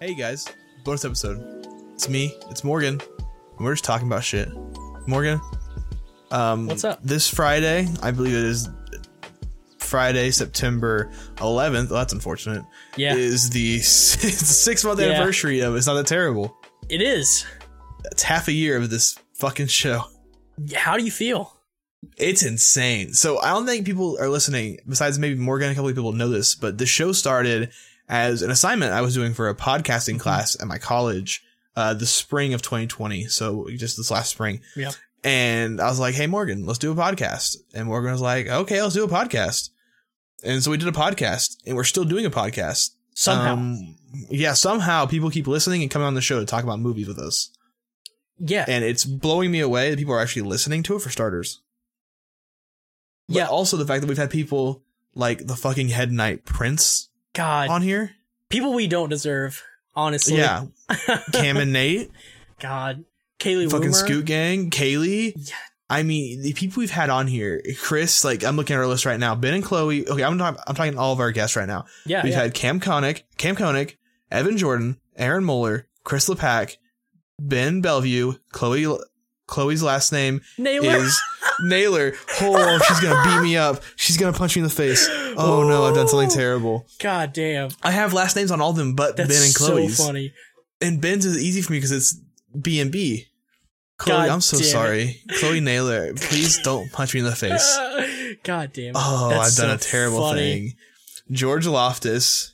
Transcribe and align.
Hey 0.00 0.14
guys, 0.14 0.46
bonus 0.84 1.04
episode. 1.04 1.66
It's 1.94 2.08
me, 2.08 2.34
it's 2.50 2.62
Morgan, 2.64 3.00
and 3.18 3.64
we're 3.64 3.72
just 3.72 3.84
talking 3.84 4.06
about 4.06 4.24
shit. 4.24 4.48
Morgan, 5.06 5.40
um, 6.30 6.66
What's 6.66 6.84
up? 6.84 7.02
This 7.02 7.28
Friday, 7.28 7.88
I 8.02 8.10
believe 8.10 8.34
it 8.34 8.44
is 8.44 8.68
Friday, 9.78 10.30
September 10.30 11.10
11th. 11.36 11.90
Well, 11.90 12.00
that's 12.00 12.12
unfortunate. 12.12 12.64
Yeah. 12.96 13.14
is 13.14 13.50
the 13.50 13.78
six 13.80 14.84
month 14.84 15.00
Yeah. 15.00 15.06
anniversary 15.08 15.60
of 15.60 15.76
It's 15.76 15.86
Not 15.86 15.94
That 15.94 16.06
Terrible. 16.06 16.56
It 16.88 17.00
is. 17.00 17.46
It's 18.12 18.22
half 18.22 18.48
a 18.48 18.52
year 18.52 18.76
of 18.76 18.90
this 18.90 19.18
fucking 19.34 19.68
show. 19.68 20.02
How 20.74 20.96
do 20.96 21.04
you 21.04 21.10
feel? 21.10 21.52
It's 22.16 22.44
insane. 22.44 23.14
So 23.14 23.38
I 23.38 23.50
don't 23.50 23.66
think 23.66 23.84
people 23.86 24.16
are 24.20 24.28
listening. 24.28 24.78
Besides 24.88 25.18
maybe 25.18 25.36
Morgan, 25.38 25.70
a 25.70 25.74
couple 25.74 25.88
of 25.88 25.94
people 25.96 26.12
know 26.12 26.28
this, 26.28 26.54
but 26.54 26.78
the 26.78 26.86
show 26.86 27.12
started 27.12 27.70
as 28.08 28.42
an 28.42 28.50
assignment 28.50 28.92
I 28.92 29.00
was 29.02 29.14
doing 29.14 29.34
for 29.34 29.48
a 29.48 29.54
podcasting 29.54 30.18
class 30.20 30.56
at 30.60 30.66
my 30.68 30.78
college, 30.78 31.42
uh, 31.74 31.94
the 31.94 32.06
spring 32.06 32.54
of 32.54 32.62
2020. 32.62 33.26
So 33.26 33.68
just 33.76 33.96
this 33.96 34.10
last 34.10 34.30
spring. 34.30 34.60
Yep. 34.76 34.94
And 35.24 35.80
I 35.80 35.88
was 35.88 35.98
like, 35.98 36.14
"Hey 36.14 36.26
Morgan, 36.26 36.66
let's 36.66 36.78
do 36.78 36.92
a 36.92 36.94
podcast." 36.94 37.56
And 37.74 37.86
Morgan 37.88 38.12
was 38.12 38.20
like, 38.20 38.46
"Okay, 38.48 38.80
let's 38.80 38.94
do 38.94 39.04
a 39.04 39.08
podcast." 39.08 39.70
And 40.44 40.62
so 40.62 40.70
we 40.70 40.76
did 40.76 40.86
a 40.88 40.92
podcast, 40.92 41.56
and 41.66 41.74
we're 41.76 41.84
still 41.84 42.04
doing 42.04 42.24
a 42.26 42.30
podcast. 42.30 42.90
Somehow. 43.14 43.54
Um, 43.54 43.96
yeah, 44.30 44.52
somehow 44.52 45.06
people 45.06 45.30
keep 45.30 45.46
listening 45.46 45.82
and 45.82 45.90
coming 45.90 46.06
on 46.06 46.14
the 46.14 46.20
show 46.20 46.38
to 46.38 46.46
talk 46.46 46.62
about 46.64 46.78
movies 46.80 47.08
with 47.08 47.18
us. 47.18 47.50
yeah. 48.38 48.66
And 48.68 48.84
it's 48.84 49.04
blowing 49.06 49.50
me 49.50 49.60
away 49.60 49.88
that 49.90 49.98
people 49.98 50.12
are 50.14 50.20
actually 50.20 50.42
listening 50.42 50.82
to 50.84 50.96
it 50.96 51.00
for 51.02 51.08
starters. 51.10 51.60
But 53.28 53.36
Yeah. 53.36 53.46
also 53.46 53.76
the 53.78 53.86
fact 53.86 54.02
that 54.02 54.06
we've 54.08 54.18
had 54.18 54.30
people 54.30 54.84
like 55.14 55.46
the 55.46 55.56
fucking 55.56 55.88
head 55.88 56.12
knight 56.12 56.44
Prince 56.44 57.08
God. 57.36 57.68
on 57.70 57.82
here. 57.82 58.12
People 58.48 58.74
we 58.74 58.86
don't 58.86 59.08
deserve, 59.08 59.62
honestly. 59.94 60.38
Yeah. 60.38 60.66
Cam 61.32 61.56
and 61.56 61.72
Nate, 61.72 62.10
God. 62.60 63.04
Kaylee 63.38 63.70
fucking 63.70 63.90
Woomer. 63.90 63.94
Scoot 63.94 64.24
Gang, 64.24 64.70
Kaylee. 64.70 65.32
Yeah. 65.36 65.54
I 65.88 66.02
mean, 66.02 66.42
the 66.42 66.52
people 66.52 66.80
we've 66.80 66.90
had 66.90 67.10
on 67.10 67.26
here, 67.28 67.62
Chris, 67.80 68.24
like 68.24 68.44
I'm 68.44 68.56
looking 68.56 68.74
at 68.74 68.80
our 68.80 68.86
list 68.86 69.06
right 69.06 69.20
now. 69.20 69.34
Ben 69.34 69.54
and 69.54 69.64
Chloe. 69.64 70.08
Okay, 70.08 70.24
I'm 70.24 70.36
talking, 70.36 70.60
I'm 70.66 70.74
talking 70.74 70.98
all 70.98 71.12
of 71.12 71.20
our 71.20 71.30
guests 71.30 71.54
right 71.54 71.68
now. 71.68 71.84
Yeah. 72.04 72.24
We've 72.24 72.32
yeah. 72.32 72.42
had 72.42 72.54
Cam 72.54 72.80
Koenig, 72.80 73.22
Cam 73.36 73.54
Koenig, 73.54 73.96
Evan 74.30 74.56
Jordan, 74.56 74.98
Aaron 75.16 75.44
Moeller, 75.44 75.86
Chris 76.02 76.28
LePack, 76.28 76.78
Ben 77.38 77.80
Bellevue, 77.82 78.34
Chloe. 78.50 78.98
Chloe's 79.46 79.82
last 79.82 80.10
name 80.12 80.40
Naylor. 80.58 80.96
is 80.96 81.20
Naylor. 81.62 82.12
Oh, 82.40 82.78
she's 82.88 83.00
gonna 83.00 83.22
beat 83.24 83.42
me 83.42 83.56
up. 83.56 83.82
She's 83.94 84.16
gonna 84.16 84.32
punch 84.36 84.56
me 84.56 84.60
in 84.60 84.64
the 84.68 84.74
face. 84.74 85.08
Oh 85.36 85.64
no, 85.68 85.84
I've 85.84 85.94
done 85.94 86.08
something 86.08 86.30
terrible. 86.30 86.86
God 87.00 87.32
damn. 87.32 87.70
I 87.82 87.90
have 87.92 88.12
last 88.12 88.34
names 88.36 88.50
on 88.50 88.60
all 88.60 88.70
of 88.70 88.76
them, 88.76 88.94
but 88.94 89.16
That's 89.16 89.28
Ben 89.28 89.42
and 89.44 89.54
Chloe's. 89.54 89.96
so 89.96 90.04
funny. 90.06 90.32
And 90.80 91.00
Ben's 91.00 91.24
is 91.24 91.42
easy 91.42 91.62
for 91.62 91.72
me 91.72 91.78
because 91.78 91.92
it's 91.92 92.20
B 92.60 92.80
and 92.80 92.90
B. 92.90 93.26
Chloe, 93.98 94.16
God 94.16 94.28
I'm 94.28 94.40
so 94.42 94.56
it. 94.58 94.64
sorry. 94.64 95.22
Chloe 95.38 95.60
Naylor, 95.60 96.12
please 96.14 96.60
don't 96.62 96.90
punch 96.92 97.14
me 97.14 97.20
in 97.20 97.26
the 97.26 97.34
face. 97.34 97.78
God 98.42 98.72
damn 98.74 98.88
it. 98.88 98.92
Oh, 98.96 99.30
That's 99.30 99.58
I've 99.58 99.64
done 99.68 99.78
so 99.78 99.86
a 99.86 99.90
terrible 99.90 100.20
funny. 100.20 100.40
thing. 100.40 100.72
George 101.30 101.66
Loftus 101.66 102.52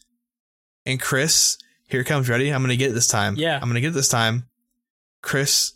and 0.87 1.01
Chris. 1.01 1.59
Here 1.89 2.05
comes. 2.05 2.29
Ready? 2.29 2.51
I'm 2.51 2.63
gonna 2.63 2.77
get 2.77 2.91
it 2.91 2.95
this 2.95 3.09
time. 3.09 3.35
Yeah. 3.37 3.59
I'm 3.61 3.69
gonna 3.69 3.81
get 3.81 3.89
it 3.89 3.95
this 3.95 4.09
time. 4.09 4.47
Chris 5.23 5.73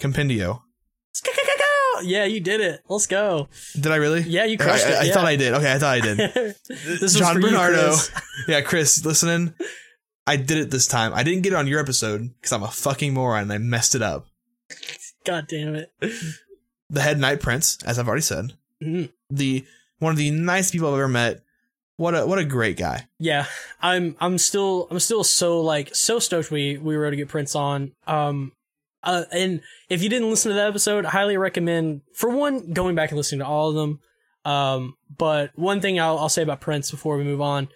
Compendio. 0.00 0.62
Yeah, 2.02 2.24
you 2.26 2.40
did 2.40 2.60
it. 2.60 2.82
Let's 2.90 3.06
go. 3.06 3.48
Did 3.72 3.86
I 3.90 3.96
really? 3.96 4.20
Yeah, 4.20 4.44
you 4.44 4.58
crushed 4.58 4.84
I- 4.84 4.90
it. 4.90 4.94
I 4.96 5.02
yeah. 5.04 5.14
thought 5.14 5.24
I 5.24 5.36
did. 5.36 5.54
Okay, 5.54 5.72
I 5.72 5.78
thought 5.78 5.94
I 5.96 6.00
did. 6.00 6.18
this 6.68 7.14
John 7.14 7.36
you, 7.36 7.40
Bernardo. 7.40 7.86
Chris. 7.88 8.10
yeah, 8.48 8.60
Chris, 8.60 9.02
listening. 9.02 9.54
I 10.26 10.36
did 10.36 10.58
it 10.58 10.70
this 10.70 10.86
time. 10.86 11.14
I 11.14 11.22
didn't 11.22 11.40
get 11.40 11.54
it 11.54 11.56
on 11.56 11.66
your 11.66 11.80
episode 11.80 12.34
because 12.34 12.52
I'm 12.52 12.62
a 12.62 12.70
fucking 12.70 13.14
moron 13.14 13.44
and 13.44 13.52
I 13.54 13.56
messed 13.56 13.94
it 13.94 14.02
up. 14.02 14.26
God 15.24 15.46
damn 15.48 15.74
it. 15.74 15.90
The 16.90 17.00
head 17.00 17.18
knight 17.18 17.40
prince, 17.40 17.78
as 17.86 17.98
I've 17.98 18.08
already 18.08 18.20
said, 18.20 18.52
Mhm. 18.82 19.10
the 19.30 19.64
one 19.98 20.12
of 20.12 20.18
the 20.18 20.30
nicest 20.30 20.72
people 20.74 20.88
I've 20.88 20.94
ever 20.96 21.08
met. 21.08 21.40
What 21.96 22.14
a 22.14 22.26
what 22.26 22.38
a 22.38 22.44
great 22.44 22.76
guy. 22.76 23.08
Yeah, 23.18 23.46
I'm 23.80 24.16
I'm 24.20 24.36
still 24.36 24.86
I'm 24.90 25.00
still 25.00 25.24
so 25.24 25.62
like 25.62 25.94
so 25.94 26.18
stoked 26.18 26.50
we 26.50 26.76
we 26.76 26.94
were 26.94 27.06
able 27.06 27.12
to 27.12 27.16
get 27.16 27.28
Prince 27.28 27.54
on. 27.54 27.92
Um, 28.06 28.52
uh, 29.02 29.24
and 29.32 29.60
if 29.88 30.02
you 30.02 30.08
didn't 30.08 30.30
listen 30.30 30.50
to 30.50 30.56
that 30.56 30.68
episode, 30.68 31.04
I 31.04 31.10
highly 31.10 31.36
recommend 31.36 32.02
for 32.14 32.30
one 32.30 32.72
going 32.72 32.94
back 32.94 33.10
and 33.10 33.16
listening 33.16 33.40
to 33.40 33.46
all 33.46 33.70
of 33.70 33.76
them. 33.76 34.00
Um, 34.44 34.96
but 35.16 35.50
one 35.56 35.80
thing 35.80 35.98
I'll 36.00 36.18
I'll 36.18 36.28
say 36.28 36.42
about 36.42 36.60
Prince 36.60 36.90
before 36.90 37.16
we 37.16 37.24
move 37.24 37.40
on, 37.40 37.68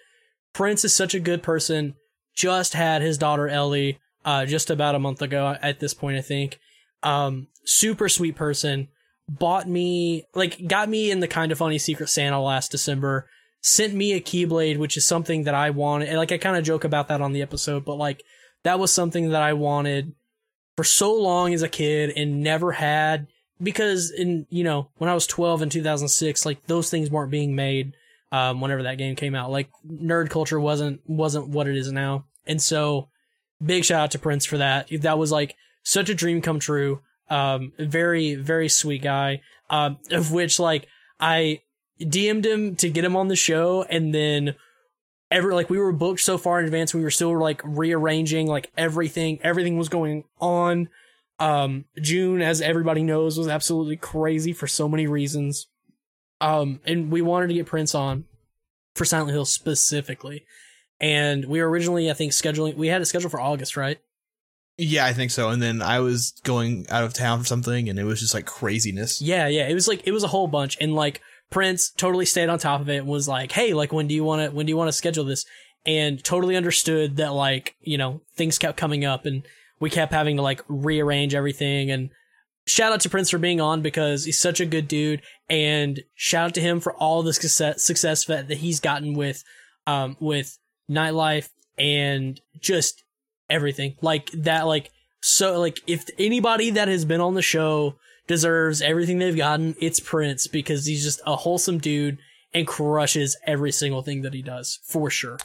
Prince 0.53 0.85
is 0.85 0.95
such 0.95 1.13
a 1.13 1.19
good 1.19 1.43
person. 1.43 1.95
Just 2.35 2.73
had 2.73 3.01
his 3.01 3.17
daughter 3.17 3.47
Ellie 3.47 3.99
uh 4.23 4.45
just 4.45 4.69
about 4.69 4.95
a 4.95 4.99
month 4.99 5.21
ago 5.21 5.57
at 5.61 5.79
this 5.79 5.93
point 5.93 6.17
I 6.17 6.21
think. 6.21 6.59
Um, 7.03 7.47
super 7.65 8.07
sweet 8.07 8.35
person. 8.35 8.87
Bought 9.27 9.67
me 9.67 10.25
like 10.33 10.67
got 10.67 10.89
me 10.89 11.11
in 11.11 11.19
the 11.19 11.27
kind 11.27 11.51
of 11.51 11.57
funny 11.57 11.77
Secret 11.77 12.09
Santa 12.09 12.41
last 12.41 12.71
December 12.71 13.27
sent 13.61 13.93
me 13.93 14.13
a 14.13 14.21
keyblade, 14.21 14.77
which 14.77 14.97
is 14.97 15.07
something 15.07 15.43
that 15.43 15.53
I 15.53 15.69
wanted. 15.69 16.09
And 16.09 16.17
like 16.17 16.31
I 16.31 16.37
kind 16.37 16.57
of 16.57 16.63
joke 16.63 16.83
about 16.83 17.07
that 17.07 17.21
on 17.21 17.31
the 17.31 17.41
episode, 17.41 17.85
but 17.85 17.95
like 17.95 18.23
that 18.63 18.79
was 18.79 18.91
something 18.91 19.29
that 19.29 19.41
I 19.41 19.53
wanted 19.53 20.13
for 20.81 20.85
so 20.85 21.13
long 21.13 21.53
as 21.53 21.61
a 21.61 21.69
kid 21.69 22.11
and 22.15 22.41
never 22.41 22.71
had 22.71 23.27
because 23.61 24.09
in 24.09 24.47
you 24.49 24.63
know 24.63 24.89
when 24.97 25.11
I 25.11 25.13
was 25.13 25.27
12 25.27 25.61
in 25.61 25.69
2006, 25.69 26.43
like 26.43 26.65
those 26.65 26.89
things 26.89 27.11
weren't 27.11 27.29
being 27.29 27.55
made. 27.55 27.93
Um, 28.31 28.61
whenever 28.61 28.81
that 28.81 28.97
game 28.97 29.15
came 29.15 29.35
out, 29.35 29.51
like 29.51 29.69
nerd 29.87 30.31
culture 30.31 30.59
wasn't 30.59 31.01
wasn't 31.05 31.49
what 31.49 31.67
it 31.67 31.77
is 31.77 31.91
now, 31.91 32.25
and 32.47 32.59
so 32.59 33.09
big 33.63 33.85
shout 33.85 34.01
out 34.01 34.11
to 34.11 34.19
Prince 34.19 34.47
for 34.47 34.57
that. 34.57 34.87
That 35.01 35.19
was 35.19 35.31
like 35.31 35.55
such 35.83 36.09
a 36.09 36.15
dream 36.15 36.41
come 36.41 36.57
true. 36.57 37.01
Um, 37.29 37.73
very 37.77 38.33
very 38.33 38.67
sweet 38.67 39.03
guy. 39.03 39.41
Um, 39.69 39.99
of 40.09 40.31
which 40.31 40.59
like 40.59 40.87
I 41.19 41.61
DM'd 41.99 42.47
him 42.47 42.75
to 42.77 42.89
get 42.89 43.05
him 43.05 43.15
on 43.15 43.27
the 43.27 43.35
show, 43.35 43.83
and 43.83 44.15
then 44.15 44.55
every 45.31 45.55
like 45.55 45.69
we 45.69 45.79
were 45.79 45.93
booked 45.93 46.19
so 46.19 46.37
far 46.37 46.59
in 46.59 46.65
advance, 46.65 46.93
we 46.93 47.01
were 47.01 47.09
still 47.09 47.39
like 47.39 47.61
rearranging 47.63 48.47
like 48.47 48.71
everything. 48.77 49.39
Everything 49.41 49.77
was 49.77 49.89
going 49.89 50.25
on. 50.39 50.89
Um, 51.39 51.85
June, 51.99 52.41
as 52.41 52.61
everybody 52.61 53.01
knows, 53.01 53.37
was 53.37 53.47
absolutely 53.47 53.95
crazy 53.95 54.53
for 54.53 54.67
so 54.67 54.87
many 54.87 55.07
reasons. 55.07 55.67
Um, 56.39 56.81
and 56.85 57.11
we 57.11 57.21
wanted 57.21 57.47
to 57.47 57.53
get 57.53 57.65
Prince 57.65 57.95
on 57.95 58.25
for 58.95 59.05
Silent 59.05 59.31
Hill 59.31 59.45
specifically, 59.45 60.45
and 60.99 61.45
we 61.45 61.61
were 61.61 61.69
originally, 61.69 62.11
I 62.11 62.13
think, 62.13 62.33
scheduling. 62.33 62.75
We 62.75 62.87
had 62.87 63.01
it 63.01 63.05
scheduled 63.05 63.31
for 63.31 63.39
August, 63.41 63.77
right? 63.77 63.99
Yeah, 64.77 65.05
I 65.05 65.13
think 65.13 65.31
so. 65.31 65.49
And 65.49 65.61
then 65.61 65.81
I 65.81 65.99
was 65.99 66.33
going 66.43 66.87
out 66.89 67.03
of 67.03 67.13
town 67.13 67.39
for 67.39 67.45
something, 67.45 67.89
and 67.89 67.99
it 67.99 68.03
was 68.03 68.19
just 68.19 68.33
like 68.33 68.45
craziness. 68.45 69.21
Yeah, 69.21 69.47
yeah. 69.47 69.67
It 69.67 69.73
was 69.73 69.87
like 69.87 70.05
it 70.05 70.11
was 70.11 70.23
a 70.23 70.27
whole 70.27 70.47
bunch, 70.47 70.77
and 70.81 70.95
like 70.95 71.21
Prince 71.51 71.91
totally 71.91 72.25
stayed 72.25 72.49
on 72.49 72.57
top 72.57 72.81
of 72.81 72.89
it 72.89 72.97
and 72.97 73.07
was 73.07 73.27
like, 73.27 73.51
"Hey, 73.51 73.73
like 73.73 73.93
when 73.93 74.07
do 74.07 74.15
you 74.15 74.23
want 74.23 74.41
to 74.41 74.55
when 74.55 74.65
do 74.65 74.71
you 74.71 74.77
want 74.77 74.87
to 74.87 74.93
schedule 74.93 75.25
this?" 75.25 75.45
And 75.85 76.23
totally 76.23 76.55
understood 76.55 77.17
that 77.17 77.33
like 77.33 77.75
you 77.81 77.97
know 77.97 78.21
things 78.35 78.57
kept 78.57 78.77
coming 78.77 79.05
up, 79.05 79.25
and 79.25 79.45
we 79.79 79.89
kept 79.89 80.13
having 80.13 80.37
to 80.37 80.41
like 80.41 80.63
rearrange 80.67 81.35
everything. 81.35 81.91
And 81.91 82.09
shout 82.65 82.93
out 82.93 83.01
to 83.01 83.09
Prince 83.09 83.29
for 83.29 83.37
being 83.37 83.61
on 83.61 83.81
because 83.81 84.25
he's 84.25 84.39
such 84.39 84.59
a 84.59 84.65
good 84.65 84.87
dude, 84.87 85.21
and 85.49 85.99
shout 86.15 86.47
out 86.47 86.53
to 86.55 86.61
him 86.61 86.79
for 86.79 86.93
all 86.93 87.21
the 87.21 87.33
success 87.33 87.83
success 87.83 88.25
that 88.25 88.47
that 88.47 88.59
he's 88.59 88.79
gotten 88.79 89.13
with 89.13 89.43
um 89.85 90.15
with 90.19 90.57
Nightlight 90.87 91.49
and 91.77 92.39
just 92.59 93.03
everything 93.49 93.95
like 94.01 94.29
that 94.31 94.67
like 94.67 94.91
so 95.21 95.59
like 95.59 95.79
if 95.87 96.05
anybody 96.17 96.69
that 96.71 96.87
has 96.87 97.05
been 97.05 97.21
on 97.21 97.33
the 97.33 97.41
show 97.41 97.95
deserves 98.31 98.81
everything 98.81 99.19
they've 99.19 99.35
gotten, 99.35 99.75
it's 99.81 99.99
Prince 99.99 100.47
because 100.47 100.85
he's 100.85 101.03
just 101.03 101.19
a 101.27 101.35
wholesome 101.35 101.79
dude 101.79 102.17
and 102.53 102.65
crushes 102.65 103.35
every 103.45 103.73
single 103.73 104.01
thing 104.03 104.21
that 104.21 104.33
he 104.33 104.41
does 104.41 104.79
for 104.85 105.09
sure. 105.09 105.37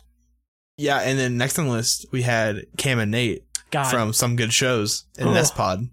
Yeah, 0.77 0.99
and 1.01 1.19
then 1.19 1.37
next 1.37 1.59
on 1.59 1.67
the 1.67 1.73
list 1.73 2.07
we 2.13 2.23
had 2.23 2.65
Cam 2.77 3.01
and 3.01 3.11
Nate 3.11 3.43
God, 3.73 3.91
from 3.91 4.13
some 4.13 4.37
good 4.37 4.53
shows 4.53 5.05
in 5.19 5.33
Nest 5.35 5.57
Pod. 5.57 5.89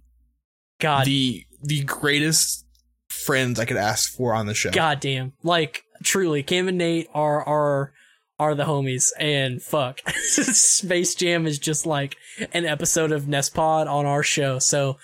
God, 0.79 1.05
The 1.07 1.45
the 1.63 1.83
greatest 1.83 2.65
friends 3.09 3.59
I 3.59 3.65
could 3.65 3.77
ask 3.77 4.11
for 4.11 4.35
on 4.35 4.45
the 4.45 4.53
show. 4.53 4.69
goddamn, 4.69 5.33
like 5.41 5.83
truly, 6.03 6.43
Cam 6.43 6.67
and 6.67 6.77
Nate 6.77 7.07
are 7.13 7.43
are 7.43 7.93
are 8.37 8.53
the 8.53 8.65
homies, 8.65 9.09
and 9.19 9.61
fuck, 9.63 10.07
Space 10.09 11.15
Jam 11.15 11.47
is 11.47 11.57
just 11.57 11.85
like 11.87 12.17
an 12.51 12.65
episode 12.65 13.11
of 13.11 13.27
Nest 13.27 13.53
Pod 13.55 13.87
on 13.87 14.05
our 14.05 14.21
show. 14.23 14.59
So 14.59 14.97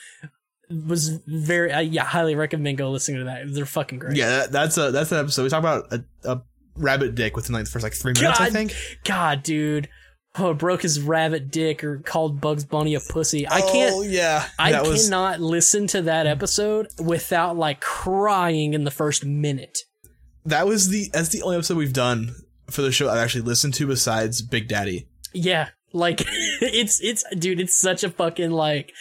was 0.70 1.10
very 1.26 1.72
I, 1.72 1.82
yeah, 1.82 2.04
highly 2.04 2.36
recommend 2.36 2.78
go 2.78 2.92
listening 2.92 3.20
to 3.20 3.24
that. 3.26 3.54
They're 3.54 3.66
fucking 3.66 4.00
great. 4.00 4.16
Yeah, 4.18 4.30
that, 4.30 4.52
that's 4.52 4.78
a 4.78 4.92
that's 4.92 5.12
an 5.12 5.20
episode. 5.20 5.44
We 5.44 5.50
talk 5.50 5.60
about 5.60 5.92
a, 5.92 6.04
a 6.24 6.42
rabbit 6.76 7.16
dick 7.16 7.36
within 7.36 7.54
like 7.54 7.66
the 7.66 7.72
first 7.72 7.84
like 7.84 7.94
three 7.94 8.14
minutes, 8.14 8.40
I 8.40 8.50
think. 8.50 8.74
God, 9.04 9.44
dude. 9.44 9.90
Oh, 10.38 10.54
broke 10.54 10.84
his 10.84 11.02
rabbit 11.02 11.50
dick 11.50 11.84
or 11.84 11.98
called 12.00 12.40
Bugs 12.40 12.64
Bunny 12.64 12.94
a 12.94 13.00
pussy. 13.00 13.48
I 13.48 13.62
oh, 13.62 13.72
can't. 13.72 13.96
Oh 13.96 14.02
yeah, 14.04 14.48
I 14.60 14.82
was 14.82 15.06
cannot 15.06 15.40
listen 15.40 15.88
to 15.88 16.04
that 16.04 16.28
episode 16.28 16.88
without 17.00 17.58
like 17.58 17.82
crying 17.82 18.74
in 18.74 18.84
the 18.84 18.92
first 18.92 19.26
minute. 19.26 19.80
that 20.46 20.68
was 20.68 20.90
the 20.90 21.10
that's 21.12 21.30
the 21.30 21.42
only 21.42 21.58
episode 21.58 21.78
we've 21.78 21.94
done 21.94 22.36
for 22.70 22.84
the 22.84 22.92
show 22.92 23.10
I've 23.10 23.18
actually 23.18 23.42
listened 23.42 23.74
to 23.76 23.88
besides 23.88 24.44
Big 24.44 24.68
Daddy. 24.68 25.08
Yeah, 25.34 25.70
Like 25.94 26.22
it's 26.28 27.02
it's 27.02 27.24
dude, 27.36 27.60
it's 27.60 27.76
such 27.76 28.04
a 28.04 28.10
fucking 28.10 28.52
like 28.52 28.94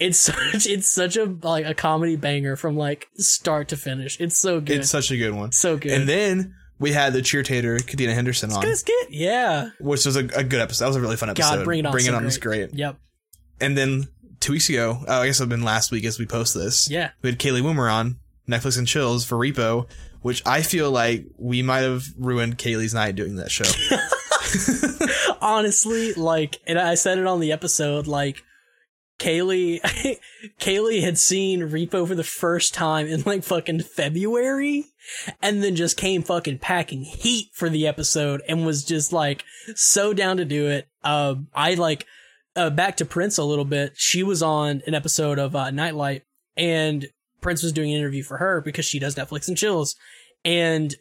it's 0.00 0.18
such 0.52 0.66
it's 0.66 0.88
such 0.88 1.16
a 1.16 1.26
like 1.42 1.66
a 1.66 1.74
comedy 1.74 2.16
banger 2.16 2.56
from 2.56 2.76
like 2.76 3.08
start 3.16 3.68
to 3.68 3.76
finish. 3.76 4.20
It's 4.20 4.38
so 4.38 4.60
good. 4.60 4.80
It's 4.80 4.90
such 4.90 5.10
a 5.10 5.16
good 5.16 5.34
one. 5.34 5.52
so 5.52 5.76
good. 5.76 5.92
And 5.92 6.08
then 6.08 6.54
we 6.80 6.92
had 6.92 7.12
the 7.12 7.22
cheer 7.22 7.42
tater, 7.42 7.78
Katina 7.78 8.14
Henderson 8.14 8.50
on, 8.50 8.74
skit. 8.74 9.10
Yeah. 9.10 9.70
which 9.78 10.06
was 10.06 10.16
a, 10.16 10.20
a 10.20 10.42
good 10.42 10.60
episode. 10.60 10.84
That 10.84 10.88
was 10.88 10.96
a 10.96 11.00
really 11.00 11.16
fun 11.16 11.28
episode. 11.28 11.56
God, 11.56 11.64
bring 11.64 11.80
it 11.80 11.86
on. 11.86 11.92
Bring 11.92 12.06
so 12.06 12.12
it 12.12 12.14
on 12.14 12.22
great. 12.22 12.26
was 12.26 12.38
great. 12.38 12.74
Yep. 12.74 12.96
And 13.60 13.76
then 13.76 14.08
two 14.40 14.52
weeks 14.52 14.70
ago, 14.70 15.04
oh, 15.06 15.20
I 15.20 15.26
guess 15.26 15.40
it'd 15.40 15.50
been 15.50 15.62
last 15.62 15.92
week 15.92 16.06
as 16.06 16.18
we 16.18 16.24
post 16.26 16.54
this. 16.54 16.90
Yeah. 16.90 17.10
We 17.20 17.28
had 17.28 17.38
Kaylee 17.38 17.60
Woomer 17.60 17.92
on 17.92 18.18
Netflix 18.48 18.78
and 18.78 18.88
Chills 18.88 19.26
for 19.26 19.36
Repo, 19.36 19.88
which 20.22 20.42
I 20.46 20.62
feel 20.62 20.90
like 20.90 21.26
we 21.36 21.62
might 21.62 21.80
have 21.80 22.04
ruined 22.16 22.56
Kaylee's 22.56 22.94
night 22.94 23.14
doing 23.14 23.36
that 23.36 23.50
show. 23.50 23.64
Honestly, 25.42 26.14
like, 26.14 26.58
and 26.66 26.78
I 26.78 26.94
said 26.94 27.18
it 27.18 27.26
on 27.26 27.40
the 27.40 27.52
episode, 27.52 28.06
like, 28.06 28.42
Kaylee, 29.20 29.80
Kaylee 30.60 31.02
had 31.02 31.18
seen 31.18 31.60
Repo 31.60 32.08
for 32.08 32.14
the 32.14 32.24
first 32.24 32.74
time 32.74 33.06
in 33.06 33.22
like 33.24 33.44
fucking 33.44 33.82
February 33.82 34.86
and 35.42 35.62
then 35.62 35.76
just 35.76 35.96
came 35.96 36.22
fucking 36.22 36.58
packing 36.58 37.02
heat 37.02 37.50
for 37.52 37.68
the 37.68 37.86
episode 37.86 38.42
and 38.48 38.64
was 38.66 38.82
just 38.82 39.12
like 39.12 39.44
so 39.76 40.14
down 40.14 40.38
to 40.38 40.44
do 40.44 40.68
it. 40.68 40.88
Um, 41.04 41.48
I 41.54 41.74
like, 41.74 42.06
uh, 42.56 42.70
back 42.70 42.96
to 42.96 43.04
Prince 43.04 43.36
a 43.38 43.44
little 43.44 43.64
bit. 43.66 43.92
She 43.94 44.22
was 44.22 44.42
on 44.42 44.82
an 44.86 44.94
episode 44.94 45.38
of, 45.38 45.54
uh, 45.54 45.70
Nightlight 45.70 46.22
and 46.56 47.06
Prince 47.42 47.62
was 47.62 47.72
doing 47.72 47.92
an 47.92 47.98
interview 47.98 48.22
for 48.22 48.38
her 48.38 48.62
because 48.62 48.86
she 48.86 48.98
does 48.98 49.14
Netflix 49.14 49.48
and 49.48 49.56
chills. 49.56 49.96
And 50.44 50.94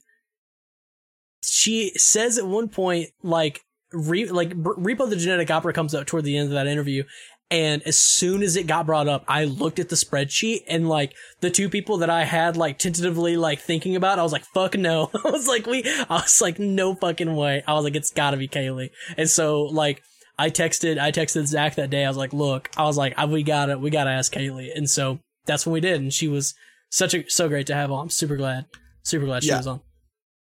she 1.41 1.93
says 1.95 2.37
at 2.37 2.45
one 2.45 2.67
point, 2.67 3.09
like, 3.23 3.61
Re- 3.91 4.29
like 4.29 4.51
Repo 4.51 5.09
the 5.09 5.15
Genetic 5.15 5.49
Opera 5.49 5.73
comes 5.73 5.95
up 5.95 6.05
toward 6.05 6.23
the 6.23 6.37
end 6.37 6.49
of 6.49 6.53
that 6.53 6.67
interview, 6.67 7.05
and 7.51 7.81
as 7.83 7.97
soon 7.97 8.43
as 8.43 8.55
it 8.55 8.67
got 8.67 8.85
brought 8.85 9.07
up, 9.07 9.23
I 9.27 9.45
looked 9.45 9.79
at 9.79 9.89
the 9.89 9.95
spreadsheet 9.95 10.59
and 10.67 10.87
like 10.87 11.13
the 11.41 11.49
two 11.49 11.69
people 11.69 11.97
that 11.97 12.09
I 12.09 12.23
had 12.25 12.55
like 12.57 12.77
tentatively 12.77 13.37
like 13.37 13.59
thinking 13.59 13.95
about, 13.95 14.19
I 14.19 14.23
was 14.23 14.31
like, 14.31 14.45
fuck 14.53 14.75
no. 14.77 15.09
I 15.25 15.29
was 15.31 15.47
like, 15.47 15.65
we, 15.65 15.83
I 16.09 16.15
was 16.21 16.41
like, 16.41 16.59
no 16.59 16.93
fucking 16.95 17.35
way. 17.35 17.63
I 17.67 17.73
was 17.73 17.83
like, 17.83 17.95
it's 17.95 18.11
gotta 18.11 18.37
be 18.37 18.47
Kaylee. 18.47 18.89
And 19.17 19.29
so 19.29 19.63
like, 19.63 20.01
I 20.37 20.49
texted, 20.51 20.99
I 20.99 21.11
texted 21.11 21.47
Zach 21.47 21.75
that 21.75 21.89
day. 21.89 22.05
I 22.05 22.07
was 22.07 22.17
like, 22.17 22.33
look, 22.33 22.69
I 22.77 22.83
was 22.83 22.97
like, 22.97 23.13
I, 23.17 23.25
we 23.25 23.41
gotta, 23.43 23.77
we 23.79 23.89
gotta 23.89 24.11
ask 24.11 24.31
Kaylee. 24.33 24.69
And 24.75 24.89
so 24.89 25.19
that's 25.45 25.65
when 25.65 25.73
we 25.73 25.79
did. 25.81 25.99
And 25.99 26.13
she 26.13 26.27
was 26.27 26.53
such 26.91 27.13
a, 27.13 27.27
so 27.29 27.49
great 27.49 27.67
to 27.67 27.73
have 27.75 27.91
on. 27.91 28.03
I'm 28.03 28.09
super 28.09 28.37
glad, 28.37 28.65
super 29.03 29.25
glad 29.25 29.43
she 29.43 29.49
Yeah. 29.49 29.57
was 29.57 29.67
on. 29.67 29.81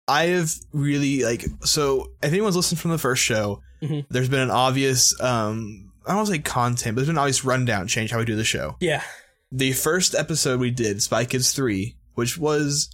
I 0.08 0.26
have 0.28 0.54
really 0.72 1.24
like 1.24 1.46
so 1.64 2.12
if 2.22 2.32
anyone's 2.32 2.56
listened 2.56 2.80
from 2.80 2.92
the 2.92 2.98
first 3.00 3.24
show, 3.24 3.62
Mhm. 3.82 4.06
there's 4.10 4.30
been 4.30 4.40
an 4.42 4.52
obvious 4.52 5.20
um 5.20 5.85
I 6.06 6.10
don't 6.10 6.18
want 6.18 6.28
to 6.28 6.34
say 6.34 6.40
content, 6.40 6.96
but 6.96 7.00
there's 7.02 7.08
been 7.08 7.16
an 7.18 7.20
obvious 7.22 7.44
rundown 7.44 7.88
change 7.88 8.12
how 8.12 8.20
we 8.20 8.26
do 8.26 8.36
the 8.36 8.44
show. 8.44 8.76
Yeah. 8.80 9.02
The 9.52 9.74
first 9.74 10.16
episode 10.16 10.60
we 10.60 10.72
did, 10.72 11.02
Spy 11.02 11.26
Kids 11.26 11.52
3, 11.54 11.96
which 12.14 12.38
was 12.38 12.90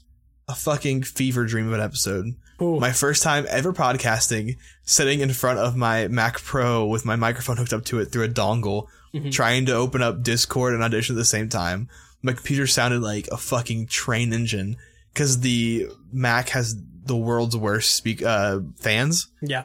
a 0.48 0.56
fucking 0.56 1.04
fever 1.04 1.46
dream 1.46 1.68
of 1.68 1.74
an 1.74 1.80
episode. 1.82 2.36
Ooh. 2.62 2.80
My 2.80 2.92
first 2.92 3.24
time 3.24 3.46
ever 3.50 3.74
podcasting, 3.74 4.58
sitting 4.84 5.22
in 5.22 5.32
front 5.34 5.60
of 5.60 5.76
my 5.76 6.08
Mac 6.08 6.40
Pro 6.42 6.86
with 6.86 7.06
my 7.06 7.16
microphone 7.16 7.58
hooked 7.58 7.74
up 7.74 7.86
to 7.86 8.00
it 8.00 8.06
through 8.12 8.24
a 8.26 8.30
dongle, 8.30 8.88
Mhm. 9.14 9.32
trying 9.32 9.66
to 9.66 9.74
open 9.74 10.02
up 10.02 10.22
Discord 10.24 10.74
and 10.74 10.84
Audition 10.84 11.16
at 11.16 11.18
the 11.20 11.26
same 11.26 11.50
time. 11.50 11.90
My 12.22 12.34
computer 12.34 12.68
sounded 12.68 13.02
like 13.02 13.28
a 13.32 13.38
fucking 13.38 13.88
train 13.88 14.32
engine 14.32 14.78
because 15.14 15.40
the 15.40 15.88
Mac 16.14 16.50
has 16.50 16.76
the 17.04 17.18
world's 17.18 17.58
worst 17.58 17.96
speak 17.96 18.22
uh 18.24 18.60
fans. 18.80 19.28
yeah. 19.42 19.64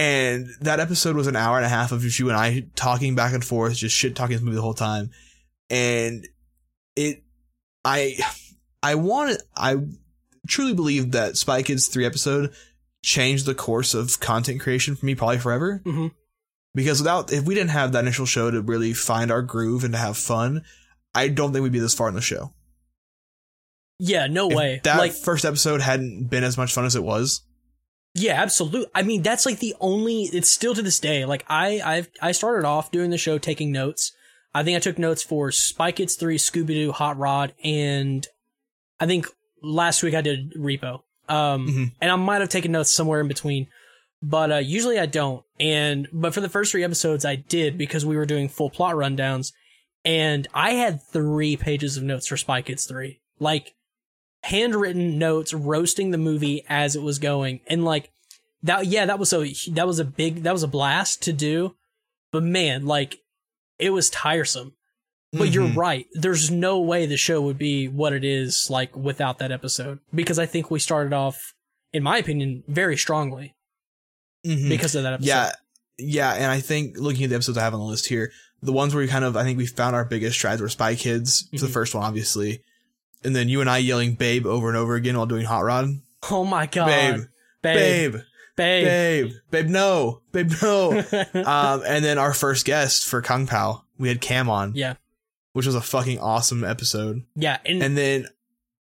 And 0.00 0.48
that 0.62 0.80
episode 0.80 1.14
was 1.14 1.26
an 1.26 1.36
hour 1.36 1.56
and 1.58 1.66
a 1.66 1.68
half 1.68 1.92
of 1.92 2.00
just 2.00 2.18
you 2.18 2.28
and 2.30 2.38
I 2.38 2.64
talking 2.74 3.14
back 3.14 3.34
and 3.34 3.44
forth, 3.44 3.74
just 3.76 3.94
shit 3.94 4.16
talking 4.16 4.34
this 4.36 4.42
movie 4.42 4.56
the 4.56 4.62
whole 4.62 4.72
time. 4.72 5.10
And 5.68 6.26
it, 6.96 7.22
I, 7.84 8.16
I 8.82 8.94
wanted, 8.94 9.42
I 9.54 9.76
truly 10.48 10.72
believe 10.72 11.12
that 11.12 11.36
Spy 11.36 11.62
Kids 11.62 11.88
3 11.88 12.06
episode 12.06 12.54
changed 13.04 13.44
the 13.44 13.54
course 13.54 13.92
of 13.92 14.18
content 14.20 14.60
creation 14.60 14.96
for 14.96 15.04
me 15.04 15.14
probably 15.14 15.38
forever. 15.38 15.82
Mhm. 15.84 16.12
Because 16.74 17.00
without, 17.00 17.30
if 17.32 17.44
we 17.44 17.54
didn't 17.54 17.70
have 17.70 17.92
that 17.92 18.04
initial 18.04 18.26
show 18.26 18.50
to 18.50 18.62
really 18.62 18.94
find 18.94 19.30
our 19.30 19.42
groove 19.42 19.84
and 19.84 19.92
to 19.92 19.98
have 19.98 20.16
fun, 20.16 20.62
I 21.14 21.28
don't 21.28 21.52
think 21.52 21.62
we'd 21.62 21.72
be 21.72 21.78
this 21.78 21.94
far 21.94 22.08
in 22.08 22.14
the 22.14 22.20
show. 22.22 22.54
Yeah. 23.98 24.28
No 24.28 24.48
If 24.48 24.56
way. 24.56 24.80
that 24.84 24.96
like, 24.98 25.12
first 25.12 25.44
episode 25.44 25.82
hadn't 25.82 26.30
been 26.30 26.44
as 26.44 26.56
much 26.56 26.72
fun 26.72 26.86
as 26.86 26.96
it 26.96 27.02
was. 27.02 27.42
Yeah, 28.14 28.40
absolutely. 28.42 28.90
I 28.94 29.02
mean, 29.02 29.22
that's 29.22 29.46
like 29.46 29.60
the 29.60 29.74
only. 29.80 30.22
It's 30.24 30.50
still 30.50 30.74
to 30.74 30.82
this 30.82 30.98
day. 30.98 31.24
Like 31.24 31.44
I, 31.48 31.80
I've 31.84 32.08
I 32.20 32.32
started 32.32 32.66
off 32.66 32.90
doing 32.90 33.10
the 33.10 33.18
show 33.18 33.38
taking 33.38 33.70
notes. 33.72 34.12
I 34.52 34.64
think 34.64 34.76
I 34.76 34.80
took 34.80 34.98
notes 34.98 35.22
for 35.22 35.52
Spy 35.52 35.92
Kids 35.92 36.16
three, 36.16 36.36
Scooby 36.36 36.66
Doo, 36.68 36.92
Hot 36.92 37.16
Rod, 37.18 37.54
and 37.62 38.26
I 38.98 39.06
think 39.06 39.26
last 39.62 40.02
week 40.02 40.14
I 40.14 40.22
did 40.22 40.54
Repo. 40.54 41.02
Um, 41.28 41.68
Mhm. 41.68 41.92
and 42.00 42.10
I 42.10 42.16
might 42.16 42.40
have 42.40 42.50
taken 42.50 42.72
notes 42.72 42.90
somewhere 42.90 43.20
in 43.20 43.28
between, 43.28 43.68
but 44.20 44.50
uh, 44.50 44.56
usually 44.56 44.98
I 44.98 45.06
don't. 45.06 45.44
And 45.60 46.08
but 46.12 46.34
for 46.34 46.40
the 46.40 46.48
first 46.48 46.72
three 46.72 46.82
episodes, 46.82 47.24
I 47.24 47.36
did 47.36 47.78
because 47.78 48.04
we 48.04 48.16
were 48.16 48.26
doing 48.26 48.48
full 48.48 48.70
plot 48.70 48.96
rundowns, 48.96 49.52
and 50.04 50.48
I 50.52 50.72
had 50.72 51.00
three 51.00 51.56
pages 51.56 51.96
of 51.96 52.02
notes 52.02 52.26
for 52.26 52.36
Spy 52.36 52.62
Kids 52.62 52.86
three, 52.86 53.20
like 53.38 53.74
handwritten 54.42 55.18
notes 55.18 55.52
roasting 55.52 56.10
the 56.10 56.18
movie 56.18 56.64
as 56.68 56.96
it 56.96 57.02
was 57.02 57.18
going. 57.18 57.60
And 57.66 57.84
like 57.84 58.10
that 58.62 58.86
yeah 58.86 59.06
that 59.06 59.18
was 59.18 59.32
a 59.32 59.52
that 59.72 59.86
was 59.86 59.98
a 59.98 60.04
big 60.04 60.42
that 60.44 60.52
was 60.52 60.62
a 60.62 60.68
blast 60.68 61.22
to 61.22 61.32
do. 61.32 61.76
But 62.32 62.42
man 62.42 62.86
like 62.86 63.18
it 63.78 63.90
was 63.90 64.10
tiresome. 64.10 64.74
But 65.32 65.50
you're 65.52 65.68
Mhm. 65.68 65.76
right. 65.76 66.06
There's 66.12 66.50
no 66.50 66.80
way 66.80 67.06
the 67.06 67.16
show 67.16 67.40
would 67.42 67.56
be 67.58 67.86
what 67.86 68.12
it 68.12 68.24
is 68.24 68.68
like 68.68 68.96
without 68.96 69.38
that 69.38 69.52
episode. 69.52 70.00
Because 70.14 70.38
i 70.40 70.46
think 70.46 70.70
we 70.70 70.78
started 70.80 71.12
off 71.12 71.54
in 71.92 72.02
my 72.02 72.18
opinion 72.18 72.64
very 72.66 72.96
strongly 72.96 73.54
Mhm. 74.46 74.68
because 74.68 74.94
of 74.94 75.02
that 75.04 75.12
episode. 75.14 75.28
Yeah, 75.28 75.52
yeah, 75.98 76.32
and 76.34 76.46
I 76.46 76.60
think 76.60 76.96
looking 76.98 77.24
at 77.24 77.28
the 77.30 77.36
episodes 77.36 77.58
I 77.58 77.62
have 77.62 77.74
on 77.74 77.80
the 77.80 77.86
list 77.86 78.08
here, 78.08 78.32
the 78.62 78.72
ones 78.72 78.94
where 78.94 79.02
we 79.02 79.08
kind 79.08 79.24
of 79.24 79.36
I 79.36 79.44
think 79.44 79.58
we 79.58 79.66
found 79.66 79.94
our 79.94 80.04
biggest 80.04 80.36
strides 80.36 80.60
were 80.60 80.68
Spy 80.68 80.94
Kids 80.94 81.46
for 81.50 81.56
Mhm. 81.56 81.60
the 81.60 81.68
first 81.68 81.94
one, 81.94 82.04
obviously, 82.04 82.62
and 83.24 83.34
then 83.34 83.48
you 83.48 83.60
and 83.60 83.70
I 83.70 83.78
yelling 83.78 84.14
"Babe" 84.14 84.46
over 84.46 84.68
and 84.68 84.76
over 84.76 84.94
again 84.94 85.16
while 85.16 85.26
doing 85.26 85.44
Hot 85.46 85.64
Rod. 85.64 85.88
oh 86.30 86.44
my 86.44 86.66
god. 86.66 86.86
Babe, 86.86 87.24
babe. 87.62 88.12
Babe, 88.12 88.22
babe, 88.56 88.84
babe, 88.84 89.32
babe, 89.50 89.66
no, 89.68 90.20
babe, 90.32 90.50
no. 90.60 90.98
um, 91.46 91.82
and 91.86 92.04
then 92.04 92.18
our 92.18 92.34
first 92.34 92.66
guest 92.66 93.06
for 93.06 93.22
Kung 93.22 93.46
Pao, 93.46 93.84
we 93.98 94.08
had 94.08 94.20
Cam 94.20 94.50
on, 94.50 94.74
yeah. 94.74 94.94
which 95.52 95.66
was 95.66 95.74
a 95.74 95.80
fucking 95.80 96.18
awesome 96.18 96.62
episode. 96.64 97.22
yeah 97.36 97.58
and, 97.64 97.82
And 97.82 97.96
then 97.96 98.26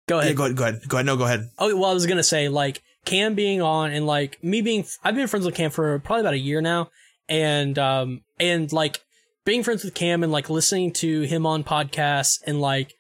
go 0.07 0.21
ahead. 0.21 0.31
Yeah, 0.31 0.37
go 0.37 0.45
ahead, 0.45 0.57
go 0.57 0.65
ahead, 0.65 0.89
go 0.89 0.97
ahead. 0.97 1.07
No, 1.07 1.17
go 1.17 1.25
ahead. 1.25 1.51
Oh, 1.59 1.75
well, 1.77 1.91
I 1.91 1.95
was 1.95 2.07
gonna 2.07 2.23
say 2.23 2.49
like 2.49 2.83
Cam 3.05 3.35
being 3.35 3.63
on 3.63 3.91
and 3.91 4.07
like 4.07 4.43
me 4.45 4.63
being, 4.63 4.85
I've 5.03 5.15
been 5.15 5.27
friends 5.27 5.45
with 5.47 5.55
Cam 5.55 5.71
for 5.71 5.99
probably 6.01 6.21
about 6.21 6.35
a 6.35 6.39
year 6.39 6.61
now, 6.61 6.91
and 7.29 7.79
um 7.79 8.23
and 8.39 8.73
like 8.73 9.01
being 9.45 9.63
friends 9.63 9.85
with 9.85 9.95
Cam 9.95 10.23
and 10.23 10.33
like 10.33 10.49
listening 10.51 10.93
to 10.93 11.23
him 11.23 11.47
on 11.47 11.65
podcasts 11.65 12.41
and 12.47 12.61
like 12.61 12.95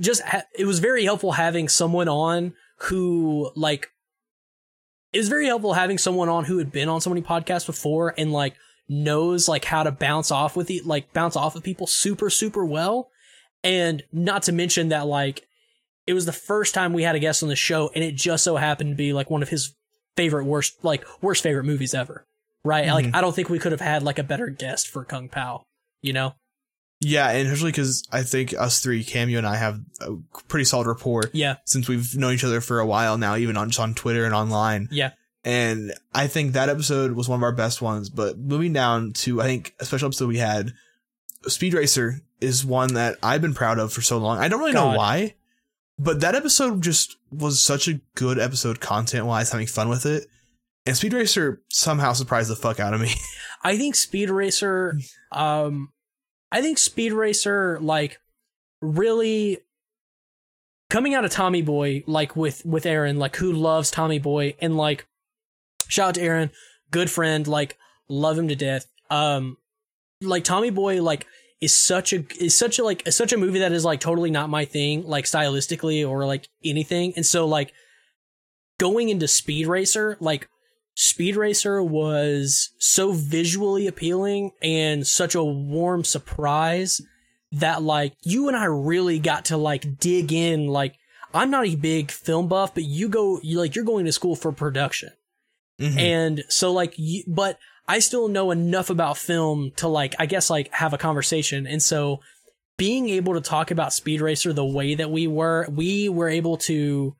just 0.00 0.22
ha- 0.22 0.44
it 0.56 0.64
was 0.64 0.78
very 0.78 1.04
helpful 1.04 1.32
having 1.32 1.68
someone 1.68 2.08
on 2.08 2.54
who 2.82 3.50
like 3.56 3.90
it 5.12 5.18
was 5.18 5.28
very 5.28 5.46
helpful 5.46 5.72
having 5.74 5.98
someone 5.98 6.28
on 6.28 6.44
who 6.44 6.58
had 6.58 6.70
been 6.70 6.88
on 6.88 7.00
so 7.00 7.10
many 7.10 7.22
podcasts 7.22 7.66
before 7.66 8.14
and 8.18 8.32
like 8.32 8.54
knows 8.88 9.48
like 9.48 9.64
how 9.64 9.82
to 9.82 9.90
bounce 9.90 10.30
off 10.30 10.56
with 10.56 10.70
it 10.70 10.86
like 10.86 11.12
bounce 11.12 11.36
off 11.36 11.56
of 11.56 11.62
people 11.62 11.86
super 11.86 12.30
super 12.30 12.64
well. 12.64 13.10
And 13.64 14.04
not 14.12 14.44
to 14.44 14.52
mention 14.52 14.90
that 14.90 15.06
like 15.06 15.46
it 16.06 16.12
was 16.14 16.26
the 16.26 16.32
first 16.32 16.74
time 16.74 16.92
we 16.92 17.02
had 17.02 17.16
a 17.16 17.18
guest 17.18 17.42
on 17.42 17.48
the 17.48 17.56
show 17.56 17.90
and 17.94 18.04
it 18.04 18.14
just 18.14 18.44
so 18.44 18.56
happened 18.56 18.90
to 18.90 18.96
be 18.96 19.12
like 19.12 19.30
one 19.30 19.42
of 19.42 19.48
his 19.48 19.74
favorite 20.16 20.44
worst 20.44 20.82
like 20.84 21.04
worst 21.20 21.42
favorite 21.42 21.64
movies 21.64 21.92
ever 21.94 22.24
right? 22.64 22.88
Like 22.88 23.06
Mhm. 23.06 23.14
i 23.14 23.20
don't 23.20 23.34
think 23.36 23.48
we 23.48 23.58
could 23.58 23.72
have 23.72 23.80
had 23.80 24.02
like 24.02 24.18
a 24.18 24.22
better 24.24 24.48
guest 24.48 24.88
for 24.88 25.04
kung 25.04 25.28
pao 25.28 25.64
you 26.02 26.12
know 26.12 26.34
Yeah, 27.00 27.30
and 27.30 27.46
especially 27.46 27.70
because 27.70 28.06
I 28.10 28.22
think 28.22 28.54
us 28.54 28.80
three, 28.80 29.04
Cam, 29.04 29.28
you 29.28 29.38
and 29.38 29.46
I, 29.46 29.56
have 29.56 29.80
a 30.00 30.16
pretty 30.48 30.64
solid 30.64 30.86
rapport. 30.86 31.24
yeah 31.32 31.56
since 31.64 31.88
we've 31.88 32.16
known 32.16 32.34
each 32.34 32.44
other 32.44 32.60
for 32.60 32.80
a 32.80 32.86
while 32.86 33.18
now, 33.18 33.36
even 33.36 33.56
on 33.56 33.68
just 33.68 33.80
on 33.80 33.94
Twitter 33.94 34.24
and 34.24 34.34
online. 34.34 34.88
yeah 34.90 35.12
And 35.44 35.92
I 36.12 36.26
think 36.26 36.52
that 36.52 36.68
episode 36.68 37.12
was 37.12 37.28
one 37.28 37.38
of 37.38 37.42
our 37.44 37.52
best 37.52 37.80
ones. 37.80 38.10
But 38.10 38.38
moving 38.38 38.72
down 38.72 39.12
to 39.14 39.40
I 39.40 39.44
think 39.44 39.74
a 39.78 39.84
special 39.84 40.06
episode 40.06 40.28
we 40.28 40.38
had, 40.38 40.72
Speed 41.46 41.74
Racer 41.74 42.20
is 42.40 42.64
one 42.64 42.94
that 42.94 43.16
I've 43.22 43.42
been 43.42 43.54
proud 43.54 43.78
of 43.78 43.92
for 43.92 44.02
so 44.02 44.18
long. 44.18 44.38
I 44.38 44.48
don't 44.48 44.60
really 44.60 44.72
know 44.72 44.96
why, 44.96 45.34
but 45.98 46.20
that 46.20 46.34
episode 46.34 46.82
just 46.82 47.16
was 47.30 47.62
such 47.62 47.88
a 47.88 48.00
good 48.14 48.38
episode 48.38 48.80
content 48.80 49.26
wise, 49.26 49.50
having 49.50 49.66
fun 49.66 49.88
with 49.88 50.04
it. 50.06 50.26
And 50.86 50.96
Speed 50.96 51.12
Racer 51.12 51.60
somehow 51.68 52.12
surprised 52.12 52.50
the 52.50 52.56
fuck 52.56 52.80
out 52.80 52.94
of 52.94 53.00
me. 53.00 53.12
I 53.62 53.76
think 53.76 53.94
Speed 53.94 54.30
Racer, 54.30 54.98
um, 55.32 55.92
I 56.50 56.62
think 56.62 56.78
Speed 56.78 57.12
Racer, 57.12 57.78
like, 57.80 58.18
really 58.80 59.58
coming 60.90 61.14
out 61.14 61.24
of 61.24 61.30
Tommy 61.30 61.62
Boy, 61.62 62.04
like 62.06 62.36
with 62.36 62.64
with 62.64 62.86
Aaron, 62.86 63.18
like 63.18 63.36
who 63.36 63.52
loves 63.52 63.90
Tommy 63.90 64.18
Boy, 64.18 64.54
and 64.60 64.76
like, 64.76 65.06
shout 65.88 66.08
out 66.08 66.14
to 66.14 66.22
Aaron, 66.22 66.50
good 66.90 67.10
friend, 67.10 67.46
like 67.46 67.76
Love 68.08 68.38
him 68.38 68.48
to 68.48 68.56
death. 68.56 68.86
Um, 69.10 69.58
like 70.22 70.44
Tommy 70.44 70.70
Boy, 70.70 71.02
like 71.02 71.26
is 71.60 71.76
such 71.76 72.12
a 72.12 72.24
is 72.42 72.56
such 72.56 72.78
a 72.78 72.84
like 72.84 73.06
is 73.06 73.16
such 73.16 73.32
a 73.32 73.36
movie 73.36 73.58
that 73.58 73.72
is 73.72 73.84
like 73.84 74.00
totally 74.00 74.30
not 74.30 74.48
my 74.48 74.64
thing, 74.64 75.06
like 75.06 75.26
stylistically 75.26 76.08
or 76.08 76.24
like 76.24 76.48
anything. 76.64 77.12
And 77.16 77.26
so 77.26 77.46
like 77.46 77.72
going 78.78 79.10
into 79.10 79.28
Speed 79.28 79.66
Racer, 79.66 80.16
like 80.20 80.48
Speed 81.00 81.36
Racer 81.36 81.80
was 81.80 82.70
so 82.78 83.12
visually 83.12 83.86
appealing 83.86 84.50
and 84.60 85.06
such 85.06 85.36
a 85.36 85.44
warm 85.44 86.02
surprise 86.02 87.00
that 87.52 87.84
like 87.84 88.14
you 88.24 88.48
and 88.48 88.56
I 88.56 88.64
really 88.64 89.20
got 89.20 89.44
to 89.44 89.56
like 89.56 90.00
dig 90.00 90.32
in 90.32 90.66
like 90.66 90.96
I'm 91.32 91.52
not 91.52 91.68
a 91.68 91.76
big 91.76 92.10
film 92.10 92.48
buff 92.48 92.74
but 92.74 92.82
you 92.82 93.08
go 93.08 93.38
you 93.44 93.60
like 93.60 93.76
you're 93.76 93.84
going 93.84 94.06
to 94.06 94.12
school 94.12 94.34
for 94.34 94.50
production. 94.50 95.10
Mhm. 95.80 96.00
And 96.00 96.44
so 96.48 96.72
like 96.72 96.94
you, 96.96 97.22
but 97.28 97.60
I 97.86 98.00
still 98.00 98.26
know 98.26 98.50
enough 98.50 98.90
about 98.90 99.18
film 99.18 99.70
to 99.76 99.86
like 99.86 100.16
I 100.18 100.26
guess 100.26 100.50
like 100.50 100.68
have 100.72 100.94
a 100.94 100.98
conversation. 100.98 101.64
And 101.68 101.80
so 101.80 102.18
being 102.76 103.08
able 103.08 103.34
to 103.34 103.40
talk 103.40 103.70
about 103.70 103.92
Speed 103.92 104.20
Racer 104.20 104.52
the 104.52 104.66
way 104.66 104.96
that 104.96 105.12
we 105.12 105.28
were, 105.28 105.68
we 105.70 106.08
were 106.08 106.28
able 106.28 106.56
to 106.56 107.14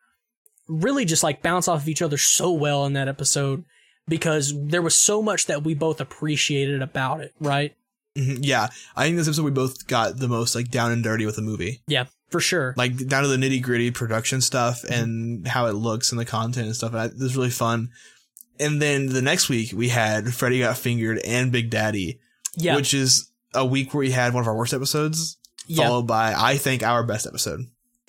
really 0.69 1.05
just 1.05 1.23
like 1.23 1.43
bounce 1.43 1.67
off 1.69 1.83
of 1.83 1.89
each 1.89 2.03
other 2.03 2.19
so 2.19 2.53
well 2.53 2.85
in 2.87 2.93
that 2.93 3.09
episode 3.09 3.65
because 4.07 4.53
there 4.57 4.83
was 4.83 4.95
so 4.97 5.23
much 5.23 5.47
that 5.47 5.65
we 5.65 5.75
both 5.75 6.01
appreciated 6.01 6.83
about 6.83 7.21
it, 7.21 7.35
right? 7.41 7.75
Mhm. 8.17 8.39
yeah, 8.43 8.69
I 8.97 9.05
think 9.05 9.17
this 9.17 9.29
episode 9.29 9.45
we 9.45 9.51
both 9.51 9.87
got 9.87 10.19
the 10.19 10.29
most 10.29 10.55
like 10.55 10.71
down 10.71 10.91
and 10.93 11.05
dirty 11.05 11.25
with 11.27 11.37
the 11.37 11.43
movie, 11.43 11.83
Yeah, 11.87 12.07
for 12.31 12.41
sure. 12.41 12.75
like 12.77 12.97
down 13.07 13.23
to 13.23 13.29
the 13.29 13.37
nitty 13.37 13.63
gritty 13.63 13.91
production 13.91 14.41
stuff 14.41 14.83
and 14.85 15.47
how 15.47 15.67
it 15.67 15.75
looks 15.75 16.11
and 16.11 16.19
the 16.21 16.25
content 16.25 16.67
and 16.67 16.75
stuff. 16.77 16.93
And 16.93 17.01
I, 17.01 17.07
this 17.09 17.21
was 17.21 17.37
really 17.37 17.51
fun. 17.51 17.91
And 18.59 18.83
then 18.83 19.07
the 19.07 19.23
next 19.23 19.49
week 19.49 19.73
we 19.75 19.89
had 19.91 20.35
Freddy 20.35 20.59
Got 20.61 20.77
Fingered 20.79 21.21
and 21.25 21.53
Big 21.53 21.71
Daddy, 21.71 22.19
yeah, 22.57 22.75
which 22.75 22.93
is 22.93 23.31
a 23.55 23.65
week 23.65 23.95
where 23.95 24.01
we 24.01 24.11
had 24.11 24.35
one 24.35 24.41
of 24.43 24.49
our 24.49 24.57
worst 24.57 24.75
episodes, 24.75 25.39
yeah. 25.69 25.87
followed 25.87 26.07
by 26.09 26.35
I 26.37 26.57
think 26.57 26.83
our 26.83 27.05
best 27.05 27.27
episode. 27.27 27.67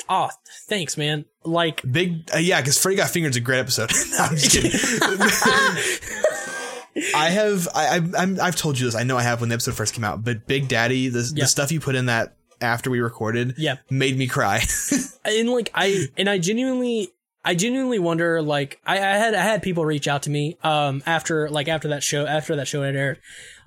Oh, 0.07 0.29
thanks, 0.67 0.97
man. 0.97 1.25
Like, 1.43 1.81
Big, 1.91 2.29
uh, 2.33 2.37
yeah, 2.37 2.61
because 2.61 2.81
Freddy 2.81 2.97
Got 2.97 3.09
Fingered 3.09 3.31
is 3.31 3.37
a 3.37 3.41
great 3.41 3.59
episode. 3.59 3.91
no, 4.11 4.17
I'm 4.19 4.35
just 4.35 4.51
kidding. 4.51 4.71
I 7.15 7.29
have, 7.29 7.67
I, 7.73 7.97
I, 7.97 8.01
I'm, 8.17 8.39
I've 8.41 8.55
told 8.55 8.79
you 8.79 8.85
this. 8.85 8.95
I 8.95 9.03
know 9.03 9.17
I 9.17 9.23
have 9.23 9.39
when 9.39 9.49
the 9.49 9.53
episode 9.55 9.75
first 9.75 9.93
came 9.93 10.03
out, 10.03 10.23
but 10.23 10.47
Big 10.47 10.67
Daddy, 10.67 11.09
the, 11.09 11.31
Yeah. 11.35 11.43
the 11.43 11.47
stuff 11.47 11.71
you 11.71 11.79
put 11.79 11.95
in 11.95 12.07
that 12.07 12.35
after 12.61 12.89
we 12.89 12.99
recorded, 12.99 13.55
yeah, 13.57 13.77
made 13.89 14.17
me 14.17 14.27
cry. 14.27 14.61
and 15.25 15.49
like 15.49 15.71
I 15.73 16.07
and 16.17 16.29
I 16.29 16.39
genuinely 16.39 17.09
I 17.45 17.55
genuinely 17.55 17.99
wonder 17.99 18.41
like 18.41 18.81
I, 18.85 18.97
I 18.97 19.15
had 19.17 19.33
I 19.33 19.43
had 19.43 19.63
people 19.63 19.85
reach 19.85 20.09
out 20.09 20.23
to 20.23 20.29
me 20.29 20.57
um 20.61 21.01
after 21.05 21.49
like 21.49 21.69
after 21.69 21.87
that 21.89 22.03
show 22.03 22.25
after 22.25 22.57
that 22.57 22.67
show 22.67 22.83
had 22.83 22.97
aired 22.97 23.19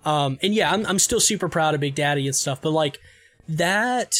um 0.04 0.38
and 0.42 0.52
yeah 0.52 0.70
I'm 0.70 0.84
I'm 0.84 0.98
still 0.98 1.20
super 1.20 1.48
proud 1.48 1.72
of 1.74 1.80
Big 1.80 1.94
Daddy 1.94 2.26
and 2.26 2.36
stuff 2.36 2.60
but 2.60 2.72
like 2.72 2.98
that 3.48 4.14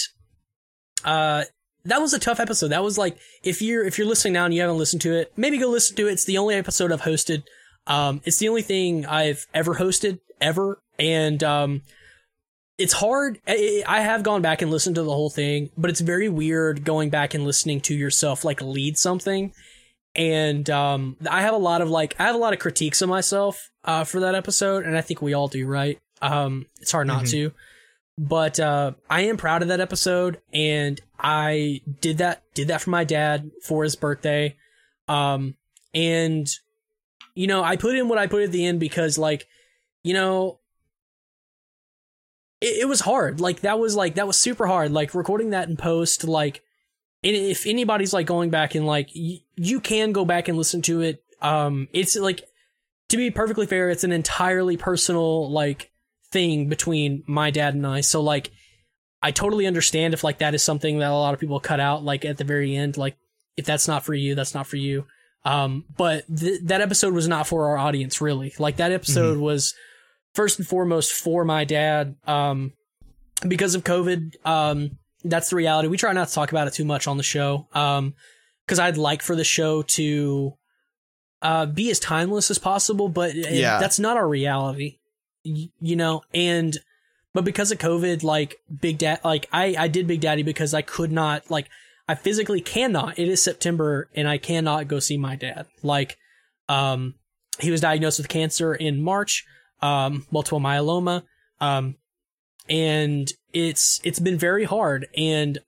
uh 1.05 1.45
that 1.85 2.01
was 2.01 2.13
a 2.15 2.19
tough 2.19 2.39
episode 2.41 2.69
that 2.69 2.83
was 2.85 2.97
like 2.99 3.17
if 3.43 3.61
you're 3.63 3.85
if 3.85 3.99
you're 3.99 4.07
listening 4.07 4.35
now 4.35 4.45
and 4.45 4.55
you 4.55 4.61
haven't 4.61 4.79
listened 4.79 5.03
to 5.03 5.13
it 5.13 5.33
maybe 5.37 5.59
go 5.59 5.69
listen 5.69 5.97
to 5.97 6.09
it 6.09 6.13
it's 6.13 6.25
the 6.25 6.39
only 6.39 6.55
episode 6.55 6.93
I've 6.93 7.03
hosted 7.03 7.43
um 7.87 8.21
it's 8.25 8.39
the 8.39 8.49
only 8.49 8.63
thing 8.63 9.05
I've 9.07 9.47
ever 9.53 9.75
hosted 9.75 10.21
ever 10.41 10.81
and 10.99 11.43
um 11.43 11.83
it's 12.79 12.95
hard. 12.95 13.39
I 13.47 13.85
I 13.87 14.01
have 14.01 14.23
gone 14.23 14.43
back 14.43 14.63
and 14.63 14.71
listened 14.71 14.97
to 14.97 15.03
the 15.03 15.13
whole 15.13 15.31
thing, 15.31 15.71
but 15.77 15.91
it's 15.91 16.01
very 16.01 16.29
weird 16.29 16.85
going 16.85 17.11
back 17.11 17.35
and 17.35 17.45
listening 17.45 17.81
to 17.83 17.95
yourself 17.95 18.45
like 18.45 18.61
lead 18.63 18.97
something. 18.97 19.53
And 20.15 20.69
um, 20.71 21.17
I 21.31 21.43
have 21.43 21.55
a 21.55 21.59
lot 21.59 21.81
of 21.83 21.91
like 21.91 22.17
I 22.19 22.25
have 22.25 22.35
a 22.35 22.39
lot 22.39 22.55
of 22.55 22.59
critiques 22.59 23.01
of 23.03 23.09
myself 23.09 23.71
uh, 23.85 24.05
for 24.05 24.21
that 24.21 24.35
episode, 24.35 24.85
and 24.85 24.97
I 24.97 25.01
think 25.03 25.23
we 25.23 25.33
all 25.35 25.49
do, 25.49 25.67
right? 25.67 25.99
Um, 26.23 26.67
it's 26.81 26.91
hard 26.93 27.07
not 27.07 27.25
Mhm. 27.25 27.31
to, 27.31 27.53
but 28.19 28.59
uh, 28.59 28.93
I 29.09 29.23
am 29.23 29.37
proud 29.37 29.63
of 29.63 29.69
that 29.69 29.81
episode, 29.81 30.41
and 30.53 31.01
I 31.23 31.81
did 32.01 32.19
that 32.19 32.43
did 32.55 32.69
that 32.69 32.83
for 32.83 32.91
my 32.91 33.05
dad 33.05 33.51
for 33.63 33.85
his 33.85 33.95
birthday, 33.95 34.57
um, 35.07 35.55
and 35.95 36.49
you 37.35 37.47
know 37.47 37.63
I 37.63 37.77
put 37.77 37.95
in 37.95 38.09
what 38.09 38.19
I 38.19 38.27
put 38.27 38.43
at 38.43 38.53
the 38.53 38.67
end 38.67 38.81
because 38.81 39.19
like 39.19 39.47
you 40.03 40.15
know 40.15 40.59
it, 42.63 42.83
it 42.83 42.89
was 42.89 43.01
hard. 43.01 43.41
Like 43.41 43.61
that 43.61 43.79
was 43.79 43.95
like 43.95 44.15
that 44.15 44.27
was 44.27 44.39
super 44.39 44.67
hard. 44.67 44.93
Like 44.93 45.15
recording 45.15 45.51
that 45.51 45.69
in 45.69 45.77
post. 45.77 46.25
Like, 46.25 46.63
if 47.23 47.67
anybody's 47.67 48.15
like 48.15 48.27
going 48.27 48.51
back 48.51 48.75
and 48.75 48.87
like 48.87 49.11
y- 49.15 49.43
you 49.57 49.81
can 49.81 50.13
go 50.13 50.25
back 50.25 50.49
and 50.49 50.57
listen 50.57 50.81
to 50.83 51.03
it. 51.03 51.23
Um, 51.43 51.89
it's 51.93 52.17
like 52.17 52.43
to 53.09 53.17
be 53.17 53.31
perfectly 53.31 53.67
fair, 53.67 53.91
it's 53.91 54.05
an 54.05 54.13
entirely 54.13 54.77
personal 54.77 55.51
like 55.51 55.91
thing 56.31 56.69
between 56.69 57.25
my 57.27 57.51
dad 57.51 57.75
and 57.75 57.87
I. 57.87 58.01
So 58.01 58.23
like, 58.23 58.51
I 59.23 59.31
totally 59.31 59.67
understand 59.67 60.15
if 60.15 60.25
like 60.25 60.39
that 60.39 60.55
is 60.55 60.63
something 60.63 60.99
that 60.99 61.11
a 61.11 61.15
lot 61.15 61.35
of 61.35 61.41
people 61.41 61.61
cut 61.61 61.81
out. 61.81 62.03
Like 62.05 62.25
at 62.25 62.39
the 62.39 62.45
very 62.45 62.75
end, 62.77 62.97
like 62.97 63.17
if 63.57 63.65
that's 63.65 63.87
not 63.87 64.05
for 64.05 64.15
you, 64.15 64.35
that's 64.35 64.55
not 64.55 64.67
for 64.67 64.77
you. 64.77 65.07
Um, 65.45 65.85
but 65.97 66.25
th- 66.35 66.61
that 66.65 66.81
episode 66.81 67.15
was 67.15 67.29
not 67.29 67.47
for 67.47 67.69
our 67.69 67.79
audience, 67.79 68.21
really. 68.21 68.53
Like 68.59 68.77
that 68.77 68.93
episode 68.93 69.39
was 69.39 69.75
first 70.35 70.59
and 70.59 70.67
foremost 70.67 71.13
for 71.13 71.45
my 71.45 71.65
dad. 71.65 72.17
Um, 72.27 72.73
because 73.47 73.75
of 73.75 73.85
COVID, 73.85 74.35
um, 74.47 74.99
that's 75.25 75.51
the 75.51 75.57
reality. 75.57 75.89
We 75.89 75.97
try 75.97 76.13
not 76.13 76.29
to 76.29 76.35
talk 76.35 76.51
about 76.53 76.69
it 76.69 76.75
too 76.75 76.85
much 76.85 77.07
on 77.07 77.17
the 77.17 77.23
show. 77.23 77.67
Um, 77.75 78.15
cause 78.69 78.79
I'd 78.79 78.97
like 78.97 79.23
for 79.23 79.35
the 79.37 79.45
show 79.45 79.83
to, 79.83 80.53
uh, 81.43 81.67
be 81.67 81.91
as 81.91 81.99
timeless 81.99 82.51
as 82.51 82.59
possible, 82.59 83.09
but 83.09 83.35
it- 83.35 83.53
Yeah. 83.53 83.79
that's 83.81 83.99
not 83.99 84.17
our 84.17 84.29
reality, 84.29 84.99
y- 85.45 85.71
you 85.81 85.97
know, 85.97 86.23
and, 86.33 86.79
but 87.35 87.45
because 87.45 87.71
of 87.73 87.79
COVID, 87.79 88.23
like 88.23 88.57
Big 88.81 88.99
Dad, 88.99 89.21
like 89.25 89.49
I, 89.53 89.75
I 89.79 89.89
did 89.89 90.07
Big 90.07 90.21
Daddy 90.21 90.43
because 90.43 90.75
I 90.75 90.83
could 90.83 91.11
not, 91.13 91.51
like, 91.51 91.69
I 92.09 92.15
physically 92.15 92.61
cannot. 92.61 93.19
It 93.19 93.29
is 93.29 93.41
September 93.41 94.11
and 94.15 94.29
I 94.29 94.37
cannot 94.37 94.89
go 94.89 94.99
see 94.99 95.17
my 95.17 95.37
dad. 95.37 95.67
Like, 95.83 96.19
um, 96.69 97.15
he 97.61 97.71
was 97.71 97.81
diagnosed 97.81 98.19
with 98.19 98.29
cancer 98.29 98.75
in 98.75 99.03
March, 99.03 99.47
um, 99.81 100.27
multiple 100.31 100.61
myeloma. 100.61 101.23
Um, 101.61 101.97
and 102.69 103.33
it's, 103.53 104.01
it's 104.05 104.19
been 104.19 104.37
very 104.37 104.65
hard. 104.65 105.07
And 105.17 105.59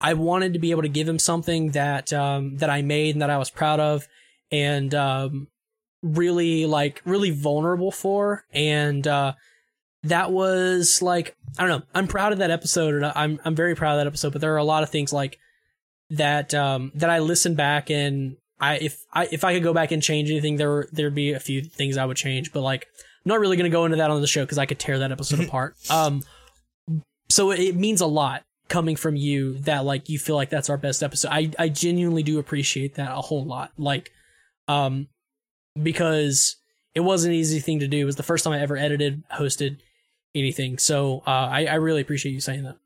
I 0.00 0.14
wanted 0.14 0.54
to 0.54 0.58
be 0.58 0.70
able 0.70 0.82
to 0.82 0.88
give 0.88 1.08
him 1.08 1.18
something 1.18 1.72
that, 1.72 2.12
um, 2.12 2.56
that 2.56 2.70
I 2.70 2.82
made 2.82 3.14
and 3.14 3.22
that 3.22 3.30
I 3.30 3.38
was 3.38 3.50
proud 3.50 3.78
of 3.78 4.08
and, 4.50 4.94
um, 4.94 5.48
really 6.02 6.66
like, 6.66 7.02
really 7.04 7.30
vulnerable 7.30 7.92
for. 7.92 8.44
And, 8.52 9.06
uh, 9.06 9.34
that 10.04 10.30
was 10.30 11.00
like, 11.02 11.36
I 11.58 11.66
don't 11.66 11.80
know. 11.80 11.86
I'm 11.94 12.06
proud 12.06 12.32
of 12.32 12.38
that 12.38 12.50
episode 12.50 12.94
and 12.94 13.04
I'm, 13.04 13.40
I'm 13.44 13.54
very 13.54 13.74
proud 13.74 13.92
of 13.92 14.00
that 14.00 14.06
episode, 14.06 14.32
but 14.32 14.40
there 14.40 14.54
are 14.54 14.58
a 14.58 14.64
lot 14.64 14.82
of 14.82 14.90
things 14.90 15.12
like, 15.12 15.38
that 16.10 16.54
um 16.54 16.92
that 16.94 17.10
I 17.10 17.18
listened 17.18 17.56
back 17.56 17.90
and 17.90 18.36
I 18.60 18.76
if 18.76 19.04
I 19.12 19.28
if 19.30 19.44
I 19.44 19.54
could 19.54 19.62
go 19.62 19.72
back 19.72 19.90
and 19.90 20.02
change 20.02 20.30
anything 20.30 20.56
there 20.56 20.86
there'd 20.92 21.14
be 21.14 21.32
a 21.32 21.40
few 21.40 21.62
things 21.62 21.96
I 21.96 22.04
would 22.04 22.16
change 22.16 22.52
but 22.52 22.60
like 22.60 22.86
I'm 23.24 23.30
not 23.30 23.40
really 23.40 23.56
going 23.56 23.70
to 23.70 23.74
go 23.74 23.84
into 23.84 23.96
that 23.96 24.10
on 24.10 24.20
the 24.20 24.26
show 24.26 24.44
cuz 24.46 24.58
I 24.58 24.66
could 24.66 24.78
tear 24.78 24.98
that 24.98 25.12
episode 25.12 25.40
apart. 25.46 25.76
Um 25.90 26.22
so 27.30 27.50
it 27.50 27.74
means 27.74 28.00
a 28.00 28.06
lot 28.06 28.42
coming 28.68 28.96
from 28.96 29.16
you 29.16 29.58
that 29.60 29.84
like 29.84 30.08
you 30.08 30.18
feel 30.18 30.36
like 30.36 30.50
that's 30.50 30.70
our 30.70 30.76
best 30.76 31.02
episode. 31.02 31.30
I 31.30 31.50
I 31.58 31.68
genuinely 31.68 32.22
do 32.22 32.38
appreciate 32.38 32.94
that 32.96 33.10
a 33.10 33.22
whole 33.22 33.44
lot. 33.44 33.72
Like 33.78 34.10
um 34.68 35.08
because 35.82 36.56
it 36.94 37.00
was 37.00 37.24
an 37.24 37.32
easy 37.32 37.58
thing 37.58 37.80
to 37.80 37.88
do. 37.88 37.98
It 37.98 38.04
was 38.04 38.16
the 38.16 38.22
first 38.22 38.44
time 38.44 38.52
I 38.52 38.60
ever 38.60 38.76
edited, 38.76 39.24
hosted 39.30 39.78
anything. 40.34 40.78
So 40.78 41.22
uh 41.26 41.30
I 41.30 41.66
I 41.66 41.74
really 41.74 42.00
appreciate 42.02 42.32
you 42.32 42.40
saying 42.40 42.64
that. 42.64 42.76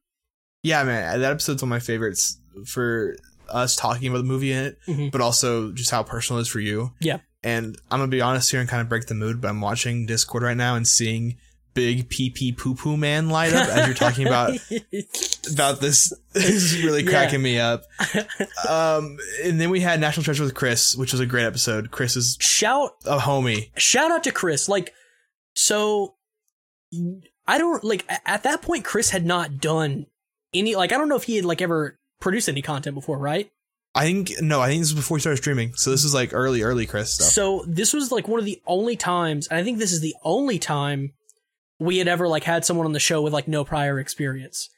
yeah, 0.63 0.83
man, 0.85 1.21
that 1.21 1.31
episode's 1.33 1.63
one 1.63 1.69
of 1.69 1.71
my 1.71 1.81
favorites 1.81 2.39
for 2.67 3.17
us 3.49 3.77
talking 3.77 4.09
about 4.09 4.19
the 4.19 4.25
movie 4.25 4.53
in 4.53 4.65
it, 4.67 4.79
Mhm. 4.87 5.11
but 5.11 5.21
also 5.21 5.73
just 5.73 5.91
how 5.91 6.03
personal 6.03 6.39
it 6.39 6.43
is 6.43 6.49
for 6.49 6.61
you. 6.61 6.93
Yeah. 7.01 7.19
And 7.43 7.79
I'm 7.91 7.99
gonna 8.01 8.09
be 8.11 8.21
honest 8.21 8.51
here 8.51 8.61
and 8.61 8.69
kind 8.69 8.83
of 8.83 8.89
break 8.89 9.07
the 9.07 9.15
mood, 9.15 9.41
but 9.41 9.49
I'm 9.49 9.61
watching 9.61 10.05
Discord 10.07 10.43
right 10.43 10.57
now 10.57 10.75
and 10.75 10.87
seeing 10.87 11.39
big 11.75 12.09
pee 12.09 12.29
pee 12.29 12.51
poo 12.51 12.75
poo 12.75 12.97
man 12.97 13.29
light 13.31 13.53
up 13.53 13.69
as 13.69 13.87
you're 13.87 13.95
talking 13.95 14.27
about 14.27 14.51
about 15.53 15.81
this. 15.81 16.13
this 16.33 16.49
is 16.51 16.83
really 16.83 17.05
Yeah. 17.05 17.11
cracking 17.11 17.41
me 17.41 17.59
up. 17.59 17.85
Um, 18.69 19.17
and 19.45 19.61
then 19.61 19.71
we 19.71 19.81
had 19.81 20.01
National 20.01 20.25
Treasure 20.25 20.43
with 20.45 20.55
Chris, 20.55 20.95
which 20.97 21.13
was 21.13 21.21
a 21.21 21.27
great 21.27 21.45
episode. 21.47 21.91
Chris 21.93 22.17
is 22.17 22.37
shout 22.41 22.91
a 23.07 23.19
homie. 23.19 23.71
shout 23.79 24.11
out 24.11 24.25
to 24.25 24.33
Chris. 24.33 24.69
Like, 24.69 24.93
so 25.55 26.17
I 27.49 27.59
don't 27.59 27.83
like 27.83 28.05
at 28.27 28.45
that 28.45 28.63
point. 28.63 28.85
Chris 28.85 29.11
had 29.11 29.27
not 29.27 29.59
done 29.59 30.07
any 30.55 30.77
like 30.77 30.93
I 30.93 30.99
don't 30.99 31.09
know 31.09 31.17
if 31.17 31.25
he 31.25 31.37
had 31.37 31.45
like 31.45 31.63
ever 31.63 31.99
produced 32.21 32.49
any 32.49 32.63
content 32.63 32.95
before, 32.95 33.19
right? 33.19 33.51
I 33.95 34.05
think 34.05 34.33
no, 34.41 34.61
I 34.61 34.69
think 34.69 34.83
this 34.83 34.93
was 34.93 35.03
before 35.03 35.17
he 35.17 35.21
started 35.21 35.39
streaming. 35.39 35.75
So 35.75 35.91
this 35.91 36.05
is 36.05 36.15
like 36.15 36.33
early, 36.33 36.63
early 36.63 36.87
Chris 36.87 37.15
stuff. 37.15 37.29
So 37.29 37.65
this 37.67 37.93
was 37.93 38.13
like 38.13 38.29
one 38.29 38.39
of 38.39 38.45
the 38.45 38.61
only 38.67 38.97
times, 38.97 39.49
and 39.49 39.59
I 39.59 39.65
think 39.65 39.79
this 39.79 39.93
is 39.93 40.01
the 40.03 40.15
only 40.23 40.59
time 40.59 41.15
we 41.81 41.99
had 41.99 42.07
ever 42.07 42.29
like 42.29 42.45
had 42.45 42.65
someone 42.65 42.87
on 42.87 42.93
the 42.93 43.01
show 43.01 43.23
with 43.23 43.33
like 43.33 43.49
no 43.49 43.65
prior 43.65 43.99
experience. 43.99 44.69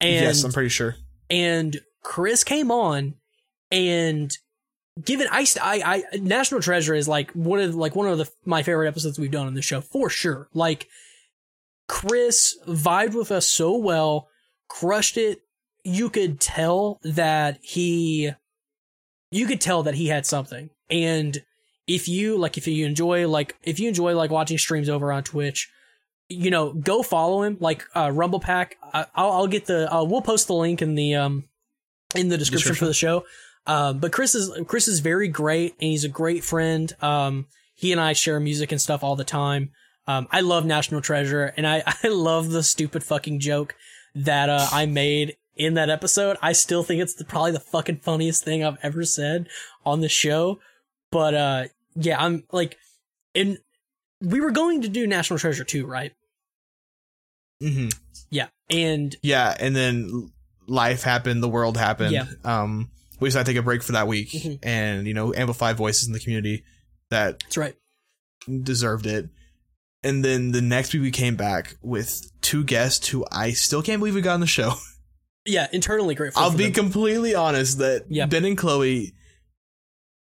And 0.00 0.24
yes, 0.24 0.44
I'm 0.44 0.52
pretty 0.52 0.68
sure. 0.68 0.94
and 1.28 1.80
Chris 2.02 2.44
came 2.44 2.70
on 2.70 3.14
and 3.70 4.32
given 5.02 5.26
I, 5.30 5.46
I 5.60 6.04
I 6.12 6.16
National 6.18 6.60
Treasure 6.60 6.94
is 6.94 7.08
like 7.08 7.32
one 7.32 7.58
of 7.60 7.74
like 7.74 7.96
one 7.96 8.08
of 8.08 8.18
the 8.18 8.30
my 8.44 8.62
favorite 8.62 8.88
episodes 8.88 9.18
we've 9.18 9.30
done 9.30 9.46
on 9.46 9.54
the 9.54 9.62
show 9.62 9.80
for 9.80 10.08
sure. 10.08 10.48
Like 10.54 10.88
Chris 11.88 12.56
vibed 12.66 13.14
with 13.14 13.30
us 13.30 13.46
so 13.46 13.76
well, 13.76 14.28
crushed 14.68 15.16
it. 15.16 15.42
You 15.84 16.10
could 16.10 16.40
tell 16.40 17.00
that 17.02 17.58
he 17.60 18.32
you 19.30 19.46
could 19.46 19.60
tell 19.60 19.82
that 19.82 19.94
he 19.94 20.08
had 20.08 20.26
something. 20.26 20.70
And 20.90 21.42
if 21.86 22.08
you 22.08 22.38
like 22.38 22.56
if 22.56 22.66
you 22.66 22.86
enjoy 22.86 23.26
like 23.28 23.56
if 23.64 23.80
you 23.80 23.88
enjoy 23.88 24.14
like 24.14 24.30
watching 24.30 24.58
streams 24.58 24.88
over 24.88 25.12
on 25.12 25.24
Twitch, 25.24 25.70
you 26.28 26.50
know, 26.50 26.72
go 26.72 27.02
follow 27.02 27.42
him 27.42 27.56
like 27.60 27.84
uh 27.94 28.10
Rumble 28.12 28.40
Pack. 28.40 28.76
I, 28.92 29.06
I'll, 29.14 29.32
I'll 29.32 29.46
get 29.46 29.66
the 29.66 29.92
uh, 29.92 30.04
we'll 30.04 30.22
post 30.22 30.46
the 30.46 30.54
link 30.54 30.82
in 30.82 30.94
the 30.94 31.14
um 31.16 31.44
in 32.14 32.28
the 32.28 32.38
description, 32.38 32.74
for 32.74 32.86
the 32.86 32.94
show. 32.94 33.24
Um, 33.66 33.98
but 33.98 34.12
Chris 34.12 34.34
is 34.34 34.50
Chris 34.66 34.88
is 34.88 35.00
very 35.00 35.28
great 35.28 35.72
and 35.80 35.90
he's 35.90 36.04
a 36.04 36.08
great 36.08 36.44
friend. 36.44 36.92
Um, 37.00 37.46
he 37.74 37.90
and 37.92 38.00
I 38.00 38.12
share 38.12 38.38
music 38.38 38.70
and 38.70 38.80
stuff 38.80 39.02
all 39.02 39.16
the 39.16 39.24
time. 39.24 39.70
Um, 40.06 40.26
I 40.30 40.40
love 40.40 40.64
National 40.64 41.00
Treasure 41.00 41.52
and 41.56 41.66
I, 41.66 41.82
I 42.04 42.08
love 42.08 42.50
the 42.50 42.62
stupid 42.62 43.04
fucking 43.04 43.40
joke 43.40 43.74
that, 44.14 44.48
uh, 44.48 44.68
I 44.72 44.86
made 44.86 45.36
in 45.56 45.74
that 45.74 45.90
episode. 45.90 46.36
I 46.42 46.52
still 46.52 46.82
think 46.82 47.00
it's 47.02 47.14
the, 47.14 47.24
probably 47.24 47.52
the 47.52 47.60
fucking 47.60 47.98
funniest 47.98 48.44
thing 48.44 48.64
I've 48.64 48.78
ever 48.82 49.04
said 49.04 49.48
on 49.86 50.00
the 50.00 50.08
show. 50.08 50.58
But, 51.10 51.34
uh, 51.34 51.64
yeah, 51.94 52.18
I'm 52.22 52.44
like, 52.52 52.78
and 53.34 53.58
we 54.20 54.40
were 54.40 54.50
going 54.50 54.82
to 54.82 54.88
do 54.88 55.06
National 55.06 55.38
Treasure 55.38 55.64
too, 55.64 55.86
right? 55.86 56.12
hmm 57.60 57.88
Yeah. 58.30 58.48
And 58.70 59.14
Yeah, 59.22 59.54
and 59.58 59.76
then 59.76 60.32
life 60.66 61.02
happened, 61.02 61.42
the 61.42 61.48
world 61.48 61.76
happened. 61.76 62.12
Yeah. 62.12 62.26
Um, 62.44 62.90
we 63.20 63.28
decided 63.28 63.44
to 63.46 63.52
take 63.52 63.60
a 63.60 63.62
break 63.62 63.82
for 63.82 63.92
that 63.92 64.08
week, 64.08 64.30
Mhm. 64.30 64.58
and 64.62 65.06
you 65.06 65.14
know, 65.14 65.32
amplify 65.34 65.74
voices 65.74 66.06
in 66.08 66.12
the 66.12 66.18
community 66.20 66.64
that 67.10 67.38
that's 67.40 67.56
right. 67.56 67.76
deserved 68.62 69.06
it. 69.06 69.28
And 70.04 70.24
then 70.24 70.52
the 70.52 70.62
next 70.62 70.92
week 70.92 71.02
we 71.02 71.10
came 71.10 71.36
back 71.36 71.76
with 71.82 72.30
two 72.40 72.64
guests 72.64 73.08
who 73.08 73.24
I 73.30 73.52
still 73.52 73.82
can't 73.82 74.00
believe 74.00 74.14
we 74.14 74.20
got 74.20 74.34
on 74.34 74.40
the 74.40 74.46
show. 74.46 74.74
Yeah. 75.44 75.66
Internally 75.72 76.14
grateful. 76.14 76.40
I'll 76.40 76.56
be 76.56 76.66
them. 76.66 76.72
completely 76.72 77.34
honest 77.34 77.78
that 77.78 78.04
Yeah. 78.08 78.26
Ben 78.26 78.44
and 78.44 78.56
Chloe 78.56 79.12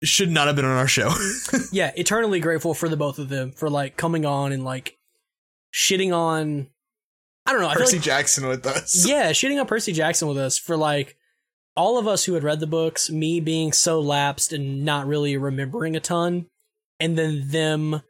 should 0.02 0.30
not 0.30 0.47
have 0.47 0.56
been 0.56 0.64
on 0.64 0.76
our 0.78 0.88
show. 0.88 1.12
yeah, 1.73 1.92
eternally 1.97 2.40
grateful 2.40 2.73
for 2.73 2.88
the 2.88 2.97
both 2.97 3.18
of 3.18 3.28
them 3.28 3.52
for 3.52 3.68
like 3.68 3.99
coming 3.99 4.25
on 4.25 4.52
and 4.52 4.64
like 4.64 4.97
shitting 5.75 6.14
on. 6.14 6.68
I 7.47 7.52
don't 7.52 7.61
know. 7.61 7.68
I 7.68 7.75
Percy 7.75 7.97
like 7.97 8.04
Jackson 8.04 8.47
with 8.49 8.64
us. 8.66 9.06
yeah, 9.09 9.30
shitting 9.33 9.61
on 9.61 9.66
Percy 9.66 9.92
Jackson 9.92 10.26
with 10.26 10.38
us 10.38 10.56
for 10.59 10.76
like 10.76 11.16
all 11.76 11.99
of 11.99 12.06
us 12.06 12.25
who 12.25 12.33
had 12.33 12.42
read 12.44 12.61
the 12.61 12.66
books, 12.66 13.11
me 13.11 13.40
being 13.40 13.73
so 13.73 14.00
lapsed 14.00 14.52
and 14.52 14.85
not 14.85 15.06
really 15.06 15.37
remembering 15.37 15.97
a 15.97 16.00
ton, 16.00 16.47
and 16.99 17.18
then 17.18 17.49
them, 17.49 18.00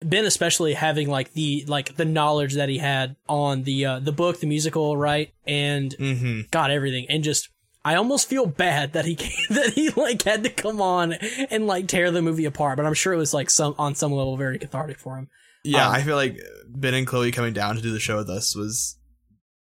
Ben 0.00 0.24
especially 0.26 0.74
having 0.74 1.08
like 1.08 1.32
the 1.32 1.64
like 1.66 1.96
the 1.96 2.04
knowledge 2.04 2.54
that 2.54 2.68
he 2.68 2.78
had 2.78 3.16
on 3.28 3.62
the 3.62 3.86
uh, 3.86 3.98
the 3.98 4.12
book, 4.12 4.40
the 4.40 4.46
musical, 4.46 4.96
right, 4.96 5.32
and 5.46 5.94
Mm-hmm. 5.98 6.40
got 6.50 6.70
everything, 6.70 7.06
and 7.08 7.22
just. 7.24 7.48
I 7.84 7.94
almost 7.94 8.28
feel 8.28 8.46
bad 8.46 8.94
that 8.94 9.04
he 9.04 9.14
came, 9.14 9.30
that 9.50 9.74
he 9.74 9.90
like 9.90 10.20
had 10.22 10.42
to 10.42 10.50
come 10.50 10.80
on 10.80 11.12
and 11.12 11.68
like 11.68 11.86
tear 11.86 12.10
the 12.10 12.20
movie 12.20 12.44
apart, 12.44 12.76
but 12.78 12.84
I'm 12.84 12.94
sure 12.94 13.12
it 13.12 13.16
was 13.16 13.32
like 13.32 13.48
some 13.48 13.76
on 13.78 13.94
some 13.94 14.10
level 14.10 14.36
very 14.36 14.58
cathartic 14.58 14.98
for 14.98 15.16
him. 15.16 15.28
Yeah, 15.62 15.86
Um, 15.86 15.94
I 15.94 16.02
feel 16.02 16.16
like 16.16 16.36
Ben 16.68 16.94
and 16.94 17.06
Chloe 17.06 17.30
coming 17.30 17.52
down 17.52 17.76
to 17.76 17.80
do 17.82 17.92
the 17.92 18.00
show 18.00 18.16
with 18.16 18.28
us 18.28 18.56
was 18.56 18.98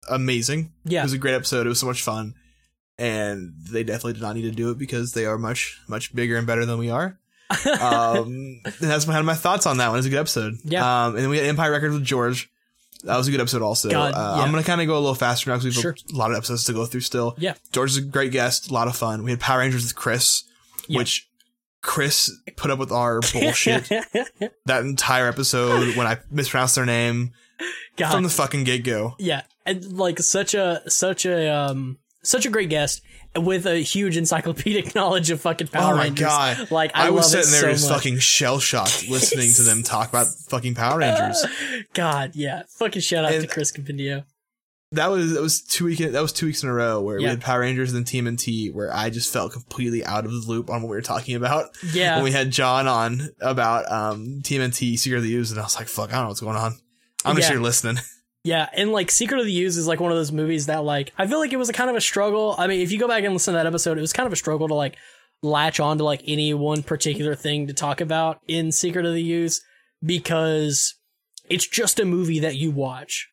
amazing. 0.09 0.71
Yeah, 0.85 1.01
It 1.01 1.03
was 1.03 1.13
a 1.13 1.17
great 1.17 1.33
episode. 1.35 1.65
It 1.65 1.69
was 1.69 1.81
so 1.81 1.85
much 1.87 2.01
fun. 2.01 2.35
And 2.97 3.53
they 3.69 3.83
definitely 3.83 4.13
did 4.13 4.21
not 4.21 4.35
need 4.37 4.43
to 4.43 4.51
do 4.51 4.69
it 4.71 4.77
because 4.77 5.11
they 5.13 5.25
are 5.25 5.37
much, 5.37 5.81
much 5.89 6.15
bigger 6.15 6.37
and 6.37 6.47
better 6.47 6.65
than 6.65 6.77
we 6.77 6.89
are. 6.89 7.19
Um, 7.81 8.61
that's 8.79 9.05
kind 9.05 9.19
of 9.19 9.25
my 9.25 9.33
thoughts 9.35 9.65
on 9.65 9.77
that 9.77 9.89
one. 9.89 9.97
It's 9.97 10.07
a 10.07 10.09
good 10.09 10.19
episode. 10.19 10.57
Yeah. 10.63 11.05
Um, 11.05 11.15
and 11.15 11.23
then 11.23 11.29
we 11.29 11.37
had 11.37 11.45
Empire 11.47 11.71
Records 11.71 11.93
with 11.93 12.03
George. 12.03 12.49
That 13.03 13.17
was 13.17 13.27
a 13.27 13.31
good 13.31 13.41
episode 13.41 13.61
also. 13.61 13.89
God, 13.89 14.13
uh, 14.13 14.35
yeah. 14.37 14.43
I'm 14.43 14.51
going 14.51 14.63
to 14.63 14.67
kind 14.67 14.79
of 14.81 14.87
go 14.87 14.93
a 14.93 14.99
little 14.99 15.13
faster 15.15 15.49
now 15.49 15.57
because 15.57 15.65
we 15.65 15.73
have 15.73 15.81
Sure. 15.81 15.95
a 16.13 16.17
lot 16.17 16.31
of 16.31 16.37
episodes 16.37 16.63
to 16.65 16.73
go 16.73 16.85
through 16.85 17.01
still. 17.01 17.35
Yeah. 17.37 17.55
George 17.73 17.91
is 17.91 17.97
a 17.97 18.01
great 18.01 18.31
guest. 18.31 18.71
A 18.71 18.73
lot 18.73 18.87
of 18.87 18.95
fun. 18.95 19.23
We 19.23 19.31
had 19.31 19.39
Power 19.41 19.59
Rangers 19.59 19.83
with 19.83 19.93
Chris, 19.95 20.43
Yeah. 20.87 20.99
which 20.99 21.27
Chris 21.81 22.31
put 22.55 22.71
up 22.71 22.79
with 22.79 22.91
our 22.93 23.19
bullshit 23.33 23.89
that 24.65 24.81
entire 24.83 25.27
episode 25.27 25.97
when 25.97 26.07
I 26.07 26.19
mispronounced 26.31 26.75
their 26.75 26.85
name 26.85 27.33
God, 27.97 28.11
from 28.11 28.23
the 28.23 28.29
fucking 28.29 28.63
get 28.63 28.85
go. 28.85 29.15
yeah, 29.19 29.41
and 29.65 29.83
like 29.97 30.19
such 30.19 30.53
a 30.53 30.81
such 30.87 31.25
a 31.25 31.49
um 31.53 31.97
such 32.23 32.45
a 32.45 32.49
great 32.49 32.69
guest 32.69 33.01
with 33.35 33.65
a 33.65 33.77
huge 33.77 34.15
encyclopedic 34.17 34.93
knowledge 34.95 35.29
of 35.31 35.41
fucking 35.41 35.67
Power 35.67 35.95
Rangers. 35.95 36.25
Oh 36.25 36.29
my 36.29 36.47
Rangers. 36.49 36.67
god! 36.67 36.71
Like 36.71 36.91
I, 36.93 37.07
I, 37.07 37.09
was 37.09 37.31
sitting 37.31 37.47
it 37.47 37.51
there 37.51 37.61
so 37.61 37.71
just 37.71 37.89
much. 37.89 37.97
fucking 37.97 38.17
shell 38.19 38.59
shocked 38.59 39.07
listening 39.09 39.51
to 39.53 39.63
them 39.63 39.83
talk 39.83 40.09
about 40.09 40.27
fucking 40.27 40.75
Power 40.75 40.99
Rangers. 40.99 41.45
God, 41.93 42.31
yeah, 42.35 42.63
fucking 42.77 43.01
shout 43.01 43.25
out 43.25 43.31
to 43.41 43.47
Chris 43.47 43.71
Compendio. 43.71 44.25
That 44.91 45.07
was 45.09 45.33
that 45.33 45.41
was 45.41 45.61
two 45.61 45.85
week 45.85 45.97
that 45.97 46.21
was 46.21 46.31
two 46.31 46.45
weeks 46.45 46.61
in 46.61 46.69
a 46.69 46.73
row 46.73 47.01
where 47.01 47.17
we 47.17 47.23
had 47.23 47.41
Power 47.41 47.61
Rangers 47.61 47.91
and 47.91 48.05
then 48.05 48.25
TMNT 48.25 48.71
where 48.75 48.93
I 48.93 49.09
just 49.09 49.33
felt 49.33 49.51
completely 49.51 50.05
out 50.05 50.25
of 50.25 50.31
the 50.31 50.37
loop 50.47 50.69
on 50.69 50.83
what 50.83 50.89
we 50.89 50.95
were 50.95 51.01
talking 51.01 51.35
about. 51.35 51.71
Yeah, 51.91 52.17
When 52.17 52.25
we 52.25 52.31
had 52.31 52.51
John 52.51 52.87
on 52.87 53.29
about 53.41 53.91
um 53.91 54.41
TMNT 54.43 54.99
Secret 54.99 55.17
of 55.17 55.23
the 55.23 55.33
Ooze 55.33 55.49
and 55.49 55.59
I 55.59 55.63
was 55.63 55.75
like, 55.79 55.87
fuck, 55.87 56.09
I 56.11 56.17
don't 56.17 56.23
know 56.25 56.27
what's 56.27 56.41
going 56.41 56.57
on. 56.57 56.77
I'm 57.25 57.35
just 57.35 57.47
Yeah. 57.49 57.55
here 57.55 57.63
listening. 57.63 58.03
Yeah, 58.43 58.67
and 58.73 58.91
like 58.91 59.09
Secret 59.09 59.39
of 59.39 59.45
the 59.45 59.61
Ooze 59.61 59.77
is 59.77 59.87
like 59.87 60.01
one 60.01 60.11
of 60.11 60.17
those 60.17 60.31
movies 60.31 60.65
that 60.65 60.83
like 60.83 61.13
I 61.17 61.27
feel 61.27 61.39
like 61.39 61.53
it 61.53 61.57
was 61.57 61.69
a 61.69 61.73
kind 61.73 61.89
of 61.89 61.95
a 61.95 62.01
struggle. 62.01 62.55
I 62.57 62.67
mean, 62.67 62.81
if 62.81 62.91
you 62.91 62.99
go 62.99 63.07
back 63.07 63.23
and 63.23 63.33
listen 63.33 63.53
to 63.53 63.57
that 63.57 63.67
episode, 63.67 63.97
it 63.97 64.01
was 64.01 64.13
kind 64.13 64.27
of 64.27 64.33
a 64.33 64.37
struggle 64.37 64.67
to 64.67 64.73
like 64.73 64.97
latch 65.41 65.79
on 65.79 65.97
to 65.97 66.03
like 66.03 66.21
any 66.27 66.53
one 66.53 66.83
particular 66.83 67.35
thing 67.35 67.67
to 67.67 67.73
talk 67.73 68.01
about 68.01 68.41
in 68.47 68.71
Secret 68.71 69.05
of 69.05 69.13
the 69.13 69.31
Ooze 69.31 69.61
because 70.03 70.95
it's 71.49 71.67
just 71.67 71.99
a 71.99 72.05
movie 72.05 72.39
that 72.39 72.55
you 72.55 72.71
watch. 72.71 73.29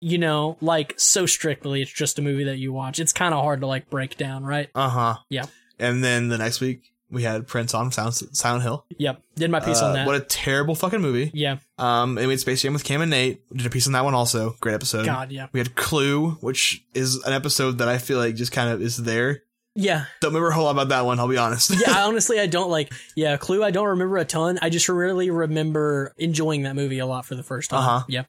You 0.00 0.18
know, 0.18 0.58
like 0.60 0.94
so 0.98 1.24
strictly, 1.24 1.80
it's 1.80 1.92
just 1.92 2.18
a 2.18 2.22
movie 2.22 2.44
that 2.44 2.58
you 2.58 2.72
watch. 2.72 2.98
It's 2.98 3.12
kind 3.12 3.32
of 3.32 3.42
hard 3.42 3.60
to 3.60 3.66
like 3.66 3.88
break 3.90 4.16
down, 4.16 4.44
right? 4.44 4.68
Uh 4.74 4.88
huh. 4.88 5.16
Yeah. 5.28 5.46
And 5.78 6.04
then 6.04 6.28
the 6.28 6.38
next 6.38 6.60
week 6.60 6.93
we 7.10 7.22
had 7.22 7.46
Prince 7.46 7.74
on 7.74 7.92
Sound 7.92 8.14
Silent 8.14 8.62
Hill. 8.62 8.84
Yep, 8.98 9.22
did 9.36 9.50
my 9.50 9.60
piece 9.60 9.80
Uh, 9.80 9.86
on 9.86 9.92
that. 9.94 10.06
What 10.06 10.16
a 10.16 10.20
terrible 10.20 10.74
fucking 10.74 11.00
movie. 11.00 11.30
yeah, 11.34 11.58
Um, 11.78 12.18
and 12.18 12.26
we 12.26 12.32
had 12.32 12.40
Space 12.40 12.62
Jam 12.62 12.72
with 12.72 12.84
Cam 12.84 13.02
and 13.02 13.10
Nate. 13.10 13.42
Did 13.54 13.66
a 13.66 13.70
piece 13.70 13.86
on 13.86 13.92
that 13.92 14.04
one 14.04 14.14
also. 14.14 14.56
Great 14.60 14.74
episode. 14.74 15.04
God, 15.06 15.30
yeah, 15.32 15.46
We 15.52 15.60
had 15.60 15.74
Clue, 15.76 16.32
which 16.40 16.84
is 16.94 17.16
an 17.24 17.32
episode 17.32 17.78
that 17.78 17.88
I 17.88 17.98
feel 17.98 18.18
like 18.18 18.34
just 18.34 18.52
kind 18.52 18.70
of 18.70 18.80
is 18.82 18.96
there. 18.96 19.42
yeah. 19.76 20.04
Don't 20.20 20.30
remember 20.30 20.48
a 20.50 20.54
whole 20.54 20.64
lot 20.64 20.70
about 20.72 20.88
that 20.90 21.04
one, 21.04 21.18
I'll 21.20 21.28
be 21.28 21.36
honest. 21.36 21.70
yeah, 21.70 21.92
I 21.98 22.02
honestly, 22.08 22.38
I 22.40 22.46
don't 22.46 22.70
like. 22.70 22.92
Yeah, 23.16 23.36
Clue. 23.36 23.62
I 23.64 23.70
don't 23.70 23.88
remember 23.88 24.16
a 24.18 24.24
ton. 24.24 24.58
I 24.62 24.70
just 24.70 24.88
really 24.88 25.30
remember 25.30 26.14
enjoying 26.18 26.62
that 26.62 26.74
movie 26.76 26.98
a 27.00 27.06
lot 27.06 27.26
for 27.26 27.34
the 27.34 27.42
first 27.42 27.70
time. 27.70 27.80
Uh-huh. 27.80 28.04
Yeah, 28.08 28.24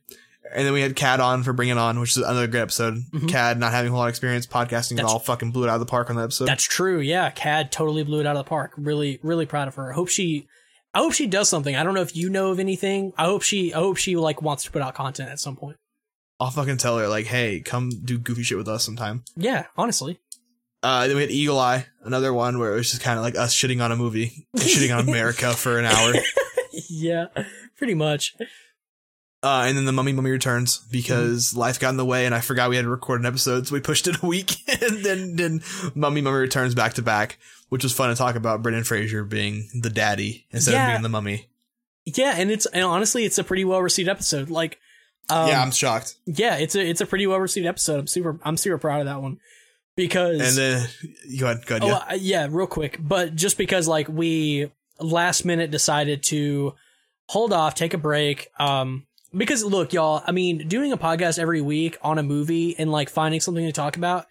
and 0.53 0.65
then 0.65 0.73
we 0.73 0.81
had 0.81 0.95
Cad 0.95 1.19
on 1.19 1.43
for 1.43 1.53
Bring 1.53 1.69
It 1.69 1.77
On, 1.77 1.99
which 1.99 2.11
is 2.11 2.17
another 2.17 2.47
great 2.47 2.61
episode. 2.61 2.97
Mhm. 3.13 3.29
Cad 3.29 3.59
not 3.59 3.71
having 3.71 3.89
a 3.89 3.91
whole 3.91 3.99
lot 3.99 4.05
of 4.05 4.09
experience 4.09 4.45
podcasting 4.45 4.99
at 4.99 5.05
all, 5.05 5.19
fucking 5.19 5.51
blew 5.51 5.63
it 5.65 5.69
out 5.69 5.75
of 5.75 5.79
the 5.79 5.85
park 5.85 6.09
on 6.09 6.15
that 6.17 6.23
episode. 6.23 6.45
that's 6.47 6.63
true. 6.63 6.99
Yeah, 6.99 7.29
Cad 7.31 7.71
totally 7.71 8.03
blew 8.03 8.19
it 8.19 8.25
out 8.25 8.35
of 8.35 8.45
the 8.45 8.49
park. 8.49 8.71
Really, 8.77 9.19
really 9.23 9.45
proud 9.45 9.67
of 9.67 9.75
her. 9.75 9.91
I 9.91 9.95
hope 9.95 10.09
she. 10.09 10.47
I 10.93 10.99
hope 10.99 11.11
she 11.13 11.27
does 11.27 11.49
something. 11.49 11.75
I 11.75 11.83
don't 11.83 11.93
know 11.93 12.01
if 12.01 12.15
you 12.15 12.29
know 12.29 12.51
of 12.51 12.59
anything. 12.59 13.11
I 13.17 13.25
hope 13.25 13.41
she. 13.41 13.73
I 13.73 13.79
hope 13.79 13.97
she 13.97 14.15
like 14.15 14.41
wants 14.41 14.63
to 14.63 14.71
put 14.71 14.81
out 14.81 14.95
content 14.95 15.29
at 15.29 15.39
some 15.39 15.55
point. 15.57 15.77
I'll 16.39 16.51
fucking 16.51 16.77
tell 16.77 16.97
her, 16.97 17.07
like, 17.07 17.25
hey, 17.27 17.61
come 17.61 17.89
do 17.89 18.17
goofy 18.17 18.43
shit 18.43 18.57
with 18.57 18.67
us 18.67 18.83
sometime. 18.83 19.23
Yeah, 19.37 19.65
honestly. 19.77 20.19
Uh, 20.83 21.07
then 21.07 21.15
we 21.15 21.21
had 21.23 21.31
Eagle 21.31 21.57
Eye, 21.59 21.87
another 22.03 22.31
one 22.33 22.59
where 22.59 22.73
it 22.73 22.75
was 22.77 22.91
just 22.91 23.01
kind 23.01 23.17
of 23.17 23.23
like 23.23 23.35
us 23.37 23.55
shitting 23.55 23.83
on 23.83 23.91
a 23.91 23.95
movie, 23.95 24.45
and 24.53 24.61
shitting 24.61 24.95
on 24.95 25.03
America 25.09 25.53
for 25.53 25.79
an 25.79 25.85
hour. 25.85 26.13
yeah, 26.89 27.25
pretty 27.77 27.93
much. 27.95 28.35
Uh, 29.45 29.65
and 29.67 29.77
then 29.77 29.85
the 29.85 29.91
Mummy 29.91 30.11
Mummy 30.11 30.31
returns 30.31 30.79
because 30.91 31.51
Mm-hmm. 31.51 31.59
life 31.59 31.79
got 31.79 31.89
in 31.89 31.97
the 31.97 32.05
way 32.05 32.25
and 32.25 32.33
I 32.33 32.41
forgot 32.41 32.69
we 32.69 32.75
had 32.77 32.81
to 32.83 32.89
record 32.89 33.19
an 33.19 33.27
episode, 33.27 33.67
so 33.67 33.73
we 33.73 33.79
pushed 33.79 34.07
it 34.07 34.17
a 34.23 34.25
week. 34.25 34.55
and 34.81 35.05
then, 35.05 35.35
then 35.35 35.61
Mummy 35.93 36.21
Mummy 36.21 36.37
returns 36.37 36.73
back 36.73 36.93
to 36.95 37.03
back, 37.03 37.37
which 37.69 37.83
was 37.83 37.93
fun 37.93 38.09
to 38.09 38.15
talk 38.15 38.35
about 38.35 38.63
Brendan 38.63 38.83
Fraser 38.83 39.23
being 39.23 39.69
the 39.79 39.89
daddy 39.91 40.47
instead 40.51 40.71
Yeah. 40.73 40.87
of 40.87 40.93
being 40.93 41.03
the 41.03 41.09
mummy. 41.09 41.47
Yeah, 42.05 42.33
and 42.37 42.49
it's 42.51 42.65
and 42.67 42.83
honestly, 42.83 43.23
it's 43.25 43.37
a 43.37 43.43
pretty 43.43 43.65
well 43.65 43.81
received 43.81 44.09
episode. 44.09 44.49
Like, 44.49 44.79
um, 45.29 45.47
yeah, 45.47 45.61
I'm 45.61 45.71
shocked. 45.71 46.15
yeah, 46.25 46.55
it's 46.55 46.75
a 46.75 46.87
it's 46.87 47.01
a 47.01 47.05
pretty 47.05 47.25
well 47.27 47.39
received 47.39 47.65
episode. 47.67 47.99
I'm 47.99 48.07
super 48.07 48.39
I'm 48.43 48.57
super 48.57 48.77
proud 48.77 48.99
of 49.01 49.05
that 49.07 49.21
one 49.21 49.39
because 49.95 50.39
And 50.39 50.57
then, 50.57 50.87
go 51.39 51.45
ahead, 51.47 51.65
go 51.65 51.75
ahead, 51.77 51.83
Oh, 51.83 51.87
yeah. 51.87 52.11
uh, 52.11 52.17
yeah, 52.19 52.47
real 52.49 52.67
quick. 52.67 52.97
But 52.99 53.35
just 53.35 53.57
because 53.57 53.87
like 53.87 54.07
we 54.07 54.71
last 54.99 55.45
minute 55.45 55.71
decided 55.71 56.21
to 56.23 56.75
hold 57.27 57.53
off, 57.53 57.73
take 57.75 57.93
a 57.93 57.97
break. 57.97 58.49
Um, 58.59 59.07
because 59.35 59.63
look, 59.63 59.93
y'all, 59.93 60.23
I 60.25 60.31
mean, 60.31 60.67
doing 60.67 60.91
a 60.91 60.97
podcast 60.97 61.39
every 61.39 61.61
week 61.61 61.97
on 62.01 62.17
a 62.17 62.23
movie 62.23 62.75
and 62.77 62.91
like 62.91 63.09
finding 63.09 63.41
something 63.41 63.65
to 63.65 63.71
talk 63.71 63.97
about, 63.97 64.27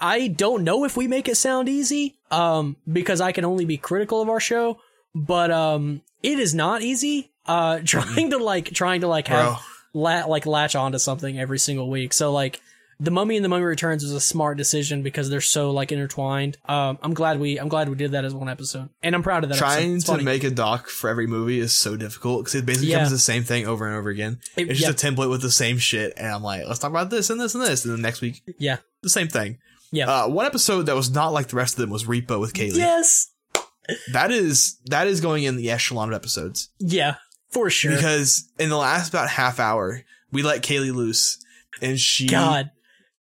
I 0.00 0.28
don't 0.28 0.64
know 0.64 0.84
if 0.84 0.96
we 0.96 1.08
make 1.08 1.28
it 1.28 1.36
sound 1.36 1.68
easy. 1.68 2.18
Um, 2.30 2.76
because 2.90 3.20
I 3.20 3.32
can 3.32 3.44
only 3.44 3.64
be 3.64 3.76
critical 3.76 4.22
of 4.22 4.28
our 4.28 4.38
show, 4.38 4.78
but 5.14 5.50
um, 5.50 6.02
it 6.22 6.38
is 6.38 6.54
not 6.54 6.82
easy. 6.82 7.32
Uh, 7.46 7.80
trying 7.84 8.30
to 8.30 8.38
like 8.38 8.66
trying 8.66 9.00
to 9.00 9.08
like 9.08 9.28
have 9.28 9.60
la- 9.92 10.26
like 10.26 10.46
latch 10.46 10.76
onto 10.76 10.98
something 10.98 11.38
every 11.38 11.58
single 11.58 11.90
week. 11.90 12.12
So 12.12 12.32
like 12.32 12.60
the 13.00 13.10
Mummy 13.10 13.36
and 13.36 13.44
the 13.44 13.48
Mummy 13.48 13.64
Returns 13.64 14.02
was 14.02 14.12
a 14.12 14.20
smart 14.20 14.58
decision 14.58 15.02
because 15.02 15.30
they're 15.30 15.40
so 15.40 15.70
like 15.70 15.90
intertwined. 15.90 16.58
Um, 16.68 16.98
I'm 17.02 17.14
glad 17.14 17.40
we 17.40 17.58
I'm 17.58 17.68
glad 17.68 17.88
we 17.88 17.96
did 17.96 18.12
that 18.12 18.24
as 18.24 18.34
one 18.34 18.48
episode, 18.48 18.90
and 19.02 19.14
I'm 19.14 19.22
proud 19.22 19.42
of 19.42 19.48
that. 19.50 19.58
Trying 19.58 20.00
to 20.02 20.18
make 20.18 20.44
a 20.44 20.50
doc 20.50 20.88
for 20.88 21.08
every 21.10 21.26
movie 21.26 21.58
is 21.58 21.76
so 21.76 21.96
difficult 21.96 22.40
because 22.44 22.54
it 22.56 22.66
basically 22.66 22.88
Yeah. 22.90 22.98
becomes 22.98 23.12
the 23.12 23.18
same 23.18 23.42
thing 23.42 23.66
over 23.66 23.86
and 23.86 23.96
over 23.96 24.10
again. 24.10 24.38
It- 24.56 24.68
It's 24.70 24.80
just 24.80 25.02
yeah, 25.02 25.08
a 25.08 25.12
template 25.12 25.30
with 25.30 25.42
the 25.42 25.50
same 25.50 25.78
shit, 25.78 26.12
and 26.16 26.26
I'm 26.28 26.42
like, 26.42 26.62
let's 26.66 26.78
talk 26.78 26.90
about 26.90 27.10
this 27.10 27.30
and 27.30 27.40
this 27.40 27.54
and 27.54 27.64
this, 27.64 27.84
and 27.84 27.94
then 27.94 28.02
next 28.02 28.20
week 28.20 28.42
yeah, 28.58 28.76
the 29.02 29.10
same 29.10 29.28
thing. 29.28 29.58
Yeah. 29.92 30.08
Uh, 30.08 30.28
one 30.28 30.46
episode 30.46 30.82
that 30.82 30.94
was 30.94 31.10
not 31.10 31.32
like 31.32 31.48
the 31.48 31.56
rest 31.56 31.74
of 31.74 31.80
them 31.80 31.90
was 31.90 32.04
Repo 32.04 32.38
with 32.38 32.52
Kaylee. 32.52 32.76
yes, 32.76 33.28
That 34.12 34.30
is 34.30 34.76
that 34.84 35.06
is 35.08 35.20
going 35.20 35.42
in 35.44 35.56
the 35.56 35.70
echelon 35.70 36.08
of 36.08 36.14
episodes 36.14 36.68
yeah, 36.78 37.14
for 37.48 37.70
sure. 37.70 37.92
because 37.96 38.48
in 38.58 38.68
the 38.68 38.76
last 38.76 39.08
about 39.08 39.28
half 39.30 39.58
hour 39.58 40.02
we 40.30 40.42
let 40.42 40.62
Kaylee 40.62 40.94
loose, 40.94 41.38
and 41.82 41.98
she 41.98 42.28
God, 42.28 42.70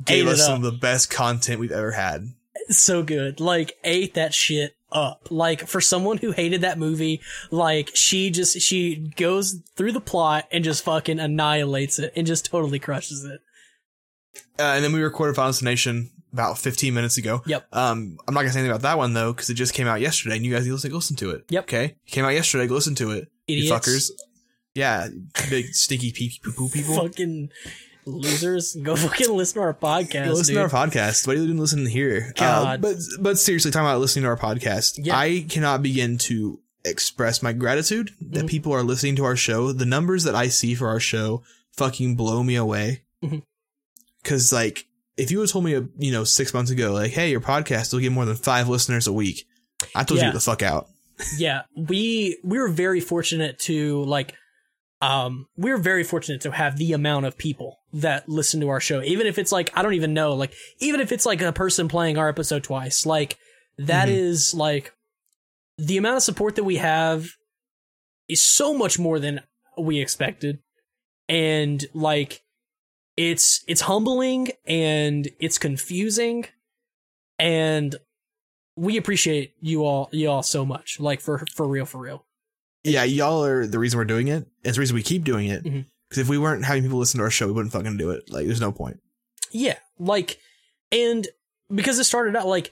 gave 0.04 0.26
us 0.26 0.44
some 0.44 0.54
up. 0.54 0.58
of 0.58 0.72
the 0.72 0.78
best 0.78 1.10
content 1.10 1.60
we've 1.60 1.72
ever 1.72 1.92
had. 1.92 2.28
so 2.68 3.02
good. 3.02 3.40
Like 3.40 3.76
ate 3.84 4.14
that 4.14 4.34
shit 4.34 4.76
up. 4.90 5.28
Like 5.30 5.66
for 5.66 5.80
someone 5.80 6.18
who 6.18 6.32
hated 6.32 6.60
that 6.62 6.78
movie, 6.78 7.20
like 7.50 7.90
she 7.94 8.30
just 8.30 8.60
she 8.60 8.96
goes 9.16 9.56
through 9.76 9.92
the 9.92 10.00
plot 10.00 10.46
and 10.52 10.62
just 10.64 10.84
fucking 10.84 11.18
annihilates 11.18 11.98
it 11.98 12.12
and 12.16 12.26
just 12.26 12.46
totally 12.46 12.78
crushes 12.78 13.24
it. 13.24 13.40
Uh, 14.58 14.74
and 14.74 14.84
then 14.84 14.92
we 14.92 15.00
recorded 15.02 15.34
Final 15.34 15.50
Destination 15.50 16.10
about 16.32 16.58
15 16.58 16.94
minutes 16.94 17.18
ago. 17.18 17.42
Yep. 17.46 17.66
Um, 17.72 18.16
I'm 18.26 18.34
not 18.34 18.40
gonna 18.40 18.52
say 18.52 18.60
anything 18.60 18.70
about 18.70 18.82
that 18.82 18.98
one 18.98 19.12
though, 19.14 19.32
because 19.32 19.50
it 19.50 19.54
just 19.54 19.74
came 19.74 19.86
out 19.86 20.00
yesterday, 20.00 20.36
and 20.36 20.44
you 20.44 20.52
guys 20.52 20.66
need 20.66 20.78
to 20.78 20.94
listen 20.94 21.16
to 21.16 21.30
it. 21.30 21.44
Yep. 21.50 21.64
Okay. 21.64 21.84
It 21.84 22.10
came 22.10 22.24
out 22.24 22.30
yesterday. 22.34 22.66
Go 22.66 22.74
listen 22.74 22.94
to 22.96 23.10
it. 23.10 23.28
Idiots. 23.46 23.68
You 23.68 23.74
fuckers. 23.74 24.10
Yeah. 24.74 25.08
Big 25.50 25.74
stinky 25.74 26.12
pee 26.12 26.38
poo 26.42 26.52
poo 26.52 26.68
people. 26.68 26.96
Fucking 26.96 27.50
losers. 28.06 28.74
Go 28.74 28.96
fucking 28.96 29.30
listen 29.30 29.54
to 29.56 29.60
our 29.62 29.74
podcast. 29.74 30.24
Go 30.26 30.32
listen 30.32 30.54
dude. 30.54 30.68
to 30.70 30.76
our 30.76 30.86
podcast. 30.86 31.26
What 31.26 31.36
are 31.36 31.40
you 31.40 31.46
doing 31.46 31.58
listening 31.58 31.86
here? 31.86 32.32
God. 32.36 32.66
Uh, 32.66 32.76
but 32.78 32.96
but 33.20 33.38
seriously, 33.38 33.70
talking 33.70 33.86
about 33.86 34.00
listening 34.00 34.22
to 34.24 34.28
our 34.28 34.36
podcast, 34.36 34.94
Yeah. 34.98 35.16
I 35.18 35.44
cannot 35.48 35.82
begin 35.82 36.18
to 36.18 36.60
express 36.84 37.42
my 37.42 37.52
gratitude 37.52 38.10
that 38.20 38.44
Mhm. 38.44 38.48
people 38.50 38.72
are 38.72 38.82
listening 38.82 39.16
to 39.16 39.24
our 39.24 39.36
show. 39.36 39.72
The 39.72 39.86
numbers 39.86 40.24
that 40.24 40.34
I 40.34 40.48
see 40.48 40.74
for 40.74 40.88
our 40.88 40.98
show 41.00 41.42
fucking 41.76 42.16
blow 42.16 42.42
me 42.42 42.56
away. 42.56 43.02
Mhm. 43.22 43.42
Cause 44.24 44.52
like, 44.52 44.86
if 45.16 45.30
you 45.30 45.40
had 45.40 45.48
told 45.48 45.64
me, 45.64 45.72
you 45.98 46.10
know, 46.12 46.24
six 46.24 46.52
months 46.54 46.70
ago, 46.70 46.92
like, 46.92 47.12
hey, 47.12 47.30
your 47.30 47.40
podcast 47.40 47.92
will 47.92 48.00
get 48.00 48.12
more 48.12 48.24
than 48.24 48.34
five 48.36 48.68
listeners 48.68 49.06
a 49.06 49.12
week, 49.12 49.46
I 49.94 50.04
told 50.04 50.18
you 50.18 50.24
Yeah. 50.24 50.30
to 50.30 50.32
get 50.32 50.34
the 50.34 50.40
fuck 50.40 50.62
out. 50.62 50.88
yeah 51.38 51.62
we 51.76 52.36
we 52.42 52.58
were 52.58 52.68
very 52.70 52.98
fortunate 53.00 53.56
to 53.60 54.02
like 54.04 54.34
um 55.02 55.46
we're 55.56 55.76
very 55.78 56.04
fortunate 56.04 56.40
to 56.40 56.50
have 56.52 56.78
the 56.78 56.92
amount 56.94 57.26
of 57.26 57.36
people 57.36 57.80
that 57.92 58.26
listen 58.28 58.60
to 58.60 58.68
our 58.70 58.80
show. 58.80 59.02
Even 59.02 59.26
if 59.26 59.36
it's 59.38 59.52
like 59.52 59.70
i 59.76 59.82
don't 59.82 59.94
even 59.94 60.14
know 60.14 60.32
like 60.32 60.54
even 60.78 61.00
if 61.00 61.12
it's 61.12 61.26
like 61.26 61.42
a 61.42 61.52
person 61.52 61.88
playing 61.88 62.16
our 62.16 62.28
episode 62.28 62.62
twice 62.64 63.04
like 63.04 63.36
that 63.78 64.08
Mhm. 64.08 64.12
is 64.12 64.54
like 64.54 64.94
the 65.76 65.96
amount 65.96 66.16
of 66.18 66.22
support 66.22 66.54
that 66.56 66.64
we 66.64 66.76
have 66.76 67.26
is 68.28 68.40
so 68.42 68.72
much 68.74 68.98
more 68.98 69.18
than 69.18 69.40
we 69.76 69.98
expected. 70.00 70.58
And 71.28 71.84
like 71.94 72.42
it's 73.16 73.64
it's 73.66 73.80
humbling 73.82 74.50
and 74.66 75.28
it's 75.40 75.58
confusing. 75.58 76.44
And 77.38 77.96
we 78.76 78.96
appreciate 78.96 79.54
you 79.60 79.84
all 79.84 80.08
you 80.12 80.30
all 80.30 80.42
so 80.42 80.64
much. 80.64 81.00
Like 81.00 81.20
for 81.20 81.44
for 81.54 81.66
real 81.66 81.86
for 81.86 81.98
real 81.98 82.24
Yeah, 82.84 83.04
y'all 83.04 83.44
are 83.44 83.66
the 83.66 83.78
reason 83.78 83.98
we're 83.98 84.04
doing 84.04 84.28
it. 84.28 84.46
It's 84.64 84.76
the 84.76 84.80
reason 84.80 84.94
we 84.96 85.02
keep 85.02 85.24
doing 85.24 85.46
it. 85.48 85.62
Because 85.62 86.18
Mhm. 86.18 86.18
if 86.22 86.28
we 86.28 86.38
weren't 86.38 86.64
having 86.64 86.82
people 86.82 86.98
listen 86.98 87.18
to 87.18 87.24
our 87.24 87.30
show, 87.30 87.46
we 87.46 87.52
wouldn't 87.52 87.72
fucking 87.72 87.96
do 87.96 88.10
it. 88.10 88.30
Like, 88.30 88.46
there's 88.46 88.60
no 88.60 88.72
point. 88.72 88.98
yeah 89.54 89.78
like 89.98 90.38
and 90.90 91.28
because 91.74 91.98
it 91.98 92.04
started 92.04 92.34
out 92.34 92.46
like 92.46 92.70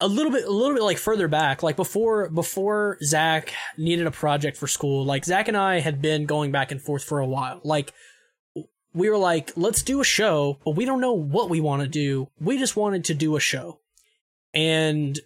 a 0.00 0.06
little 0.06 0.30
bit 0.30 0.44
a 0.44 0.50
little 0.50 0.74
bit 0.74 0.82
like 0.84 0.96
further 0.98 1.26
back 1.26 1.62
like 1.64 1.74
before 1.74 2.30
before 2.30 2.96
zach 3.02 3.52
needed 3.76 4.06
a 4.06 4.10
project 4.12 4.56
for 4.56 4.68
school 4.68 5.04
like 5.04 5.24
zach 5.24 5.48
and 5.48 5.56
i 5.56 5.80
had 5.80 6.00
been 6.00 6.26
going 6.26 6.52
back 6.52 6.70
and 6.70 6.80
forth 6.80 7.02
for 7.02 7.18
a 7.18 7.26
while 7.26 7.60
like 7.64 7.92
we 8.94 9.10
were 9.10 9.18
like 9.18 9.50
let's 9.56 9.82
do 9.82 10.00
a 10.00 10.04
show 10.04 10.58
but 10.64 10.76
we 10.76 10.84
don't 10.84 11.00
know 11.00 11.12
what 11.12 11.50
we 11.50 11.60
want 11.60 11.82
to 11.82 11.88
do 11.88 12.28
we 12.40 12.56
just 12.56 12.76
wanted 12.76 13.04
to 13.04 13.12
do 13.14 13.34
a 13.34 13.40
show 13.40 13.80
and 14.54 15.18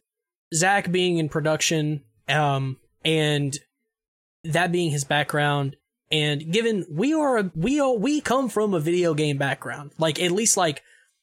zach 0.54 0.90
being 0.90 1.18
in 1.18 1.28
production 1.28 2.02
um 2.28 2.78
and 3.04 3.59
that 4.44 4.72
being 4.72 4.90
his 4.90 5.04
background. 5.04 5.76
And 6.11 6.52
given 6.52 6.87
we 6.90 7.14
are 7.14 7.38
a, 7.38 7.50
we 7.54 7.80
are 7.80 7.92
we 7.92 8.20
come 8.20 8.48
from 8.48 8.74
a 8.74 8.80
video 8.80 9.14
game 9.14 9.38
background. 9.38 9.92
Like 9.98 10.20
at 10.20 10.30
least 10.30 10.57
like 10.57 10.83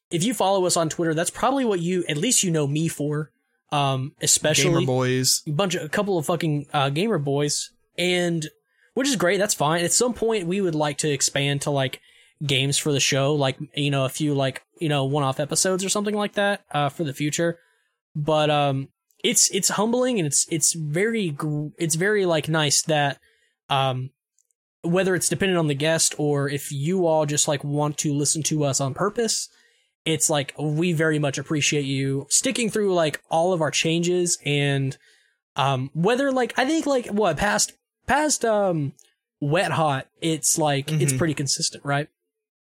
if 0.10 0.24
you 0.24 0.34
follow 0.34 0.66
us 0.66 0.76
on 0.76 0.90
twitter 0.90 1.14
that's 1.14 1.30
probably 1.30 1.64
what 1.64 1.80
you 1.80 2.04
at 2.10 2.18
least 2.18 2.44
you 2.44 2.52
know 2.52 2.68
me 2.68 2.88
for. 2.88 3.32
Um 3.72 4.14
especially 4.22 4.72
Gamer 4.72 4.86
boys. 4.86 5.44
a 5.48 5.52
bunch 5.52 5.76
of 5.76 5.84
a 5.84 5.90
couple 5.90 6.18
of 6.18 6.26
fucking 6.26 6.68
uh, 6.74 6.90
gamer 6.90 7.20
boys. 7.20 7.72
And 7.98 8.48
which 8.94 9.08
is 9.08 9.16
great. 9.16 9.38
That's 9.38 9.54
fine. 9.54 9.86
At 9.86 9.94
some 9.94 10.14
point 10.14 10.48
we 10.48 10.60
would 10.60 10.76
like 10.76 10.98
to 11.00 11.10
expand 11.10 11.62
to 11.62 11.70
like 11.70 12.02
games 12.46 12.78
for 12.78 12.92
the 12.92 13.00
show. 13.00 13.36
Like 13.36 13.58
you 13.76 13.92
know 13.92 14.04
a 14.06 14.10
few 14.10 14.34
like 14.34 14.64
you 14.80 14.90
know 14.90 15.06
one-off 15.06 15.40
episodes 15.40 15.86
or 15.86 15.90
something 15.90 16.16
like 16.16 16.34
that 16.34 16.66
uh 16.72 16.90
for 16.90 17.04
the 17.04 17.14
future. 17.14 17.60
But 18.16 18.50
um 18.50 18.90
it's 19.24 19.50
it's 19.52 19.70
humbling 19.70 20.18
and 20.20 20.26
it's 20.28 20.46
it's 20.50 20.74
very 20.74 21.36
it's 21.78 21.96
very 21.96 22.26
like 22.26 22.48
nice 22.50 22.82
that 22.84 23.20
um 23.70 24.10
whether 24.84 25.14
it's 25.14 25.30
dependent 25.30 25.60
on 25.60 25.68
the 25.68 25.76
guest 25.76 26.16
or 26.18 26.50
if 26.50 26.72
you 26.72 27.06
all 27.06 27.26
just 27.26 27.48
like 27.48 27.64
want 27.64 27.98
to 28.00 28.14
listen 28.14 28.42
to 28.44 28.64
us 28.64 28.82
on 28.82 28.94
purpose 28.94 29.48
it's 30.06 30.30
like 30.30 30.54
we 30.58 30.92
very 30.94 31.20
much 31.20 31.38
appreciate 31.38 31.86
you 31.86 32.26
sticking 32.30 32.70
through 32.70 32.94
like 32.94 33.22
all 33.30 33.54
of 33.54 33.62
our 33.62 33.70
changes 33.70 34.38
and 34.46 34.98
um 35.56 35.90
whether 35.94 36.32
like 36.32 36.58
i 36.58 36.66
think 36.66 36.86
like 36.88 37.06
what 37.08 37.38
past 37.38 37.74
past 38.08 38.44
um 38.44 38.94
wet 39.40 39.72
hot 39.72 40.08
it's 40.22 40.58
like 40.58 40.92
it's 40.92 41.14
Mhm. 41.14 41.18
pretty 41.18 41.34
consistent 41.36 41.84
right 41.86 42.08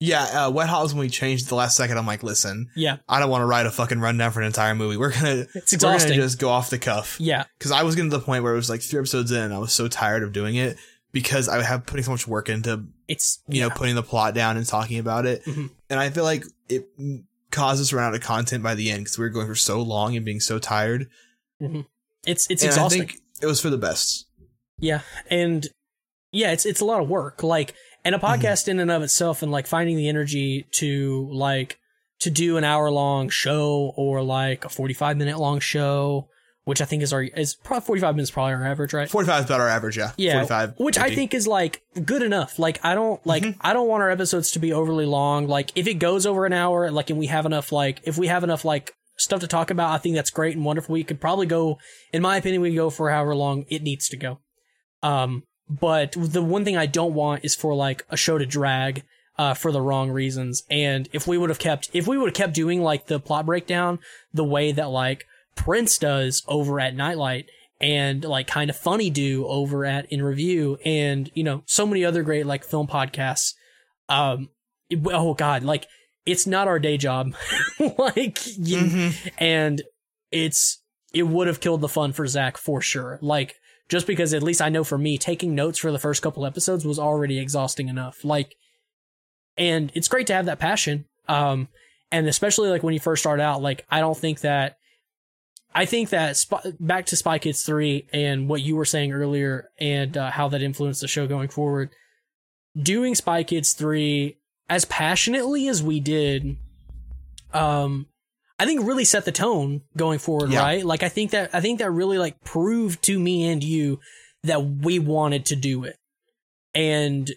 Yeah, 0.05 0.47
uh, 0.47 0.51
Wet 0.51 0.67
Hot 0.69 0.83
was 0.83 0.93
when 0.93 1.01
we 1.01 1.09
changed 1.09 1.47
the 1.47 1.55
last 1.55 1.77
second. 1.77 1.97
I'm 1.97 2.05
like, 2.07 2.23
listen, 2.23 2.69
yeah 2.75 2.97
I 3.07 3.19
don't 3.19 3.29
want 3.29 3.41
to 3.41 3.45
write 3.45 3.65
a 3.65 3.71
fucking 3.71 3.99
rundown 3.99 4.31
for 4.31 4.41
an 4.41 4.47
entire 4.47 4.75
movie. 4.75 4.97
We're 4.97 5.11
gonna 5.13 5.45
it's 5.55 5.71
we're 5.73 5.77
gonna 5.79 5.95
exhausting 5.95 6.13
just 6.15 6.39
go 6.39 6.49
off 6.49 6.69
the 6.69 6.79
cuff. 6.79 7.17
yeah 7.19 7.45
Because 7.57 7.71
I 7.71 7.83
was 7.83 7.95
getting 7.95 8.11
to 8.11 8.17
the 8.17 8.23
point 8.23 8.43
where 8.43 8.53
it 8.53 8.57
was 8.57 8.69
like 8.69 8.81
three 8.81 8.99
episodes 8.99 9.31
in, 9.31 9.41
and 9.41 9.53
I 9.53 9.59
was 9.59 9.71
so 9.73 9.87
tired 9.87 10.23
of 10.23 10.33
doing 10.33 10.55
it 10.55 10.77
because 11.11 11.47
I 11.47 11.61
have 11.63 11.85
putting 11.85 12.03
so 12.03 12.11
much 12.11 12.27
work 12.27 12.49
into 12.49 12.85
it's 13.07 13.41
you 13.47 13.61
yeah. 13.61 13.67
know 13.67 13.73
putting 13.75 13.95
the 13.95 14.03
plot 14.03 14.33
down 14.33 14.57
and 14.57 14.65
talking 14.65 14.99
about 14.99 15.25
it, 15.25 15.45
Mhm. 15.45 15.69
and 15.89 15.99
I 15.99 16.09
feel 16.09 16.23
like 16.25 16.43
it 16.69 16.85
caused 17.51 17.81
us 17.81 17.89
to 17.89 17.95
run 17.97 18.05
out 18.05 18.15
of 18.15 18.21
content 18.21 18.63
by 18.63 18.73
the 18.75 18.89
end 18.89 19.03
because 19.03 19.17
we 19.17 19.23
were 19.23 19.29
going 19.29 19.47
for 19.47 19.55
so 19.55 19.81
long 19.81 20.15
and 20.15 20.25
being 20.25 20.39
so 20.39 20.57
tired. 20.59 21.07
it's 22.25 22.47
it's 22.49 22.63
and 22.63 22.69
exhausting 22.71 23.01
I 23.03 23.05
think 23.05 23.19
it 23.41 23.45
was 23.45 23.61
for 23.61 23.69
the 23.69 23.77
best. 23.77 24.27
Yeah, 24.79 25.01
and 25.29 25.67
yeah, 26.31 26.51
it's 26.51 26.65
it's 26.65 26.81
a 26.81 26.85
lot 26.85 27.01
of 27.01 27.07
work. 27.09 27.43
Like, 27.43 27.73
and 28.05 28.15
a 28.15 28.19
podcast 28.19 28.67
in 28.67 28.79
and 28.79 28.91
of 28.91 29.01
itself, 29.03 29.41
and 29.41 29.51
like 29.51 29.67
finding 29.67 29.97
the 29.97 30.09
energy 30.09 30.65
to 30.79 31.29
like 31.31 31.77
to 32.19 32.29
do 32.29 32.57
an 32.57 32.63
hour 32.63 32.89
long 32.91 33.29
show 33.29 33.93
or 33.95 34.21
like 34.21 34.65
a 34.65 34.69
forty 34.69 34.93
five 34.93 35.17
minute 35.17 35.37
long 35.39 35.59
show, 35.59 36.27
which 36.65 36.81
I 36.81 36.85
think 36.85 37.03
is 37.03 37.11
our 37.13 37.23
is 37.23 37.55
probably 37.55 37.85
forty 37.85 38.01
five 38.01 38.15
minutes 38.15 38.31
probably 38.31 38.53
our 38.53 38.65
average, 38.65 38.93
right? 38.93 39.09
45 39.09 39.39
is 39.39 39.45
about 39.45 39.59
our 39.61 39.67
average, 39.67 39.97
yeah. 39.97 40.11
Yeah, 40.17 40.33
45. 40.45 40.73
which 40.77 40.97
I 40.97 41.13
think 41.13 41.33
is 41.33 41.47
like 41.47 41.81
good 42.05 42.21
enough. 42.21 42.57
Like 42.59 42.79
I 42.83 42.95
don't 42.95 43.25
like 43.25 43.43
Mhm. 43.43 43.57
I 43.61 43.73
don't 43.73 43.87
want 43.87 44.03
our 44.03 44.09
episodes 44.09 44.51
to 44.51 44.59
be 44.59 44.71
overly 44.73 45.05
long. 45.05 45.47
Like 45.47 45.71
if 45.75 45.87
it 45.87 45.95
goes 45.95 46.25
over 46.25 46.45
an 46.45 46.53
hour, 46.53 46.89
like 46.91 47.09
and 47.09 47.19
we 47.19 47.27
have 47.27 47.45
enough 47.45 47.71
like 47.71 47.99
if 48.03 48.17
we 48.17 48.27
have 48.27 48.43
enough 48.43 48.63
like 48.65 48.93
stuff 49.17 49.41
to 49.41 49.47
talk 49.47 49.69
about, 49.69 49.91
I 49.91 49.97
think 49.97 50.15
that's 50.15 50.31
great 50.31 50.55
and 50.55 50.65
wonderful. 50.65 50.93
We 50.93 51.03
could 51.03 51.21
probably 51.21 51.45
go, 51.45 51.77
in 52.11 52.21
my 52.21 52.37
opinion, 52.37 52.61
we 52.61 52.69
could 52.71 52.77
go 52.77 52.89
for 52.89 53.11
however 53.11 53.35
long 53.35 53.65
it 53.69 53.83
needs 53.83 54.07
to 54.09 54.17
go. 54.17 54.39
Um, 55.03 55.43
but 55.69 56.13
the 56.17 56.41
one 56.41 56.65
thing 56.65 56.77
I 56.77 56.85
don't 56.85 57.13
want 57.13 57.45
is 57.45 57.55
for 57.55 57.73
like 57.75 58.05
a 58.09 58.17
show 58.17 58.37
to 58.37 58.45
drag 58.45 59.03
uh, 59.37 59.53
for 59.53 59.71
the 59.71 59.81
wrong 59.81 60.11
reasons. 60.11 60.63
And 60.69 61.09
if 61.13 61.25
we 61.27 61.37
would 61.37 61.49
have 61.49 61.59
kept, 61.59 61.89
if 61.93 62.07
we 62.07 62.17
would 62.17 62.27
have 62.29 62.35
kept 62.35 62.53
doing 62.53 62.81
like 62.81 63.07
the 63.07 63.19
plot 63.19 63.45
breakdown 63.45 63.99
the 64.33 64.43
way 64.43 64.71
that 64.71 64.89
like 64.89 65.25
Prince 65.55 65.97
does 65.97 66.43
over 66.47 66.79
at 66.79 66.95
Nightlight 66.95 67.47
and 67.81 68.23
like 68.23 68.47
kind 68.47 68.69
of 68.69 68.75
funny 68.75 69.09
do 69.09 69.45
over 69.47 69.85
at 69.85 70.05
In 70.11 70.21
Review 70.21 70.77
and, 70.85 71.31
you 71.33 71.43
know, 71.43 71.63
so 71.65 71.85
many 71.87 72.05
other 72.05 72.23
great 72.23 72.45
like 72.45 72.63
film 72.63 72.87
podcasts. 72.87 73.53
Um, 74.09 74.49
it- 74.89 74.99
oh 75.11 75.33
God, 75.33 75.63
like 75.63 75.87
it's 76.25 76.45
not 76.47 76.67
our 76.67 76.79
day 76.79 76.97
job. 76.97 77.33
like, 77.97 78.39
you, 78.57 78.77
Mhm. 78.77 79.31
and 79.39 79.81
it's 80.31 80.79
it 81.13 81.23
would 81.23 81.47
have 81.47 81.59
killed 81.59 81.81
the 81.81 81.89
fun 81.89 82.11
for 82.13 82.25
Zach 82.27 82.57
for 82.57 82.81
sure. 82.81 83.19
Like 83.21 83.55
just 83.93 84.07
because 84.07 84.33
at 84.33 84.41
least 84.41 84.59
I 84.59 84.69
know 84.69 84.83
for 84.83 84.97
me, 84.97 85.19
taking 85.19 85.53
notes 85.53 85.77
for 85.77 85.91
the 85.91 85.99
first 85.99 86.23
couple 86.23 86.47
episodes 86.47 86.83
was 86.83 86.97
already 86.97 87.37
exhausting 87.37 87.89
enough. 87.89 88.25
Like, 88.25 88.55
and 89.55 89.91
it's 89.93 90.07
great 90.07 90.25
to 90.27 90.33
have 90.33 90.47
that 90.47 90.57
passion. 90.57 91.05
Um, 91.27 91.67
and 92.11 92.27
especially 92.27 92.69
like 92.69 92.81
when 92.81 92.95
you 92.95 92.99
first 92.99 93.21
start 93.21 93.39
out, 93.39 93.61
like 93.61 93.85
I 93.91 93.99
don't 93.99 94.17
think 94.17 94.39
that. 94.39 94.77
I 95.75 95.85
think 95.85 96.09
that 96.09 96.37
Sp- 96.37 96.73
back 96.79 97.05
to 97.07 97.15
Spy 97.15 97.37
Kids 97.37 97.61
three 97.61 98.07
and 98.11 98.49
what 98.49 98.61
you 98.61 98.75
were 98.75 98.85
saying 98.85 99.13
earlier, 99.13 99.69
and 99.77 100.17
uh, 100.17 100.31
how 100.31 100.47
that 100.49 100.63
influenced 100.63 101.01
the 101.01 101.07
show 101.07 101.27
going 101.27 101.49
forward. 101.49 101.91
Doing 102.75 103.13
Spy 103.13 103.43
Kids 103.43 103.73
three 103.73 104.39
as 104.69 104.85
passionately 104.85 105.67
as 105.67 105.83
we 105.83 105.99
did 105.99 106.57
um 107.53 108.07
I 108.59 108.65
think 108.65 108.85
really 108.85 109.05
set 109.05 109.25
the 109.25 109.31
tone 109.31 109.81
going 109.97 110.19
forward, 110.19 110.51
Yeah. 110.51 110.61
right? 110.61 110.85
Like 110.85 111.03
I 111.03 111.09
think 111.09 111.31
that 111.31 111.49
I 111.53 111.59
think 111.61 111.79
that 111.79 111.89
really 111.91 112.17
like 112.17 112.39
proved 112.43 113.03
to 113.05 113.19
me 113.19 113.47
and 113.49 113.63
you 113.63 113.99
that 114.43 114.63
we 114.63 114.99
wanted 114.99 115.45
to 115.47 115.55
do 115.55 115.83
it. 115.83 115.95
And 116.75 117.31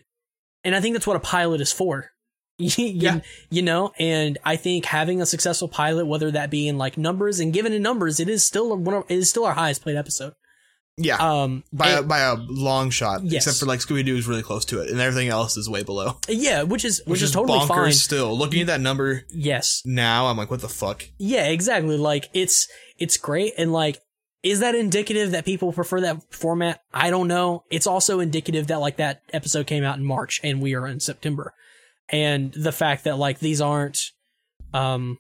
and 0.64 0.74
I 0.74 0.80
think 0.80 0.94
that's 0.94 1.06
what 1.06 1.16
a 1.16 1.20
pilot 1.20 1.60
is 1.60 1.72
for. 1.72 2.10
You- 2.58 2.70
Yeah. 2.78 3.20
you 3.50 3.60
know, 3.62 3.92
and 3.98 4.38
I 4.44 4.56
think 4.56 4.86
having 4.86 5.20
a 5.20 5.26
successful 5.26 5.68
pilot, 5.68 6.06
whether 6.06 6.30
that 6.30 6.50
be 6.50 6.66
in 6.68 6.78
like 6.78 6.96
numbers 6.96 7.38
and 7.38 7.52
given 7.52 7.72
in 7.72 7.82
numbers, 7.82 8.18
it 8.18 8.28
is 8.30 8.44
still 8.44 8.74
one 8.76 8.94
of, 8.94 9.04
it 9.10 9.18
is 9.18 9.28
still 9.30 9.44
our 9.44 9.52
highest 9.54 9.82
played 9.82 9.96
episode. 9.96 10.32
Yeah, 10.98 11.16
Um, 11.16 11.62
by 11.72 11.90
a, 11.90 12.02
by 12.02 12.20
a 12.20 12.36
long 12.36 12.88
shot. 12.88 13.22
Yes. 13.22 13.46
Except 13.46 13.60
for 13.60 13.66
like 13.66 13.80
Scooby 13.80 14.02
Doo 14.04 14.16
is 14.16 14.26
really 14.26 14.42
close 14.42 14.64
to 14.66 14.80
it, 14.80 14.90
and 14.90 14.98
everything 14.98 15.28
else 15.28 15.58
is 15.58 15.68
way 15.68 15.82
below. 15.82 16.16
yeah, 16.28 16.62
which 16.62 16.86
is 16.86 17.02
which, 17.06 17.20
is, 17.20 17.28
is 17.28 17.34
totally 17.34 17.58
bonkers 17.58 17.68
fine. 17.68 17.92
Still 17.92 18.36
looking 18.36 18.62
at 18.62 18.66
that 18.68 18.80
number 18.80 19.24
Yes, 19.30 19.82
now, 19.84 20.26
I'm 20.26 20.38
like, 20.38 20.50
what 20.50 20.62
the 20.62 20.68
fuck? 20.70 21.04
Yeah, 21.18 21.48
exactly. 21.48 21.98
Like 21.98 22.30
it's 22.32 22.66
it's 22.98 23.18
great 23.18 23.52
and 23.58 23.72
like 23.72 24.00
is 24.42 24.60
that 24.60 24.74
indicative 24.74 25.32
that 25.32 25.44
people 25.44 25.72
prefer 25.72 26.00
that 26.02 26.22
format? 26.32 26.80
I 26.94 27.10
don't 27.10 27.26
know. 27.28 27.64
It's 27.70 27.86
also 27.86 28.20
indicative 28.20 28.68
that 28.68 28.78
like 28.80 28.96
that 28.96 29.20
episode 29.32 29.66
came 29.66 29.82
out 29.84 29.98
in 29.98 30.04
March 30.04 30.40
and 30.44 30.62
we 30.62 30.74
are 30.74 30.86
in 30.86 31.00
September. 31.00 31.52
And 32.08 32.52
the 32.54 32.70
fact 32.72 33.04
that 33.04 33.18
like 33.18 33.40
these 33.40 33.60
aren't 33.60 33.98
um 34.72 35.18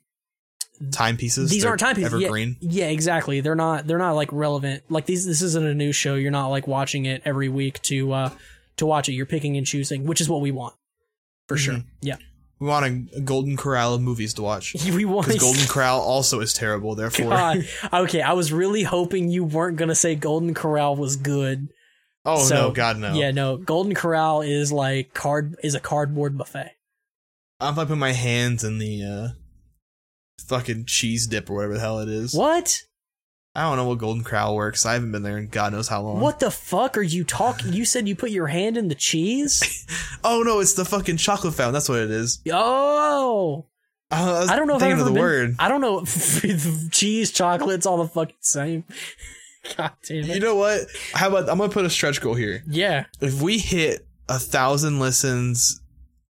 Timepieces. 0.92 1.50
these 1.50 1.64
aren't 1.64 1.80
time 1.80 1.94
pieces. 1.96 2.12
Yeah, 2.12 2.26
Evergreen. 2.26 2.56
yeah, 2.60 2.86
exactly. 2.88 3.40
They're 3.40 3.54
not 3.54 3.86
they're 3.86 3.98
not 3.98 4.12
like 4.12 4.28
relevant. 4.32 4.82
Like 4.90 5.06
these 5.06 5.24
this 5.26 5.42
isn't 5.42 5.64
a 5.66 5.74
new 5.74 5.92
show. 5.92 6.14
You're 6.14 6.30
not 6.30 6.48
like 6.48 6.66
watching 6.66 7.04
it 7.06 7.22
every 7.24 7.48
week 7.48 7.80
to 7.82 8.12
uh 8.12 8.30
to 8.76 8.86
watch 8.86 9.08
it. 9.08 9.12
You're 9.12 9.26
picking 9.26 9.56
and 9.56 9.66
choosing, 9.66 10.04
which 10.06 10.20
is 10.20 10.28
what 10.28 10.40
we 10.40 10.50
want. 10.50 10.74
For 11.48 11.56
sure. 11.56 11.74
Mhm. 11.74 11.84
Yeah. 12.02 12.16
We 12.58 12.68
want 12.68 12.86
a, 12.86 13.18
a 13.18 13.20
golden 13.20 13.56
corral 13.56 13.94
of 13.94 14.00
movies 14.00 14.32
to 14.34 14.42
watch. 14.42 14.74
We 14.90 15.04
want 15.04 15.26
Because 15.26 15.42
Golden 15.42 15.66
Corral 15.66 16.00
also 16.00 16.40
is 16.40 16.54
terrible. 16.54 16.94
Therefore, 16.94 17.28
God. 17.30 17.68
Okay, 17.92 18.22
I 18.22 18.32
was 18.32 18.50
really 18.52 18.82
hoping 18.82 19.28
you 19.28 19.44
weren't 19.44 19.76
gonna 19.76 19.94
say 19.94 20.14
Golden 20.14 20.54
Corral 20.54 20.96
was 20.96 21.16
good. 21.16 21.68
oh 22.24 22.42
So, 22.44 22.54
no, 22.54 22.70
God 22.72 22.98
no. 22.98 23.12
Yeah, 23.14 23.30
no. 23.30 23.58
Golden 23.58 23.94
Corral 23.94 24.40
is 24.42 24.72
like 24.72 25.12
card 25.12 25.56
is 25.62 25.74
a 25.74 25.80
cardboard 25.80 26.38
buffet. 26.38 26.70
I'm 27.60 27.74
like 27.76 27.88
putting 27.88 28.00
my 28.00 28.12
hands 28.12 28.64
in 28.64 28.78
the 28.78 29.02
uh, 29.04 29.28
fucking 30.38 30.84
cheese 30.86 31.26
dip 31.26 31.48
or 31.50 31.54
whatever 31.56 31.74
the 31.74 31.80
hell 31.80 32.00
it 32.00 32.08
is. 32.08 32.34
What? 32.34 32.82
I 33.54 33.62
don't 33.62 33.76
know 33.78 33.86
what 33.88 33.98
Golden 33.98 34.22
Corral 34.22 34.54
works. 34.54 34.84
I 34.84 34.92
haven't 34.92 35.12
been 35.12 35.22
there 35.22 35.38
in 35.38 35.48
God 35.48 35.72
knows 35.72 35.88
how 35.88 36.02
long. 36.02 36.20
What 36.20 36.40
the 36.40 36.50
fuck 36.50 36.98
are 36.98 37.02
you 37.02 37.24
talking? 37.24 37.72
You 37.72 37.86
said 37.86 38.06
you 38.06 38.14
put 38.14 38.30
your 38.30 38.48
hand 38.48 38.76
in 38.76 38.88
the 38.88 38.94
cheese? 38.94 39.84
Oh 40.24 40.42
no, 40.42 40.58
it's 40.58 40.72
the 40.72 40.84
fucking 40.84 41.18
chocolate 41.18 41.54
fountain. 41.54 41.72
That's 41.74 41.88
what 41.88 42.00
it 42.00 42.10
is. 42.10 42.40
Oh, 42.52 43.66
Uh, 44.10 44.46
I, 44.48 44.54
I 44.54 44.56
don't 44.56 44.66
know 44.66 44.76
if 44.76 44.82
I've 44.82 44.92
ever 44.92 45.04
the 45.04 45.12
been- 45.12 45.20
word. 45.22 45.56
I 45.60 45.68
don't 45.68 45.80
know. 45.80 46.04
cheese, 46.90 47.30
chocolate's 47.30 47.86
all 47.86 47.98
the 47.98 48.08
fucking 48.08 48.34
same. 48.40 48.82
God 49.76 49.92
damn 50.04 50.18
it. 50.24 50.26
You 50.34 50.40
know 50.40 50.56
what? 50.56 50.80
How 51.12 51.28
about 51.28 51.48
I'm 51.48 51.58
gonna 51.58 51.68
put 51.72 51.84
a 51.84 51.90
stretch 51.90 52.20
goal 52.20 52.34
here. 52.34 52.64
yeah. 52.66 53.04
If 53.20 53.40
we 53.40 53.58
hit 53.58 54.04
a 54.28 54.38
thousand 54.40 54.98
listens, 54.98 55.80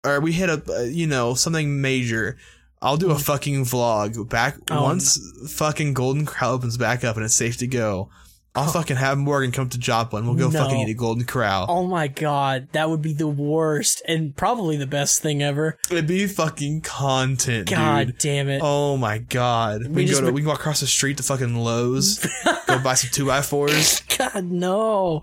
or 0.07 0.21
we 0.21 0.33
hit 0.33 0.49
a 0.49 0.63
uh, 0.75 0.83
you 0.85 1.07
know 1.07 1.35
something 1.35 1.81
major, 1.83 2.39
I'll 2.83 2.97
do 2.97 3.13
a 3.13 3.19
fucking 3.19 3.65
vlog 3.65 4.29
back. 4.29 4.57
Oh, 4.71 4.83
once 4.83 5.19
fucking 5.53 5.95
Golden 5.95 6.27
Corral 6.27 6.55
opens 6.55 6.77
back 6.77 7.05
up 7.05 7.17
and 7.17 7.25
it's 7.25 7.37
safe 7.37 7.57
to 7.59 7.69
go. 7.69 8.11
I'll 8.55 8.69
oh. 8.69 8.73
fucking 8.73 8.97
have 8.97 9.17
Morgan 9.17 9.51
come 9.53 9.69
to 9.71 9.79
Joplin. 9.79 10.27
We'll 10.27 10.35
go 10.35 10.51
No. 10.51 10.59
fucking 10.65 10.81
eat 10.81 10.91
a 10.91 10.95
Golden 10.95 11.25
Corral. 11.25 11.67
Oh 11.69 11.87
my 11.87 12.09
god, 12.09 12.69
that 12.73 12.91
would 12.91 13.01
be 13.01 13.15
the 13.15 13.29
worst 13.29 14.03
and 14.07 14.37
probably 14.37 14.77
the 14.77 14.87
best 14.87 15.23
thing 15.23 15.43
ever. 15.43 15.79
It'd 15.91 16.07
be 16.09 16.27
fucking 16.27 16.83
content, 16.83 17.71
God 17.71 18.09
dude. 18.09 18.19
damn 18.19 18.49
it. 18.49 18.61
Oh 18.63 18.97
my 18.97 19.19
god. 19.19 19.83
We, 19.87 19.89
We 19.89 20.05
can 20.07 20.15
go 20.15 20.21
to 20.27 20.33
we 20.33 20.41
can 20.43 20.49
walk 20.49 20.59
across 20.59 20.81
the 20.81 20.87
street 20.87 21.17
to 21.19 21.23
fucking 21.23 21.57
Lowe's, 21.57 22.19
go 22.67 22.79
buy 22.81 22.95
some 22.95 23.11
two 23.11 23.27
by 23.27 23.43
fours. 23.43 24.01
God 24.19 24.45
no. 24.45 25.23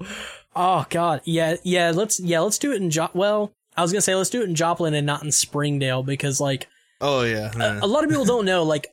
Oh 0.55 0.85
god. 0.89 1.21
Yeah, 1.25 1.57
yeah, 1.63 1.91
let's 1.93 2.19
yeah, 2.21 2.39
let's 2.39 2.57
do 2.57 2.71
it 2.71 2.81
in 2.81 2.89
jo- 2.89 3.11
well, 3.13 3.51
I 3.77 3.81
was 3.81 3.91
going 3.91 3.99
to 3.99 4.03
say 4.03 4.15
let's 4.15 4.29
do 4.31 4.41
it 4.41 4.49
in 4.49 4.55
Joplin 4.55 4.93
and 4.93 5.05
not 5.05 5.23
in 5.23 5.31
Springdale 5.31 6.03
because 6.03 6.39
like 6.39 6.67
Oh 7.01 7.23
yeah. 7.23 7.51
a, 7.55 7.85
a 7.85 7.87
lot 7.87 8.03
of 8.03 8.09
people 8.09 8.25
don't 8.25 8.45
know 8.45 8.63
like 8.63 8.87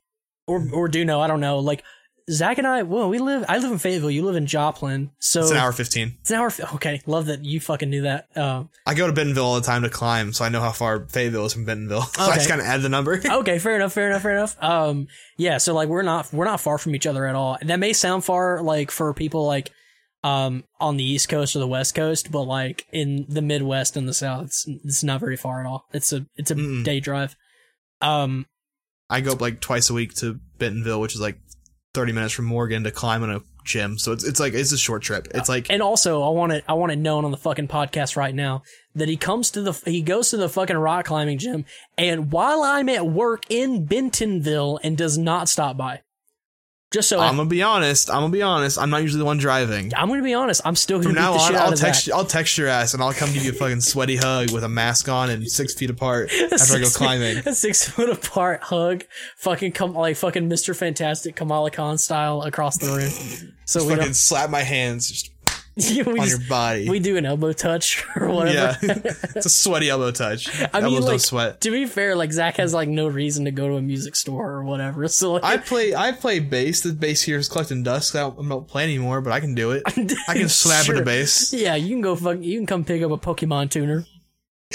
or 0.47 0.67
or 0.73 0.89
do 0.89 1.05
know, 1.05 1.21
I 1.21 1.27
don't 1.27 1.41
know. 1.41 1.59
Like 1.59 1.83
Zach 2.29 2.59
and 2.59 2.67
I, 2.67 2.83
well, 2.83 3.09
we 3.09 3.19
live 3.19 3.45
I 3.49 3.59
live 3.59 3.71
in 3.71 3.79
Fayetteville, 3.79 4.11
you 4.11 4.25
live 4.25 4.35
in 4.37 4.47
Joplin. 4.47 5.11
So 5.21 5.41
it's 5.41 5.51
an 5.51 5.57
hour 5.57 5.73
fifteen. 5.73 6.17
It's 6.21 6.31
an 6.31 6.37
hour 6.37 6.53
okay, 6.75 7.01
love 7.07 7.27
that 7.27 7.45
you 7.45 7.61
fucking 7.61 7.89
knew 7.91 8.03
that. 8.03 8.29
Um 8.37 8.69
I 8.85 8.95
go 8.95 9.07
to 9.07 9.13
Bentonville 9.13 9.45
all 9.45 9.55
the 9.57 9.61
time 9.67 9.83
to 9.83 9.89
climb, 9.89 10.33
so 10.33 10.45
I 10.45 10.49
know 10.49 10.61
how 10.61 10.73
far 10.73 11.07
Fayetteville 11.07 11.47
is 11.47 11.53
from 11.53 11.65
Bentonville. 11.65 12.03
So 12.17 12.23
I 12.23 12.35
just 12.35 12.49
kind 12.49 12.61
of 12.61 12.67
add 12.67 12.83
the 12.83 12.89
number. 12.89 13.21
okay, 13.31 13.59
fair 13.59 13.77
enough, 13.77 13.93
fair 13.93 14.09
enough, 14.09 14.23
fair 14.23 14.33
enough. 14.33 14.57
Um, 14.63 15.09
yeah, 15.37 15.59
so 15.59 15.75
like 15.75 15.89
we're 15.89 16.03
not 16.03 16.33
we're 16.33 16.45
not 16.47 16.61
far 16.61 16.79
from 16.79 16.95
each 16.95 17.07
other 17.07 17.27
at 17.27 17.35
all. 17.35 17.59
That 17.63 17.79
may 17.79 17.93
sound 17.93 18.25
far, 18.25 18.63
like 18.63 18.91
for 18.91 19.13
people 19.15 19.47
like 19.47 19.71
um 20.25 20.65
on 20.81 20.97
the 20.97 21.05
East 21.05 21.29
Coast 21.29 21.55
or 21.55 21.61
the 21.61 21.69
West 21.69 21.95
Coast, 21.95 22.33
but 22.33 22.43
like 22.43 22.87
in 22.93 23.27
the 23.29 23.43
Midwest 23.43 23.97
and 23.97 24.09
the 24.09 24.15
South, 24.15 24.47
it's 24.47 24.65
it's 24.67 25.05
not 25.05 25.21
very 25.21 25.37
far 25.37 25.61
at 25.61 25.67
all. 25.67 25.87
It's 25.93 26.13
a 26.13 26.27
it's 26.37 26.51
a 26.51 26.57
Mm-mm. 26.57 26.85
day 26.85 26.99
drive. 26.99 27.37
Um, 28.01 28.47
I 29.09 29.21
go 29.21 29.33
up 29.33 29.41
like 29.41 29.61
twice 29.61 29.91
a 29.91 29.95
week 29.95 30.15
to 30.17 30.41
Bentonville, 30.59 31.01
which 31.01 31.15
is 31.15 31.21
like 31.21 31.39
thirty 31.95 32.13
minutes 32.13 32.35
from 32.35 32.45
Morgan 32.45 32.85
to 32.85 32.91
climb 32.91 33.23
in 33.23 33.31
a 33.31 33.41
gym. 33.65 33.99
So 33.99 34.13
it's 34.13 34.25
it's 34.25 34.41
like 34.41 34.55
it's 34.55 34.73
a 34.73 34.79
short 34.79 35.03
trip. 35.03 35.29
It's 35.35 35.49
like 35.49 35.71
and 35.71 35.83
also 35.83 36.23
I 36.23 36.31
want 36.31 36.53
it 36.53 36.65
I 36.69 36.75
want 36.75 36.93
it 36.93 36.97
known 36.97 37.25
on 37.25 37.31
the 37.31 37.37
fucking 37.37 37.69
podcast 37.69 38.17
right 38.17 38.35
now 38.35 38.63
that 38.95 39.09
he 39.09 39.17
comes 39.17 39.51
to 39.53 39.63
the 39.63 39.73
he 39.85 40.03
goes 40.03 40.31
to 40.31 40.37
the 40.37 40.49
fucking 40.49 40.77
rock 40.77 41.07
climbing 41.07 41.39
gym, 41.39 41.65
and 41.99 42.33
while 42.33 42.63
I'm 42.63 42.89
at 42.89 43.07
work 43.07 43.45
in 43.51 43.85
Bentonville 43.85 44.81
and 44.83 44.97
does 44.97 45.19
not 45.19 45.49
stop 45.49 45.77
by, 45.77 46.03
just 46.93 47.09
so 47.09 47.19
I'm 47.21 47.37
gonna 47.37 47.49
be 47.49 47.63
honest. 47.63 48.09
I'm 48.09 48.17
gonna 48.21 48.29
be 48.33 48.43
honest. 48.43 48.79
I'm 48.79 48.91
not 48.91 49.03
usually 49.03 49.19
the 49.19 49.25
one 49.25 49.39
driving. 49.39 49.93
I'm 49.97 50.09
gonna 50.09 50.23
be 50.23 50.35
honest. 50.35 50.61
I'm 50.65 50.77
still 50.77 50.99
gonna 50.99 51.11
From 51.11 51.15
now 51.23 51.33
the 51.33 51.39
on, 51.41 51.57
I'll 51.57 51.73
text 51.73 52.07
you, 52.07 52.15
I'll 52.15 52.25
text 52.25 52.57
your 52.57 52.69
ass 52.69 52.95
and 52.95 53.03
I'll 53.03 53.13
come 53.13 53.33
give 53.33 53.45
you 53.45 53.51
a 53.51 53.55
fucking 53.55 53.81
sweaty 53.81 54.17
hug 54.17 54.53
with 54.53 54.63
a 54.65 54.69
mask 54.69 55.09
on 55.09 55.31
and 55.31 55.51
six 55.51 55.75
feet 55.75 55.91
apart 55.91 56.31
after 56.33 56.45
I 56.55 56.57
go 56.79 56.85
Six- 56.85 56.97
climbing. 56.97 57.39
A 57.39 57.55
six 57.55 57.89
foot 57.89 58.09
apart 58.09 58.63
hug, 58.63 59.05
fucking 59.37 59.73
come 59.73 59.95
like 59.95 60.17
fucking 60.17 60.49
Mr. 60.49 60.77
Fantastic 60.77 61.35
Kamala 61.37 61.71
Khan 61.71 61.99
style 61.99 62.43
across 62.43 62.79
the 62.79 62.87
room. 62.87 63.53
So 63.69 63.85
we 63.85 63.97
fucking 63.97 64.13
slap 64.15 64.49
my 64.49 64.63
hands 64.63 65.11
just 65.11 65.36
on 66.07 66.17
just, 66.17 66.29
your 66.31 66.49
body. 66.49 66.89
we 66.89 66.99
do 66.99 67.19
an 67.19 67.27
elbow 67.27 67.53
touch 67.53 68.03
or 68.17 68.29
whatever. 68.29 68.55
yeah, 68.57 68.77
it's 69.35 69.45
a 69.45 69.51
sweaty 69.51 69.91
elbow 69.91 70.11
touch. 70.11 70.49
I 70.73 70.81
mean, 70.81 70.85
Elbows 70.85 71.01
like, 71.01 71.11
don't 71.11 71.19
sweat. 71.21 71.61
to 71.61 71.71
be 71.71 71.85
fair, 71.85 72.17
like 72.17 72.33
Zach 72.33 72.57
has 72.57 72.73
like 72.73 72.89
no 72.89 73.09
reason 73.09 73.45
to 73.45 73.51
go 73.51 73.69
to 73.69 73.75
a 73.77 73.83
music 73.83 74.17
store 74.17 74.53
or 74.53 74.65
whatever. 74.65 75.07
So 75.09 75.35
like, 75.35 75.45
I 75.45 75.59
play 75.59 75.95
I 75.95 76.13
play 76.13 76.39
bass. 76.41 76.81
The 76.81 76.93
bass 76.95 77.23
here 77.23 77.37
is 77.37 77.49
collecting 77.49 77.83
dust. 77.83 78.17
I 78.17 78.21
don't, 78.21 78.39
I 78.43 78.49
don't 78.49 78.67
play 78.67 78.85
anymore, 78.85 79.21
but 79.21 79.33
I 79.35 79.41
can 79.41 79.55
do 79.55 79.73
it. 79.73 79.83
I 80.29 80.35
can 80.35 80.49
slap 80.49 80.81
at 80.81 80.87
Sure. 80.87 81.03
a 81.03 81.05
bass. 81.05 81.53
Yeah, 81.53 81.75
you 81.75 81.89
can 81.91 82.01
go 82.01 82.17
fuck. 82.17 82.39
You 82.41 82.59
can 82.59 82.67
come 82.67 82.83
pick 82.85 83.03
up 83.03 83.11
a 83.11 83.19
Pokemon 83.19 83.71
tuner. 83.71 84.07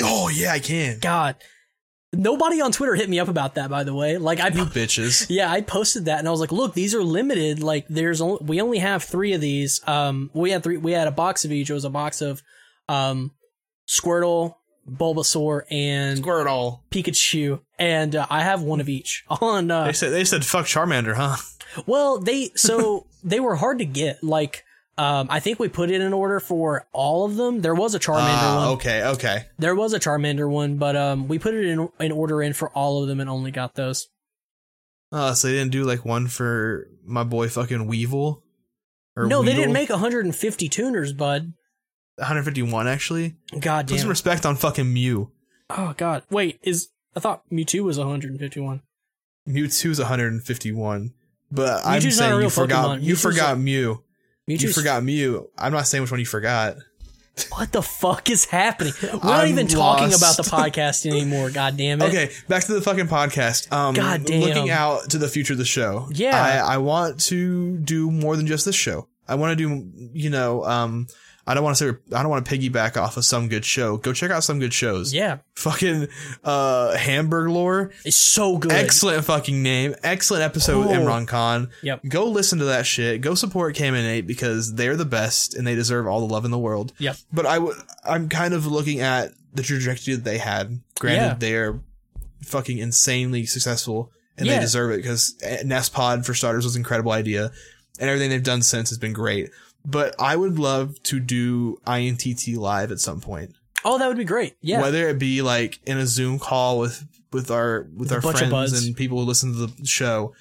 Oh 0.01 0.29
yeah, 0.29 0.51
I 0.53 0.59
can. 0.59 0.99
God, 0.99 1.35
nobody 2.13 2.61
on 2.61 2.71
Twitter 2.71 2.95
hit 2.95 3.09
me 3.09 3.19
up 3.19 3.27
about 3.27 3.55
that. 3.55 3.69
By 3.69 3.83
the 3.83 3.93
way, 3.93 4.17
like 4.17 4.39
I 4.39 4.47
You 4.49 4.65
bitches. 4.65 5.27
Yeah, 5.29 5.51
I 5.51 5.61
posted 5.61 6.05
that 6.05 6.19
and 6.19 6.27
I 6.27 6.31
was 6.31 6.39
like, 6.39 6.51
"Look, 6.51 6.73
these 6.73 6.93
are 6.95 7.03
limited. 7.03 7.61
Like, 7.63 7.85
there's 7.89 8.21
only 8.21 8.39
we 8.41 8.61
only 8.61 8.79
have 8.79 9.03
three 9.03 9.33
of 9.33 9.41
these. 9.41 9.81
Um, 9.87 10.29
we 10.33 10.51
had 10.51 10.63
three. 10.63 10.77
We 10.77 10.91
had 10.91 11.07
a 11.07 11.11
box 11.11 11.45
of 11.45 11.51
each. 11.51 11.69
It 11.69 11.73
was 11.73 11.85
a 11.85 11.89
box 11.89 12.21
of, 12.21 12.41
um, 12.89 13.31
Squirtle, 13.87 14.55
Bulbasaur, 14.89 15.63
and 15.71 16.23
Squirtle. 16.23 16.79
Pikachu, 16.91 17.59
and 17.79 18.15
uh, 18.15 18.25
I 18.29 18.41
have 18.43 18.61
one 18.61 18.79
of 18.81 18.89
each. 18.89 19.23
On 19.41 19.69
uh, 19.71 19.85
They 19.85 19.93
said 19.93 20.11
they 20.11 20.23
said 20.25 20.45
fuck 20.45 20.65
Charmander, 20.65 21.15
huh? 21.15 21.37
well, 21.85 22.19
they 22.19 22.51
so 22.55 23.07
they 23.23 23.39
were 23.39 23.55
hard 23.55 23.79
to 23.79 23.85
get. 23.85 24.23
Like, 24.23 24.63
um, 25.01 25.27
I 25.29 25.39
think 25.39 25.59
we 25.59 25.67
put 25.69 25.89
it 25.89 26.01
in 26.01 26.13
order 26.13 26.39
for 26.39 26.85
all 26.93 27.25
of 27.25 27.35
them. 27.35 27.61
There 27.61 27.73
was 27.75 27.95
a 27.95 27.99
Charmander 27.99 28.19
Ah, 28.19 28.65
one. 28.65 28.67
okay, 28.75 29.03
okay. 29.03 29.45
There 29.57 29.73
was 29.75 29.93
a 29.93 29.99
Charmander 29.99 30.49
one, 30.49 30.77
but 30.77 30.95
um, 30.95 31.27
we 31.27 31.39
put 31.39 31.53
it 31.53 31.65
in 31.65 31.89
in 31.99 32.11
order 32.11 32.41
in 32.41 32.53
for 32.53 32.69
all 32.71 33.01
of 33.01 33.07
them 33.07 33.19
and 33.19 33.29
only 33.29 33.51
got 33.51 33.75
those. 33.75 34.07
Oh, 35.11 35.33
so 35.33 35.47
they 35.47 35.53
didn't 35.55 35.71
do 35.71 35.83
like 35.83 36.05
one 36.05 36.27
for 36.27 36.87
my 37.05 37.23
boy 37.23 37.49
fucking 37.49 37.87
Weedle? 37.87 38.43
Or 39.17 39.25
no, 39.25 39.43
they 39.43 39.53
didn't 39.53 39.73
make 39.73 39.89
150 39.89 40.69
tuners, 40.69 41.11
bud. 41.13 41.53
151 42.17 42.87
actually. 42.87 43.35
God 43.59 43.87
damn. 43.87 43.95
Put 43.95 43.99
some 44.01 44.09
respect 44.09 44.45
on 44.45 44.55
fucking 44.55 44.91
Mew. 44.93 45.31
Oh 45.69 45.93
god. 45.97 46.23
Wait, 46.29 46.59
is 46.63 46.89
I 47.15 47.19
thought 47.19 47.43
Mewtwo 47.51 47.81
was 47.83 47.97
151. 47.97 48.81
Mewtwo's 49.47 49.99
151. 49.99 51.13
But 51.51 51.85
I'm 51.85 51.99
Mewtwo's 52.01 52.05
a 52.05 52.11
saying 52.11 52.41
you 52.41 52.49
forgot 52.49 52.99
Pokemon. 52.99 53.03
you 53.03 53.15
forgot 53.15 53.57
Mew. 53.59 54.03
Mewtwo's 54.55 54.63
You 54.63 54.73
forgot 54.73 55.03
Mew. 55.03 55.49
I'm 55.57 55.71
not 55.71 55.87
saying 55.87 56.01
which 56.01 56.11
one 56.11 56.19
you 56.19 56.25
forgot. 56.25 56.77
What 57.55 57.71
the 57.71 57.81
fuck 57.81 58.29
is 58.29 58.45
happening? 58.45 58.93
We're 59.01 59.09
not 59.13 59.23
I'm 59.23 59.47
even 59.47 59.67
talking 59.67 60.09
lost. 60.11 60.21
about 60.21 60.35
the 60.37 60.43
podcast 60.69 61.05
anymore. 61.09 61.49
God 61.49 61.77
damn 61.77 62.01
it. 62.01 62.05
Okay, 62.05 62.29
back 62.49 62.65
to 62.65 62.73
the 62.73 62.81
fucking 62.81 63.07
podcast. 63.07 63.71
Um, 63.71 63.95
God 63.95 64.25
damn. 64.25 64.41
Looking 64.41 64.69
out 64.69 65.09
to 65.11 65.17
the 65.17 65.29
future 65.29 65.53
of 65.53 65.59
the 65.59 65.65
show. 65.65 66.09
Yeah. 66.11 66.39
I, 66.65 66.73
I 66.75 66.77
want 66.77 67.19
to 67.21 67.77
do 67.77 68.11
more 68.11 68.35
than 68.35 68.47
just 68.47 68.65
this 68.65 68.75
show. 68.75 69.07
I 69.27 69.35
want 69.35 69.57
to 69.57 69.67
do, 69.67 70.09
you 70.13 70.29
know, 70.29 70.65
um, 70.65 71.07
I 71.51 71.53
don't 71.53 71.63
want 71.63 71.77
to 71.77 71.91
say 71.93 71.97
I 72.15 72.21
don't 72.21 72.29
want 72.31 72.45
to 72.45 72.57
piggyback 72.57 72.97
off 72.97 73.17
of 73.17 73.25
some 73.25 73.47
good 73.49 73.65
show. 73.65 73.97
Go 73.97 74.13
check 74.13 74.31
out 74.31 74.43
some 74.43 74.59
good 74.59 74.73
shows. 74.73 75.13
Yeah, 75.13 75.37
Fucking 75.55 76.07
uh 76.43 76.95
Hamburg 76.95 77.49
Lore. 77.49 77.91
it's 78.05 78.17
so 78.17 78.57
good. 78.57 78.71
Excellent 78.71 79.25
fucking 79.25 79.61
name. 79.61 79.95
Excellent 80.03 80.43
episode 80.43 80.79
with 80.79 80.87
Oh. 80.97 81.01
Imran 81.01 81.27
Khan. 81.27 81.69
Yep. 81.83 82.01
Go 82.09 82.25
listen 82.25 82.59
to 82.59 82.65
that 82.65 82.85
shit. 82.85 83.21
Go 83.21 83.35
support 83.35 83.75
Cam 83.75 83.93
and 83.93 84.03
Nate 84.05 84.25
because 84.25 84.73
they're 84.73 84.95
the 84.95 85.05
best 85.05 85.53
and 85.53 85.67
they 85.67 85.75
deserve 85.75 86.07
all 86.07 86.25
the 86.25 86.33
love 86.33 86.45
in 86.45 86.51
the 86.51 86.57
world. 86.59 86.93
Yep. 86.97 87.17
But 87.31 87.45
I 87.45 87.59
would 87.59 87.75
I'm 88.05 88.29
kind 88.29 88.53
of 88.53 88.65
looking 88.65 89.01
at 89.01 89.31
the 89.53 89.63
trajectory 89.63 90.15
that 90.15 90.23
they 90.23 90.37
had. 90.37 90.79
Granted, 90.99 91.21
Yeah. 91.21 91.33
they're 91.37 91.79
fucking 92.45 92.77
insanely 92.77 93.45
successful 93.45 94.11
and 94.37 94.47
Yeah. 94.47 94.55
they 94.55 94.61
deserve 94.61 94.91
it 94.91 94.97
because 94.97 95.35
Nest 95.63 95.93
Pod 95.93 96.25
for 96.25 96.33
starters 96.33 96.63
was 96.63 96.75
an 96.75 96.79
incredible 96.79 97.11
idea 97.11 97.51
and 97.99 98.09
everything 98.09 98.29
they've 98.29 98.41
done 98.41 98.61
since 98.61 98.89
has 98.89 98.97
been 98.97 99.13
great. 99.13 99.51
But 99.85 100.15
I 100.19 100.35
would 100.35 100.59
love 100.59 101.01
to 101.03 101.19
do 101.19 101.77
INTT 101.87 102.55
live 102.57 102.91
at 102.91 102.99
some 102.99 103.19
point. 103.21 103.55
Oh, 103.83 103.97
that 103.97 104.07
would 104.07 104.17
be 104.17 104.25
great. 104.25 104.55
Yeah. 104.61 104.81
Whether 104.81 105.09
it 105.09 105.17
be 105.17 105.41
like 105.41 105.79
in 105.85 105.97
a 105.97 106.05
Zoom 106.05 106.37
call 106.37 106.77
with 106.79 107.03
with 107.31 107.49
our 107.49 107.87
with 107.95 108.11
a 108.11 108.15
our 108.15 108.21
friends 108.21 108.85
and 108.85 108.95
people 108.95 109.19
who 109.19 109.25
listen 109.25 109.53
to 109.53 109.67
the 109.67 109.85
show, 109.85 110.33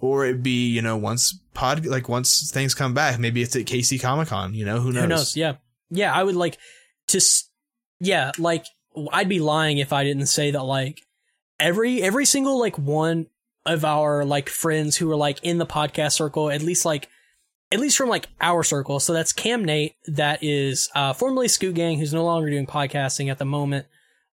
or 0.00 0.24
it 0.24 0.42
be 0.42 0.68
you 0.68 0.80
know 0.80 0.96
once 0.96 1.38
pod 1.52 1.84
like 1.84 2.08
once 2.08 2.50
things 2.50 2.72
come 2.74 2.94
back, 2.94 3.18
maybe 3.18 3.42
it's 3.42 3.54
at 3.54 3.66
KC 3.66 4.00
Comic 4.00 4.28
Con. 4.28 4.54
You 4.54 4.64
know 4.64 4.80
who 4.80 4.92
knows? 4.92 5.02
Who 5.02 5.08
knows? 5.08 5.36
Yeah. 5.36 5.56
Yeah, 5.90 6.12
I 6.14 6.22
would 6.22 6.36
like 6.36 6.56
to 7.08 7.18
s- 7.18 7.50
yeah, 8.00 8.32
like 8.38 8.64
I'd 9.12 9.28
be 9.28 9.40
lying 9.40 9.76
if 9.78 9.92
I 9.92 10.02
didn't 10.04 10.26
say 10.26 10.50
that 10.52 10.62
like 10.62 11.02
every 11.60 12.02
every 12.02 12.24
single 12.24 12.58
like 12.58 12.78
one 12.78 13.26
of 13.66 13.84
our 13.84 14.24
like 14.24 14.48
friends 14.48 14.96
who 14.96 15.10
are 15.10 15.16
like 15.16 15.38
in 15.42 15.58
the 15.58 15.66
podcast 15.66 16.12
circle, 16.12 16.50
at 16.50 16.62
least 16.62 16.84
like 16.86 17.08
at 17.72 17.80
least 17.80 17.96
from 17.96 18.08
like 18.08 18.28
our 18.40 18.62
circle. 18.62 19.00
So 19.00 19.12
that's 19.12 19.32
Cam 19.32 19.64
Nate, 19.64 19.94
that 20.06 20.42
is 20.42 20.88
uh 20.94 21.12
formerly 21.12 21.48
Scoot 21.48 21.74
Gang, 21.74 21.98
who's 21.98 22.14
no 22.14 22.24
longer 22.24 22.50
doing 22.50 22.66
podcasting 22.66 23.30
at 23.30 23.38
the 23.38 23.44
moment. 23.44 23.86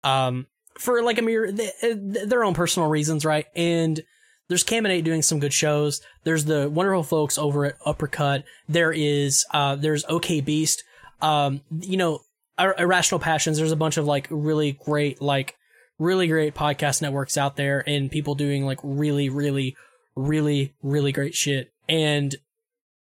Um 0.04 0.48
for 0.78 1.02
like 1.04 1.18
a 1.18 1.22
mere 1.22 1.52
th- 1.52 1.74
th- 1.82 2.28
their 2.28 2.44
own 2.44 2.54
personal 2.54 2.90
reasons, 2.90 3.26
right? 3.26 3.46
And 3.56 4.02
there's 4.48 4.64
Cam 4.64 4.86
and 4.86 4.94
Nate 4.94 5.04
doing 5.06 5.22
some 5.22 5.40
good 5.40 5.54
shows. 5.54 6.02
There's 6.24 6.46
the 6.46 6.70
wonderful 6.70 7.04
folks 7.04 7.38
over 7.38 7.66
at 7.66 7.76
Uppercut. 7.86 8.46
There 8.68 8.92
is 8.92 9.46
uh 9.54 9.76
there's 9.76 10.06
OK 10.06 10.42
Beast. 10.42 10.84
Um 11.22 11.62
you 11.80 11.98
know, 11.98 12.22
Ir- 12.58 12.76
Irrational 12.78 13.20
Passions. 13.20 13.58
There's 13.58 13.72
a 13.72 13.78
bunch 13.78 13.98
of 13.98 14.06
like 14.06 14.28
really 14.32 14.74
great 14.84 15.22
like 15.22 15.56
really 16.00 16.28
great 16.28 16.56
podcast 16.56 17.02
networks 17.02 17.38
out 17.38 17.58
there 17.58 17.84
and 17.86 18.10
people 18.10 18.34
doing 18.34 18.66
like 18.66 18.80
really 18.82 19.30
really 19.30 19.76
really 20.16 20.74
really 20.82 21.12
great 21.12 21.36
shit. 21.36 21.72
And 21.88 22.36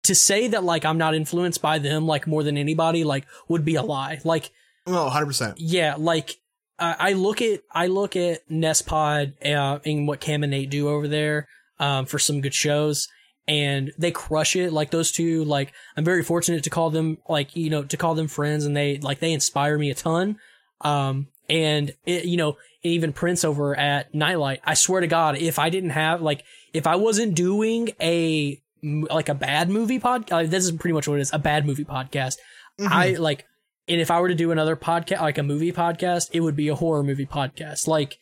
to 0.04 0.14
say 0.14 0.48
that 0.48 0.64
like 0.64 0.84
I'm 0.84 0.98
not 0.98 1.14
influenced 1.14 1.60
by 1.60 1.78
them 1.78 2.06
like 2.06 2.26
more 2.26 2.42
than 2.42 2.56
anybody 2.56 3.04
like 3.04 3.26
would 3.48 3.64
be 3.64 3.74
a 3.74 3.82
lie. 3.82 4.20
Like 4.24 4.50
Oh, 4.86 5.04
100 5.04 5.26
percent. 5.26 5.58
yeah, 5.60 5.96
like 5.98 6.36
I 6.78 6.96
I 6.98 7.12
look 7.14 7.42
at 7.42 7.60
I 7.72 7.86
look 7.88 8.16
at 8.16 8.48
Nestpod 8.48 9.34
uh, 9.44 9.78
and 9.84 10.06
what 10.06 10.20
Cam 10.20 10.42
and 10.42 10.50
Nate 10.50 10.70
do 10.70 10.88
over 10.88 11.08
there 11.08 11.48
um, 11.80 12.06
for 12.06 12.18
some 12.18 12.40
good 12.40 12.54
shows, 12.54 13.08
and 13.48 13.92
they 13.98 14.10
crush 14.10 14.56
it. 14.56 14.72
Like 14.72 14.90
those 14.90 15.10
two, 15.10 15.44
like 15.44 15.72
I'm 15.96 16.04
very 16.04 16.22
fortunate 16.22 16.64
to 16.64 16.70
call 16.70 16.90
them 16.90 17.18
like 17.28 17.56
you 17.56 17.70
know 17.70 17.84
to 17.84 17.96
call 17.96 18.14
them 18.14 18.28
friends, 18.28 18.64
and 18.64 18.76
they 18.76 18.98
like 18.98 19.20
they 19.20 19.32
inspire 19.32 19.78
me 19.78 19.90
a 19.90 19.94
ton. 19.94 20.38
Um, 20.82 21.28
and 21.48 21.94
it, 22.04 22.24
you 22.26 22.36
know 22.36 22.56
even 22.82 23.14
Prince 23.14 23.44
over 23.44 23.74
at 23.74 24.14
Nightlight, 24.14 24.60
I 24.62 24.74
swear 24.74 25.00
to 25.00 25.06
God, 25.06 25.38
if 25.38 25.58
I 25.58 25.70
didn't 25.70 25.90
have 25.90 26.20
like 26.20 26.44
if 26.74 26.86
I 26.86 26.96
wasn't 26.96 27.34
doing 27.34 27.90
a 28.02 28.60
like 28.84 29.28
a 29.28 29.34
bad 29.34 29.70
movie 29.70 29.98
podcast. 29.98 30.32
uh, 30.32 30.48
this 30.48 30.64
is 30.64 30.72
pretty 30.72 30.92
much 30.92 31.08
what 31.08 31.18
it 31.18 31.22
is, 31.22 31.32
a 31.32 31.38
bad 31.38 31.66
movie 31.66 31.84
podcast. 31.84 32.36
I 32.78 33.12
like, 33.12 33.46
and 33.88 34.00
if 34.00 34.10
I 34.10 34.20
were 34.20 34.28
to 34.28 34.34
do 34.34 34.50
another 34.50 34.76
podcast, 34.76 35.20
like 35.20 35.38
a 35.38 35.42
movie 35.42 35.72
podcast, 35.72 36.30
it 36.32 36.40
would 36.40 36.56
be 36.56 36.68
a 36.68 36.74
horror 36.74 37.02
movie 37.02 37.26
podcast. 37.26 37.86
Like 37.86 38.18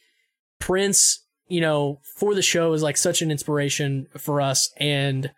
Prince, 0.58 1.24
you 1.48 1.60
know, 1.60 2.00
for 2.16 2.34
the 2.34 2.42
show 2.42 2.72
is 2.72 2.82
like 2.82 2.96
such 2.96 3.22
an 3.22 3.30
inspiration 3.30 4.06
for 4.18 4.40
us, 4.40 4.70
and 4.76 5.32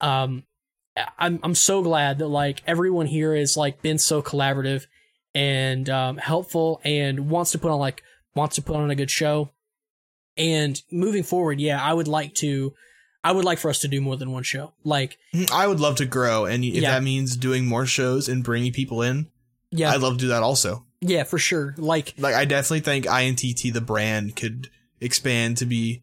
um, 0.00 0.44
I'm 1.18 1.38
I'm 1.42 1.54
so 1.54 1.82
glad 1.82 2.18
that 2.18 2.28
like 2.28 2.62
everyone 2.66 3.06
here 3.06 3.36
has 3.36 3.56
like 3.56 3.82
been 3.82 3.98
so 3.98 4.22
collaborative 4.22 4.86
and 5.34 5.88
um, 5.88 6.16
helpful 6.16 6.80
and 6.84 7.30
wants 7.30 7.52
to 7.52 7.58
put 7.58 7.70
on 7.70 7.78
like 7.78 8.02
wants 8.34 8.56
to 8.56 8.62
put 8.62 8.76
on 8.76 8.90
a 8.90 8.96
good 8.96 9.10
show. 9.10 9.50
And 10.36 10.80
moving 10.90 11.22
forward, 11.22 11.60
yeah, 11.60 11.82
I 11.82 11.92
would 11.92 12.08
like 12.08 12.34
to. 12.36 12.74
I 13.24 13.32
would 13.32 13.44
like 13.44 13.58
for 13.58 13.68
us 13.70 13.80
to 13.80 13.88
do 13.88 14.00
more 14.00 14.16
than 14.16 14.30
one 14.30 14.42
show. 14.44 14.72
Like, 14.84 15.18
I 15.52 15.66
would 15.66 15.80
love 15.80 15.96
to 15.96 16.06
grow, 16.06 16.44
and 16.44 16.64
if 16.64 16.74
Yeah. 16.76 16.92
that 16.92 17.02
means 17.02 17.36
doing 17.36 17.66
more 17.66 17.84
shows 17.86 18.28
and 18.28 18.44
bringing 18.44 18.72
people 18.72 19.02
in, 19.02 19.28
yeah, 19.70 19.90
I'd 19.90 20.00
love 20.00 20.14
to 20.14 20.20
do 20.20 20.28
that 20.28 20.42
also. 20.42 20.86
yeah, 21.00 21.24
for 21.24 21.38
sure. 21.38 21.74
Like, 21.78 22.14
Like 22.18 22.34
I 22.34 22.44
definitely 22.44 22.80
think 22.80 23.06
INTT 23.06 23.70
the 23.72 23.80
brand 23.80 24.36
could 24.36 24.68
expand 25.00 25.56
to 25.58 25.66
be 25.66 26.02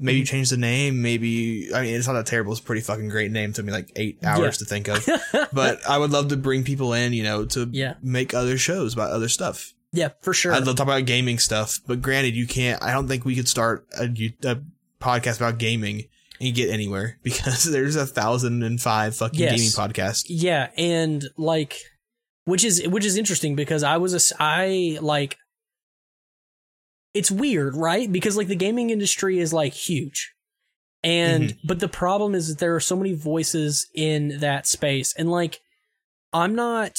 maybe 0.00 0.20
Mm-hmm. 0.20 0.24
change 0.26 0.50
the 0.50 0.56
name. 0.56 1.00
Maybe 1.02 1.70
I 1.74 1.82
mean 1.82 1.94
it's 1.94 2.06
not 2.06 2.14
that 2.14 2.26
terrible. 2.26 2.52
It's 2.52 2.60
a 2.60 2.64
pretty 2.64 2.82
fucking 2.82 3.08
great 3.08 3.30
name. 3.30 3.50
It 3.50 3.56
took 3.56 3.64
me 3.64 3.72
like 3.72 3.90
eight 3.96 4.18
hours 4.24 4.40
Yeah. 4.40 4.50
to 4.58 4.64
think 4.64 4.88
of. 4.88 5.08
but 5.52 5.86
I 5.88 5.96
would 5.98 6.10
love 6.10 6.28
to 6.28 6.36
bring 6.36 6.64
people 6.64 6.92
in, 6.92 7.12
you 7.12 7.22
know, 7.22 7.44
to 7.46 7.68
Yeah. 7.72 7.94
make 8.02 8.34
other 8.34 8.58
shows 8.58 8.92
about 8.94 9.12
other 9.12 9.28
stuff. 9.28 9.72
yeah, 9.92 10.08
for 10.22 10.34
sure. 10.34 10.52
I'd 10.52 10.64
love 10.66 10.74
to 10.74 10.78
talk 10.78 10.88
about 10.88 11.04
gaming 11.06 11.38
stuff, 11.38 11.78
but 11.86 12.02
granted, 12.02 12.34
you 12.34 12.46
can't. 12.48 12.82
I 12.82 12.92
don't 12.92 13.06
think 13.06 13.24
we 13.24 13.36
could 13.36 13.48
start 13.48 13.86
a, 13.98 14.04
a 14.44 14.58
podcast 15.00 15.36
about 15.36 15.58
gaming 15.58 16.06
and 16.40 16.54
get 16.54 16.70
anywhere 16.70 17.18
because 17.22 17.64
there's 17.64 17.96
a 17.96 18.06
thousand 18.06 18.62
and 18.62 18.80
five 18.80 19.16
fucking 19.16 19.40
Yes. 19.40 19.52
gaming 19.52 19.70
podcasts. 19.70 20.24
Yeah, 20.28 20.70
and 20.76 21.24
like, 21.36 21.78
which 22.44 22.64
is 22.64 22.86
which 22.86 23.04
is 23.04 23.16
interesting 23.16 23.54
because 23.54 23.82
I 23.82 23.96
was 23.96 24.14
a 24.14 24.34
I 24.42 24.98
like, 25.00 25.38
it's 27.14 27.30
weird, 27.30 27.76
right? 27.76 28.10
Because 28.10 28.36
like 28.36 28.48
the 28.48 28.56
gaming 28.56 28.90
industry 28.90 29.38
is 29.38 29.52
like 29.52 29.72
huge, 29.72 30.32
and 31.02 31.44
mm-hmm. 31.44 31.66
but 31.66 31.80
the 31.80 31.88
problem 31.88 32.34
is 32.34 32.48
that 32.48 32.58
there 32.58 32.74
are 32.74 32.80
so 32.80 32.96
many 32.96 33.14
voices 33.14 33.88
in 33.94 34.40
that 34.40 34.66
space, 34.66 35.14
and 35.16 35.30
like, 35.30 35.60
I'm 36.32 36.54
not. 36.54 36.98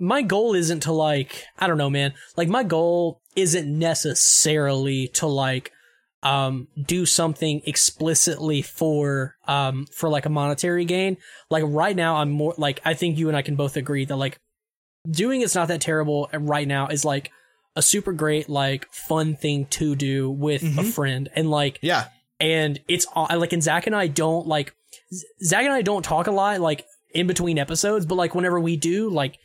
My 0.00 0.22
goal 0.22 0.54
isn't 0.54 0.80
to 0.80 0.92
like 0.92 1.44
I 1.58 1.68
don't 1.68 1.78
know, 1.78 1.90
man. 1.90 2.14
Like 2.36 2.48
my 2.48 2.64
goal 2.64 3.20
isn't 3.36 3.78
necessarily 3.78 5.08
to 5.08 5.26
like 5.28 5.70
um 6.22 6.68
do 6.80 7.04
something 7.04 7.62
explicitly 7.66 8.62
for 8.62 9.36
um 9.48 9.86
for 9.86 10.08
like 10.08 10.24
a 10.26 10.30
monetary 10.30 10.84
gain. 10.84 11.16
Like 11.50 11.64
right 11.66 11.96
now 11.96 12.16
i'm 12.16 12.30
more 12.30 12.54
like 12.58 12.80
i 12.84 12.94
think 12.94 13.18
you 13.18 13.28
and 13.28 13.36
i 13.36 13.42
can 13.42 13.56
both 13.56 13.76
agree 13.76 14.04
that 14.04 14.16
like 14.16 14.38
doing 15.10 15.40
it's 15.42 15.54
not 15.54 15.68
that 15.68 15.80
terrible 15.80 16.28
right 16.32 16.68
now 16.68 16.86
is 16.86 17.04
like 17.04 17.30
a 17.74 17.82
super 17.82 18.12
great 18.12 18.48
like 18.48 18.86
fun 18.92 19.34
thing 19.34 19.66
to 19.66 19.96
do 19.96 20.30
with 20.30 20.62
a 20.62 20.66
Mhm. 20.82 20.92
friend. 20.92 21.28
And 21.34 21.50
like 21.50 21.78
Yeah, 21.82 22.08
and 22.38 22.78
it's 22.86 23.06
like 23.16 23.52
and 23.52 23.62
zach 23.62 23.86
and 23.86 23.96
i 23.96 24.06
don't 24.06 24.46
like 24.46 24.74
zach 25.42 25.64
and 25.64 25.72
i 25.72 25.82
don't 25.82 26.04
talk 26.04 26.26
a 26.26 26.30
lot 26.30 26.60
like 26.60 26.84
in 27.14 27.26
between 27.26 27.58
episodes 27.58 28.04
but 28.06 28.14
like 28.16 28.34
whenever 28.34 28.60
we 28.60 28.76
do 28.76 29.10
like 29.10 29.38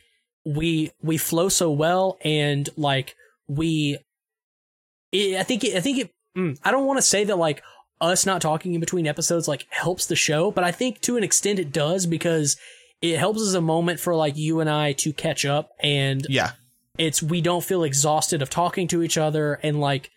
we 0.44 0.90
we 1.02 1.16
flow 1.16 1.48
so 1.48 1.70
well 1.70 2.18
and 2.22 2.68
like 2.76 3.14
we 3.48 3.98
it, 5.12 5.36
i 5.38 5.42
think 5.42 5.64
it, 5.64 5.74
i 5.76 5.80
think 5.80 5.98
it 5.98 6.10
mm, 6.36 6.58
i 6.64 6.70
don't 6.70 6.86
want 6.86 6.98
to 6.98 7.02
say 7.02 7.24
that 7.24 7.36
like 7.36 7.62
us 8.00 8.24
not 8.26 8.40
talking 8.40 8.74
in 8.74 8.80
between 8.80 9.06
episodes 9.06 9.48
like 9.48 9.66
helps 9.70 10.06
the 10.06 10.16
show 10.16 10.50
but 10.50 10.64
i 10.64 10.70
think 10.70 11.00
to 11.00 11.16
an 11.16 11.24
extent 11.24 11.58
it 11.58 11.72
does 11.72 12.06
because 12.06 12.56
it 13.02 13.18
helps 13.18 13.40
as 13.40 13.54
a 13.54 13.60
moment 13.60 13.98
for 14.00 14.14
like 14.14 14.36
you 14.36 14.60
and 14.60 14.70
i 14.70 14.92
to 14.92 15.12
catch 15.12 15.44
up 15.44 15.70
and 15.80 16.26
yeah. 16.28 16.52
it's 16.96 17.22
we 17.22 17.40
don't 17.40 17.64
feel 17.64 17.82
exhausted 17.82 18.40
of 18.42 18.50
talking 18.50 18.86
to 18.88 19.02
each 19.02 19.18
other 19.18 19.54
and 19.62 19.80
like 19.80 20.10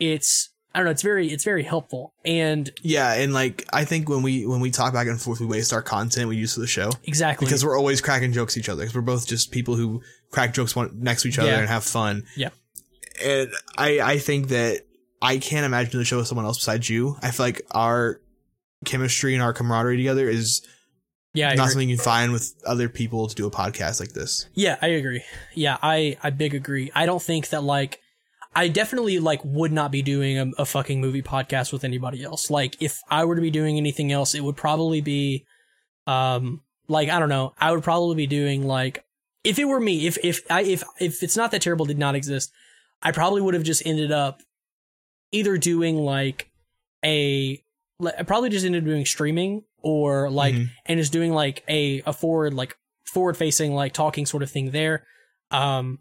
it's 0.00 0.50
i 0.74 0.78
don't 0.78 0.84
know 0.86 0.90
it's 0.90 1.02
very 1.02 1.28
it's 1.28 1.44
very 1.44 1.62
helpful 1.62 2.12
and 2.24 2.70
Yeah, 2.82 3.12
and 3.14 3.32
like 3.32 3.64
I 3.72 3.84
think 3.84 4.08
when 4.08 4.22
we 4.22 4.44
when 4.46 4.60
we 4.60 4.70
talk 4.70 4.92
back 4.92 5.06
and 5.06 5.20
forth, 5.20 5.38
we 5.40 5.46
waste 5.46 5.72
our 5.72 5.82
content 5.82 6.28
we 6.28 6.36
use 6.36 6.54
for 6.54 6.60
the 6.60 6.66
show 6.66 6.90
exactly 7.04 7.46
because 7.46 7.64
we're 7.64 7.78
always 7.78 8.00
cracking 8.00 8.32
jokes 8.32 8.56
at 8.56 8.60
each 8.60 8.68
other. 8.68 8.82
Because 8.82 8.94
we're 8.94 9.02
both 9.02 9.26
just 9.26 9.52
people 9.52 9.76
who 9.76 10.02
crack 10.30 10.52
jokes 10.54 10.74
one 10.74 10.90
next 11.00 11.22
to 11.22 11.28
each 11.28 11.38
other 11.38 11.50
Yeah. 11.50 11.58
and 11.60 11.68
have 11.68 11.84
fun. 11.84 12.24
Yeah. 12.36 12.48
and 13.22 13.50
I 13.76 14.00
I 14.00 14.18
think 14.18 14.48
that 14.48 14.80
I 15.22 15.38
can't 15.38 15.64
imagine 15.64 15.92
doing 15.92 16.00
the 16.02 16.06
show 16.06 16.18
with 16.18 16.26
someone 16.26 16.44
else 16.46 16.58
besides 16.58 16.88
you. 16.90 17.16
I 17.22 17.30
feel 17.30 17.46
like 17.46 17.62
our 17.70 18.20
chemistry 18.84 19.34
and 19.34 19.42
our 19.42 19.52
camaraderie 19.52 19.96
together 19.96 20.28
is 20.28 20.60
yeah 21.32 21.48
I 21.48 21.54
not 21.54 21.64
agree. 21.64 21.70
something 21.72 21.88
you 21.88 21.96
can 21.96 22.04
find 22.04 22.32
with 22.32 22.54
other 22.66 22.88
people 22.88 23.28
to 23.28 23.34
do 23.34 23.46
a 23.46 23.50
podcast 23.50 23.98
like 23.98 24.12
this. 24.12 24.46
yeah 24.52 24.76
i 24.82 24.88
agree 24.88 25.24
yeah 25.54 25.78
i 25.82 26.18
i 26.22 26.28
big 26.28 26.54
agree 26.54 26.92
i 26.94 27.06
don't 27.06 27.22
think 27.22 27.48
that 27.48 27.62
like 27.64 28.00
i 28.54 28.68
definitely 28.68 29.18
like 29.20 29.40
would 29.42 29.72
not 29.72 29.90
be 29.90 30.02
doing 30.02 30.38
a, 30.38 30.50
a 30.58 30.66
fucking 30.66 31.00
movie 31.00 31.22
podcast 31.22 31.72
with 31.72 31.82
anybody 31.82 32.22
else 32.22 32.50
like 32.50 32.76
if 32.80 33.00
i 33.08 33.24
were 33.24 33.34
to 33.34 33.40
be 33.40 33.50
doing 33.50 33.78
anything 33.78 34.12
else 34.12 34.34
it 34.34 34.44
would 34.44 34.56
probably 34.56 35.00
be 35.00 35.46
um 36.06 36.60
like 36.86 37.08
i 37.08 37.18
don't 37.18 37.30
know 37.30 37.54
i 37.58 37.72
would 37.72 37.82
probably 37.82 38.14
be 38.16 38.26
doing 38.26 38.62
like 38.66 39.02
if 39.44 39.58
it 39.58 39.64
were 39.64 39.80
me 39.80 40.06
if 40.06 40.18
if 40.22 40.42
i 40.50 40.60
if 40.62 40.84
if 41.00 41.22
it's 41.22 41.36
not 41.38 41.50
that 41.50 41.62
terrible 41.62 41.86
did 41.86 41.98
not 41.98 42.14
exist 42.14 42.52
i 43.02 43.10
probably 43.10 43.40
would 43.40 43.54
have 43.54 43.64
just 43.64 43.84
ended 43.86 44.12
up 44.12 44.40
either 45.34 45.58
doing 45.58 45.96
like 45.96 46.48
a 47.04 47.60
probably 48.26 48.50
just 48.50 48.64
ended 48.64 48.82
up 48.82 48.86
doing 48.86 49.04
streaming 49.04 49.62
or 49.82 50.30
like 50.30 50.54
Mhm. 50.54 50.68
and 50.86 50.98
just 51.00 51.12
doing 51.12 51.32
like 51.32 51.62
a 51.68 52.02
a 52.06 52.12
forward 52.12 52.54
like 52.54 52.76
forward 53.12 53.36
facing, 53.36 53.74
like 53.74 53.92
talking 53.92 54.26
sort 54.26 54.42
of 54.42 54.50
thing 54.50 54.70
there. 54.70 55.06
Um, 55.50 55.98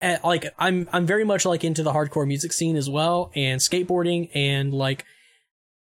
and, 0.00 0.20
like 0.24 0.46
I'm 0.58 0.88
I'm 0.92 1.06
very 1.06 1.24
much 1.24 1.44
like 1.44 1.64
into 1.64 1.82
the 1.82 1.92
hardcore 1.92 2.26
music 2.26 2.52
scene 2.52 2.76
as 2.76 2.88
well, 2.88 3.30
and 3.34 3.60
skateboarding 3.60 4.30
and 4.34 4.72
like 4.72 5.04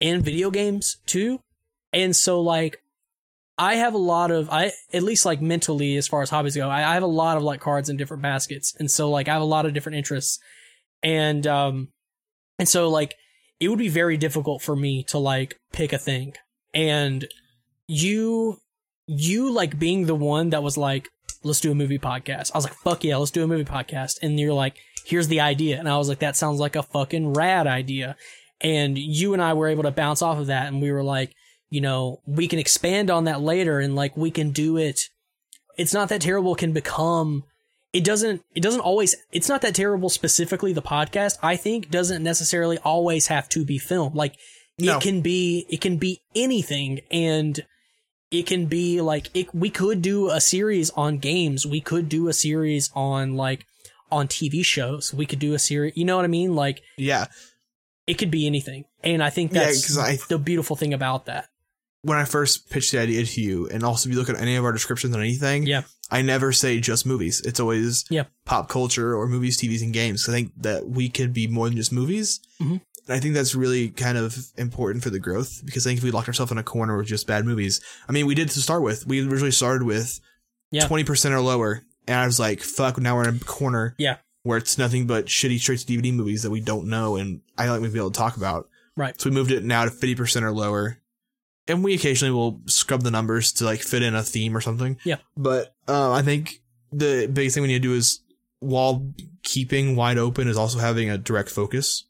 and 0.00 0.24
video 0.24 0.50
games 0.50 0.98
too. 1.06 1.40
And 1.92 2.14
so 2.14 2.40
like 2.40 2.80
I 3.56 3.74
have 3.76 3.94
a 3.94 3.98
lot 3.98 4.30
of 4.30 4.48
I 4.50 4.72
at 4.92 5.02
least 5.02 5.24
like 5.26 5.40
mentally 5.40 5.96
as 5.96 6.06
far 6.06 6.22
as 6.22 6.30
hobbies 6.30 6.54
go, 6.54 6.68
I, 6.68 6.90
I 6.90 6.94
have 6.94 7.02
a 7.02 7.06
lot 7.06 7.36
of 7.36 7.42
like 7.42 7.60
cards 7.60 7.88
in 7.88 7.96
different 7.96 8.22
baskets. 8.22 8.74
And 8.78 8.88
so 8.90 9.10
like 9.10 9.26
I 9.28 9.32
have 9.32 9.42
a 9.42 9.46
lot 9.46 9.66
of 9.66 9.74
different 9.74 9.98
interests. 9.98 10.38
And 11.02 11.46
um 11.46 11.88
and 12.58 12.68
so 12.68 12.88
like 12.88 13.14
it 13.60 13.68
would 13.68 13.78
be 13.78 13.88
very 13.88 14.16
difficult 14.16 14.62
for 14.62 14.76
me 14.76 15.02
to 15.04 15.18
like 15.18 15.58
pick 15.72 15.92
a 15.92 15.98
thing. 15.98 16.34
And 16.74 17.26
you 17.86 18.58
you 19.06 19.50
like 19.50 19.78
being 19.78 20.06
the 20.06 20.14
one 20.14 20.50
that 20.50 20.62
was 20.62 20.76
like, 20.76 21.08
let's 21.42 21.60
do 21.60 21.72
a 21.72 21.74
movie 21.74 21.98
podcast. 21.98 22.52
I 22.52 22.58
was 22.58 22.64
like, 22.64 22.74
fuck 22.74 23.04
yeah, 23.04 23.16
let's 23.16 23.30
do 23.30 23.42
a 23.42 23.48
movie 23.48 23.64
podcast. 23.64 24.18
And 24.22 24.38
you're 24.38 24.52
like, 24.52 24.76
here's 25.04 25.28
the 25.28 25.40
idea. 25.40 25.78
And 25.78 25.88
I 25.88 25.96
was 25.96 26.08
like, 26.08 26.18
that 26.18 26.36
sounds 26.36 26.60
like 26.60 26.76
a 26.76 26.82
fucking 26.82 27.32
rad 27.32 27.66
idea. 27.66 28.16
And 28.60 28.98
you 28.98 29.32
and 29.32 29.42
I 29.42 29.54
were 29.54 29.68
able 29.68 29.84
to 29.84 29.90
bounce 29.90 30.20
off 30.20 30.38
of 30.38 30.48
that. 30.48 30.66
And 30.66 30.82
we 30.82 30.92
were 30.92 31.02
like, 31.02 31.34
you 31.70 31.80
know, 31.80 32.20
we 32.26 32.48
can 32.48 32.58
expand 32.58 33.10
on 33.10 33.24
that 33.24 33.40
later 33.40 33.80
and 33.80 33.94
like 33.94 34.16
we 34.16 34.30
can 34.30 34.50
do 34.50 34.76
it. 34.76 35.00
It's 35.76 35.94
not 35.94 36.08
that 36.10 36.20
terrible 36.20 36.54
can 36.54 36.72
become 36.72 37.44
it 37.92 38.04
doesn't 38.04 38.42
it 38.54 38.62
doesn't 38.62 38.80
always 38.80 39.14
it's 39.32 39.48
not 39.48 39.62
that 39.62 39.74
terrible 39.74 40.08
specifically 40.10 40.72
the 40.72 40.82
podcast 40.82 41.38
i 41.42 41.56
think 41.56 41.90
doesn't 41.90 42.22
necessarily 42.22 42.76
always 42.78 43.28
have 43.28 43.48
to 43.48 43.64
be 43.64 43.78
film 43.78 44.14
like 44.14 44.34
No. 44.78 44.96
it 44.98 45.02
can 45.02 45.20
be 45.22 45.66
it 45.70 45.80
can 45.80 45.96
be 45.96 46.20
anything 46.34 47.00
and 47.10 47.64
it 48.30 48.46
can 48.46 48.66
be 48.66 49.00
like 49.00 49.30
it, 49.34 49.54
we 49.54 49.70
could 49.70 50.02
do 50.02 50.28
a 50.28 50.38
series 50.38 50.90
on 50.90 51.16
games. 51.16 51.64
We 51.64 51.80
could 51.80 52.10
do 52.10 52.28
a 52.28 52.34
series 52.34 52.90
on 52.94 53.36
like 53.36 53.64
on 54.12 54.28
tv 54.28 54.62
shows. 54.62 55.14
We 55.14 55.24
could 55.24 55.38
do 55.38 55.54
a 55.54 55.58
series 55.58 55.94
you 55.96 56.04
know 56.04 56.16
what 56.16 56.26
i 56.26 56.28
mean? 56.28 56.54
Like 56.54 56.82
Yeah. 56.98 57.26
it 58.06 58.14
could 58.18 58.30
be 58.30 58.46
anything. 58.46 58.84
And 59.02 59.22
i 59.22 59.30
think 59.30 59.52
Yeah, 59.54 59.64
that's 59.64 59.86
'cause 59.86 59.96
I- 59.96 60.18
the 60.28 60.38
beautiful 60.38 60.76
thing 60.76 60.92
about 60.92 61.24
that 61.24 61.48
When 62.02 62.16
I 62.18 62.24
first 62.24 62.70
pitched 62.70 62.92
the 62.92 62.98
idea 62.98 63.24
to 63.24 63.40
you, 63.40 63.68
and 63.68 63.82
also 63.82 64.08
if 64.08 64.12
you 64.14 64.18
look 64.20 64.28
at 64.30 64.40
any 64.40 64.54
of 64.56 64.64
our 64.64 64.72
descriptions 64.72 65.14
on 65.14 65.20
anything, 65.20 65.66
Yeah. 65.66 65.82
I 66.10 66.22
never 66.22 66.52
say 66.52 66.78
just 66.80 67.04
movies. 67.04 67.40
It's 67.44 67.60
always 67.60 68.04
Yeah. 68.08 68.24
pop 68.44 68.68
culture 68.68 69.14
or 69.16 69.28
movies, 69.28 69.56
TVs, 69.58 69.82
and 69.82 69.92
games. 69.92 70.28
I 70.28 70.32
think 70.32 70.52
that 70.62 70.88
we 70.88 71.08
could 71.08 71.32
be 71.32 71.46
more 71.48 71.68
than 71.68 71.76
just 71.76 71.92
movies. 71.92 72.40
Mhm. 72.60 72.80
And 73.06 73.16
I 73.16 73.20
think 73.20 73.34
that's 73.34 73.54
really 73.54 73.88
kind 73.90 74.16
of 74.16 74.36
important 74.56 75.02
for 75.02 75.10
the 75.10 75.18
growth 75.18 75.62
because 75.64 75.86
I 75.86 75.90
think 75.90 75.98
if 75.98 76.04
we 76.04 76.10
locked 76.10 76.28
ourselves 76.28 76.52
in 76.52 76.58
a 76.58 76.62
corner 76.62 76.96
with 76.96 77.06
just 77.08 77.26
bad 77.26 77.44
movies, 77.44 77.80
I 78.08 78.12
mean, 78.12 78.26
we 78.26 78.34
did 78.34 78.48
to 78.50 78.60
start 78.60 78.82
with. 78.82 79.06
We 79.06 79.20
originally 79.26 79.50
started 79.50 79.82
with 79.84 80.20
Yeah. 80.70 80.86
20% 80.86 81.34
or 81.34 81.40
lower. 81.40 81.82
And 82.06 82.16
I 82.16 82.26
was 82.26 82.38
like, 82.38 82.62
fuck, 82.62 82.98
now 82.98 83.16
we're 83.16 83.28
in 83.28 83.36
a 83.36 83.38
corner 83.40 83.94
Yeah. 83.98 84.16
where 84.44 84.56
it's 84.56 84.78
nothing 84.78 85.06
but 85.06 85.26
shitty 85.26 85.58
straight 85.58 85.80
to 85.80 85.86
DVD 85.86 86.12
movies 86.12 86.42
that 86.42 86.50
we 86.50 86.60
don't 86.60 86.86
know 86.86 87.16
and 87.16 87.40
I 87.58 87.66
don't 87.66 87.74
think 87.76 87.82
we'd 87.84 87.92
be 87.94 87.98
able 87.98 88.10
to 88.12 88.18
talk 88.18 88.36
about. 88.36 88.68
Right. 88.96 89.20
So 89.20 89.28
we 89.28 89.34
moved 89.34 89.50
it 89.50 89.64
now 89.64 89.84
to 89.84 89.90
50% 89.90 90.44
or 90.44 90.52
lower. 90.52 90.98
And 91.68 91.84
we 91.84 91.94
occasionally 91.94 92.32
will 92.32 92.60
scrub 92.66 93.02
the 93.02 93.10
numbers 93.10 93.52
to 93.54 93.64
like 93.64 93.80
fit 93.80 94.02
in 94.02 94.14
a 94.14 94.22
theme 94.22 94.56
or 94.56 94.60
something. 94.60 94.96
Yeah. 95.04 95.16
But 95.36 95.74
uh, 95.86 96.12
I 96.12 96.22
think 96.22 96.62
the 96.92 97.28
biggest 97.32 97.54
thing 97.54 97.62
we 97.62 97.68
need 97.68 97.82
to 97.82 97.88
do 97.88 97.94
is 97.94 98.20
while 98.60 99.12
keeping 99.42 99.94
wide 99.94 100.18
open 100.18 100.48
is 100.48 100.56
also 100.56 100.78
having 100.78 101.10
a 101.10 101.18
direct 101.18 101.50
focus. 101.50 102.04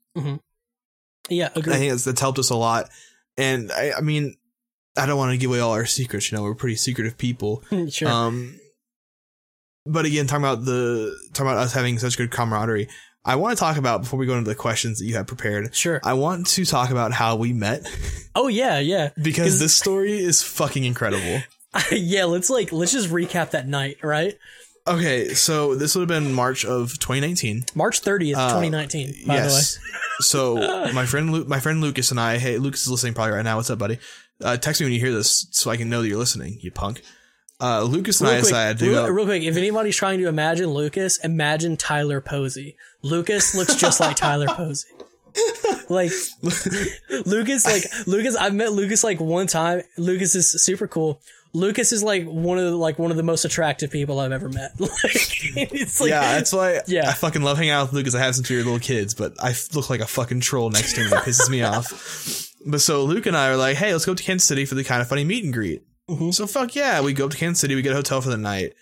yeah 1.29 1.49
I 1.55 1.61
think 1.61 1.91
that's, 1.91 2.05
that's 2.05 2.21
helped 2.21 2.39
us 2.39 2.51
a 2.51 2.57
lot. 2.57 2.89
And 3.37 3.71
I, 3.73 3.93
I 3.99 4.01
mean, 4.01 4.37
I 4.97 5.07
don't 5.07 5.19
want 5.19 5.33
to 5.33 5.39
give 5.39 5.51
away 5.51 5.61
all 5.61 5.73
our 5.73 5.87
secrets. 5.87 6.31
You 6.31 6.39
know, 6.39 6.43
we're 6.43 6.55
pretty 6.55 6.77
secretive 6.77 7.19
people. 7.19 7.63
sure 7.91 8.09
Um, 8.09 8.59
but 9.87 10.05
again, 10.05 10.27
talking 10.27 10.45
about 10.45 10.65
the 10.65 11.17
talking 11.33 11.51
about 11.51 11.63
us 11.63 11.73
having 11.73 11.99
such 11.99 12.19
good 12.19 12.31
camaraderie, 12.31 12.89
I 13.25 13.37
want 13.37 13.57
to 13.57 13.61
talk 13.61 13.77
about 13.77 14.03
before 14.03 14.19
we 14.19 14.27
go 14.27 14.37
into 14.39 14.49
the 14.49 14.55
questions 14.55 14.99
that 14.99 15.05
you 15.07 15.17
have 15.17 15.27
prepared. 15.27 15.75
sure 15.75 16.01
I 16.05 16.15
want 16.15 16.47
to 16.49 16.65
talk 16.65 16.91
about 16.91 17.13
how 17.13 17.37
we 17.37 17.53
met 17.53 17.87
oh 18.35 18.49
yeah 18.49 18.79
yeah 18.79 19.11
because 19.21 19.59
this 19.61 19.75
story 19.77 20.19
is 20.19 20.43
fucking 20.43 20.85
incredible. 20.85 21.43
yeah, 21.93 22.25
let's 22.25 22.49
like 22.49 22.73
let's 22.73 22.93
just 22.93 23.11
recap 23.11 23.51
that 23.51 23.69
night, 23.69 23.99
right? 24.03 24.39
Okay, 24.87 25.35
so 25.35 25.75
this 25.75 25.95
would 25.95 26.09
have 26.09 26.23
been 26.23 26.33
March 26.33 26.65
of 26.65 26.99
2019. 26.99 27.67
March 27.75 28.01
30th, 28.01 28.37
Uh, 28.37 28.49
2019, 28.49 29.27
by 29.27 29.35
yes. 29.35 29.79
so 30.21 30.55
my 30.95 31.05
friend 31.05 31.31
Lu- 31.31 31.45
my 31.45 31.61
friend 31.61 31.83
Lucas 31.83 32.11
and 32.11 32.19
I, 32.19 32.39
hey, 32.39 32.57
Lucas 32.57 32.83
is 32.83 32.91
listening 32.91 33.13
probably 33.13 33.35
right 33.35 33.45
now. 33.45 33.57
What's 33.57 33.69
up, 33.69 33.79
buddy? 33.79 33.99
Uh, 34.43 34.57
text 34.57 34.81
me 34.81 34.87
when 34.87 34.95
you 34.95 35.01
hear 35.01 35.13
this 35.13 35.47
so 35.51 35.71
I 35.71 35.77
can 35.77 35.91
know 35.91 36.01
that 36.01 36.09
you're 36.09 36.17
listening, 36.19 36.57
you 36.63 36.71
punk. 36.71 37.03
Uh, 37.61 37.83
Lucas 37.83 38.21
and 38.21 38.29
way. 38.29 38.35
I 38.35 38.37
Real 38.37 38.43
quick, 38.43 38.51
decided 38.51 38.79
to 38.79 38.89
real, 38.91 39.07
go. 39.07 39.13
real 39.13 39.25
quick, 39.25 39.43
if 39.43 39.57
anybody's 39.57 39.97
trying 39.97 40.19
to 40.21 40.29
imagine 40.29 40.67
Lucas, 40.69 41.19
imagine 41.25 41.77
Tyler 41.77 42.21
Posey. 42.21 42.77
Lucas 43.03 43.55
looks 43.55 43.75
just 43.77 43.99
like 44.01 44.17
Tyler 44.17 44.47
Posey. 44.47 44.89
Like 45.89 46.13
Lucas, 47.27 47.65
like 47.67 47.85
Lucas, 48.07 48.37
I've 48.37 48.55
met 48.55 48.73
Lucas 48.73 49.05
like 49.05 49.21
one 49.21 49.47
time. 49.47 49.83
Lucas 49.97 50.35
is 50.35 50.51
super 50.63 50.87
cool. 50.89 51.21
Lucas 51.55 51.93
is 51.93 52.03
like 52.03 52.27
one 52.27 52.59
of 52.59 52.65
the, 52.65 52.77
like 52.77 52.99
one 52.99 53.11
of 53.11 53.17
the 53.17 53.23
most 53.23 53.45
attractive 53.45 53.91
people 53.91 54.21
I've 54.21 54.33
ever 54.33 54.49
met. 54.49 54.73
Like 54.81 54.93
it's 55.73 56.01
like 56.01 56.11
yeah, 56.11 56.35
that's 56.35 56.53
why 56.53 56.81
Yeah. 56.87 57.09
I 57.09 57.13
fucking 57.13 57.43
love 57.43 57.57
hanging 57.57 57.71
out 57.73 57.85
with 57.89 57.93
Lucas. 57.95 58.15
I 58.15 58.21
have 58.21 58.35
since 58.35 58.49
we 58.51 58.57
were 58.57 58.63
little 58.65 58.79
kids, 58.79 59.15
but 59.15 59.33
I 59.41 59.55
look 59.75 59.89
like 59.91 60.01
a 60.01 60.07
fucking 60.07 60.41
troll 60.41 60.71
next 60.71 60.95
to 60.95 61.01
him. 61.03 61.07
It 61.13 61.23
pisses 61.25 61.49
me 61.49 61.63
off. 61.63 62.53
But 62.67 62.81
so 62.81 63.05
Luke 63.05 63.27
and 63.27 63.37
I 63.37 63.49
are 63.49 63.57
like, 63.57 63.77
hey, 63.77 63.93
let's 63.93 64.05
go 64.05 64.13
up 64.13 64.19
to 64.19 64.25
Kansas 64.25 64.47
City 64.47 64.65
for 64.67 64.75
the 64.75 64.85
Kinda 64.85 65.05
Funny 65.07 65.25
meet 65.25 65.45
and 65.45 65.53
greet. 65.53 65.83
Mhm. 66.09 66.33
So 66.35 66.47
fuck 66.47 66.75
yeah, 66.75 67.01
we 67.01 67.13
go 67.13 67.27
up 67.27 67.31
to 67.33 67.37
Kansas 67.37 67.61
City, 67.61 67.75
we 67.75 67.83
get 67.83 67.93
a 67.93 67.97
hotel 67.97 68.21
for 68.21 68.31
the 68.31 68.37
night, 68.37 68.75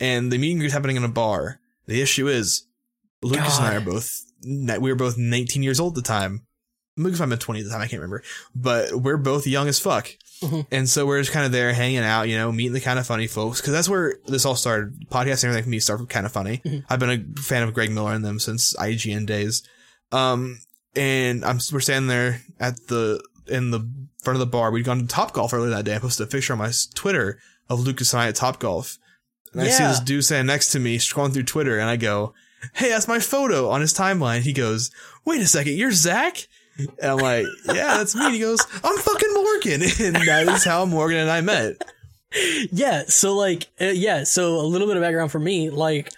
and 0.00 0.30
the 0.32 0.38
meet 0.38 0.52
and 0.52 0.60
greet's 0.60 0.74
happening 0.74 0.96
in 0.96 1.04
a 1.04 1.08
bar. 1.08 1.60
The 1.86 2.00
issue 2.00 2.28
is, 2.28 2.66
Lucas 3.22 3.56
and 3.58 3.66
I 3.66 3.74
are 3.76 3.80
both 3.80 4.20
we 4.46 4.78
were 4.78 4.94
both 4.94 5.16
19 5.16 5.62
years 5.62 5.80
old 5.80 5.96
at 5.96 6.04
the 6.04 6.06
time. 6.06 6.46
Lucas 6.98 7.18
might 7.18 7.24
have 7.24 7.30
been 7.30 7.38
20 7.38 7.60
at 7.60 7.64
the 7.64 7.70
time, 7.72 7.80
I 7.80 7.86
can't 7.86 8.00
remember. 8.02 8.22
But 8.54 8.94
we're 8.94 9.16
both 9.16 9.46
young 9.46 9.66
as 9.68 9.78
fuck. 9.78 10.10
Mhm. 10.42 10.66
And 10.70 10.88
so 10.88 11.06
we're 11.06 11.20
just 11.20 11.32
kind 11.32 11.46
of 11.46 11.50
there 11.52 11.72
hanging 11.72 11.98
out, 12.00 12.28
you 12.28 12.36
know, 12.36 12.52
meeting 12.52 12.74
the 12.74 12.80
Kinda 12.80 13.02
Funny 13.04 13.26
folks. 13.26 13.60
Cause 13.62 13.72
that's 13.72 13.88
where 13.88 14.16
this 14.26 14.44
all 14.44 14.54
started. 14.56 15.08
Podcasting 15.10 15.44
and 15.44 15.50
everything 15.52 15.64
for 15.64 15.70
me 15.70 15.80
started 15.80 16.02
from 16.02 16.08
Kinda 16.08 16.28
Funny. 16.28 16.60
Mhm. 16.64 16.84
I've 16.90 16.98
been 17.00 17.34
a 17.36 17.40
fan 17.40 17.62
of 17.62 17.72
Greg 17.72 17.90
Miller 17.90 18.12
and 18.12 18.24
them 18.24 18.38
since 18.38 18.74
IGN 18.78 19.24
days. 19.26 19.62
Um, 20.12 20.60
and 20.94 21.44
I'm, 21.44 21.58
we're 21.72 21.80
standing 21.80 22.08
there 22.08 22.42
at 22.60 22.76
the, 22.88 23.22
in 23.48 23.70
the 23.70 23.88
front 24.22 24.36
of 24.36 24.40
the 24.40 24.46
bar. 24.46 24.70
We'd 24.70 24.84
gone 24.84 25.00
to 25.00 25.06
Top 25.06 25.32
Golf 25.32 25.52
earlier 25.52 25.70
that 25.70 25.84
day. 25.84 25.96
I 25.96 25.98
posted 25.98 26.26
a 26.26 26.30
picture 26.30 26.52
on 26.52 26.58
my 26.58 26.70
Twitter 26.94 27.38
of 27.68 27.80
Lucas 27.80 28.12
and 28.12 28.22
I 28.22 28.28
at 28.28 28.34
Top 28.36 28.58
Golf. 28.58 28.98
And 29.52 29.62
I 29.62 29.68
see 29.68 29.84
this 29.84 30.00
dude 30.00 30.24
standing 30.24 30.46
next 30.46 30.72
to 30.72 30.80
me 30.80 30.98
scrolling 30.98 31.32
through 31.32 31.44
Twitter 31.44 31.78
and 31.78 31.88
I 31.88 31.96
go, 31.96 32.34
Hey, 32.74 32.88
that's 32.88 33.06
my 33.06 33.18
photo 33.20 33.68
on 33.70 33.80
his 33.82 33.94
timeline. 33.94 34.40
He 34.40 34.52
goes, 34.52 34.90
Wait 35.24 35.40
a 35.40 35.46
second, 35.46 35.74
you're 35.74 35.92
Zach? 35.92 36.48
And 36.78 36.90
I'm 37.02 37.18
like, 37.18 37.46
Yeah, 37.66 37.98
that's 37.98 38.16
me. 38.16 38.24
And 38.24 38.34
he 38.34 38.40
goes, 38.40 38.60
I'm 38.82 38.98
fucking 38.98 39.32
Morgan. 39.34 39.82
And 40.00 40.16
that 40.16 40.48
is 40.48 40.64
how 40.64 40.84
Morgan 40.86 41.18
and 41.18 41.30
I 41.30 41.40
met. 41.40 41.76
yeah 42.72 43.04
so 43.06 43.36
like 43.36 43.68
uh, 43.80 43.84
yeah 43.84 44.24
so 44.24 44.56
a 44.56 44.66
little 44.66 44.88
bit 44.88 44.96
of 44.96 45.02
background 45.04 45.30
for 45.30 45.38
me 45.38 45.70
like 45.70 46.10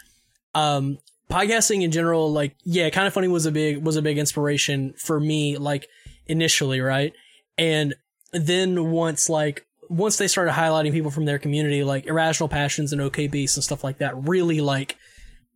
um 0.54 0.96
podcasting 1.30 1.82
in 1.82 1.90
general 1.90 2.32
like 2.32 2.56
yeah 2.64 2.88
Kinda 2.88 3.10
Funny 3.10 3.28
was 3.28 3.44
a 3.44 3.52
big 3.52 3.84
was 3.84 3.96
a 3.96 4.02
big 4.02 4.16
inspiration 4.16 4.94
for 4.96 5.20
me 5.20 5.58
like 5.58 5.88
initially 6.28 6.80
right? 6.80 7.12
And 7.58 7.94
then 8.32 8.90
once 8.90 9.28
like 9.28 9.64
once 9.88 10.16
they 10.16 10.28
started 10.28 10.52
highlighting 10.52 10.92
people 10.92 11.10
from 11.10 11.24
their 11.24 11.38
community 11.38 11.84
like 11.84 12.06
irrational 12.06 12.48
passions 12.48 12.92
and 12.92 13.00
okay 13.00 13.28
beasts 13.28 13.56
and 13.56 13.64
stuff 13.64 13.84
like 13.84 13.98
that 13.98 14.16
really 14.26 14.60
like 14.60 14.96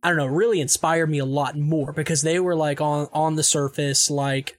i 0.03 0.07
don't 0.07 0.17
know 0.17 0.25
really 0.25 0.61
inspired 0.61 1.09
me 1.09 1.19
a 1.19 1.25
lot 1.25 1.57
more 1.57 1.91
because 1.91 2.21
they 2.21 2.39
were 2.39 2.55
like 2.55 2.79
on 2.79 3.09
on 3.11 3.35
the 3.35 3.43
surface 3.43 4.09
like 4.09 4.57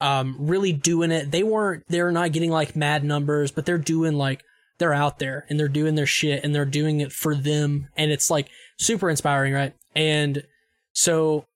um 0.00 0.36
really 0.38 0.72
doing 0.72 1.10
it. 1.10 1.30
They 1.30 1.42
weren't 1.42 1.84
they're 1.88 2.12
not 2.12 2.32
getting 2.32 2.50
like 2.50 2.76
mad 2.76 3.04
numbers 3.04 3.50
but 3.50 3.64
they're 3.66 3.78
doing 3.78 4.14
like 4.14 4.42
they're 4.78 4.94
out 4.94 5.18
there 5.18 5.46
and 5.48 5.58
they're 5.58 5.68
doing 5.68 5.94
their 5.94 6.06
shit 6.06 6.42
and 6.42 6.54
they're 6.54 6.64
doing 6.64 7.00
it 7.00 7.12
for 7.12 7.34
them. 7.34 7.88
And 7.96 8.10
it's 8.10 8.30
like 8.30 8.48
super 8.78 9.08
inspiring 9.08 9.54
right? 9.54 9.74
And 9.94 10.44
so 10.92 11.46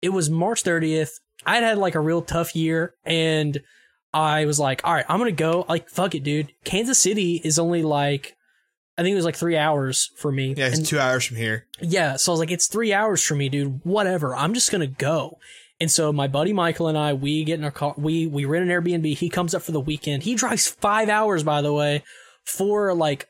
it 0.00 0.08
was 0.08 0.30
march 0.30 0.64
30th 0.64 1.20
i'd 1.46 1.62
had 1.62 1.78
like 1.78 1.94
a 1.94 2.00
real 2.00 2.22
tough 2.22 2.54
year 2.56 2.94
and 3.04 3.60
i 4.14 4.44
was 4.44 4.58
like 4.60 4.80
all 4.84 4.92
right 4.94 5.06
i'm 5.08 5.18
gonna 5.18 5.32
go 5.32 5.64
like 5.68 5.88
fuck 5.88 6.14
it 6.14 6.22
dude 6.22 6.52
kansas 6.64 6.98
city 6.98 7.40
is 7.44 7.58
only 7.58 7.82
like 7.82 8.36
i 8.98 9.02
think 9.02 9.12
it 9.12 9.16
was 9.16 9.24
like 9.24 9.36
three 9.36 9.56
hours 9.56 10.10
for 10.16 10.30
me 10.32 10.54
Yeah, 10.56 10.66
it's 10.68 10.78
And- 10.78 10.86
two 10.86 10.98
hours 11.00 11.24
from 11.24 11.36
here. 11.38 11.66
yeah, 11.80 12.16
so 12.16 12.30
I 12.30 12.34
was 12.34 12.40
like, 12.40 12.50
it's 12.50 12.68
three 12.68 12.92
hours 12.92 13.22
for 13.22 13.34
me, 13.34 13.48
dude. 13.48 13.80
Whatever. 13.84 14.36
I'm 14.36 14.52
just 14.54 14.70
gonna 14.70 14.86
go. 14.86 15.38
And 15.80 15.90
so 15.90 16.12
my 16.12 16.28
buddy 16.28 16.52
Michael 16.52 16.86
and 16.88 16.96
I, 16.98 17.12
we 17.14 17.42
get 17.42 17.58
in 17.58 17.64
our 17.64 17.70
car, 17.70 17.94
we 17.96 18.26
we 18.26 18.44
rent 18.44 18.70
an 18.70 18.82
Airbnb. 18.82 19.16
He 19.16 19.28
comes 19.30 19.54
up 19.54 19.62
for 19.62 19.72
the 19.72 19.80
weekend. 19.80 20.22
He 20.24 20.34
drives 20.34 20.68
five 20.68 21.08
hours, 21.08 21.42
by 21.42 21.62
the 21.62 21.72
way, 21.72 22.04
for 22.44 22.94
like 22.94 23.28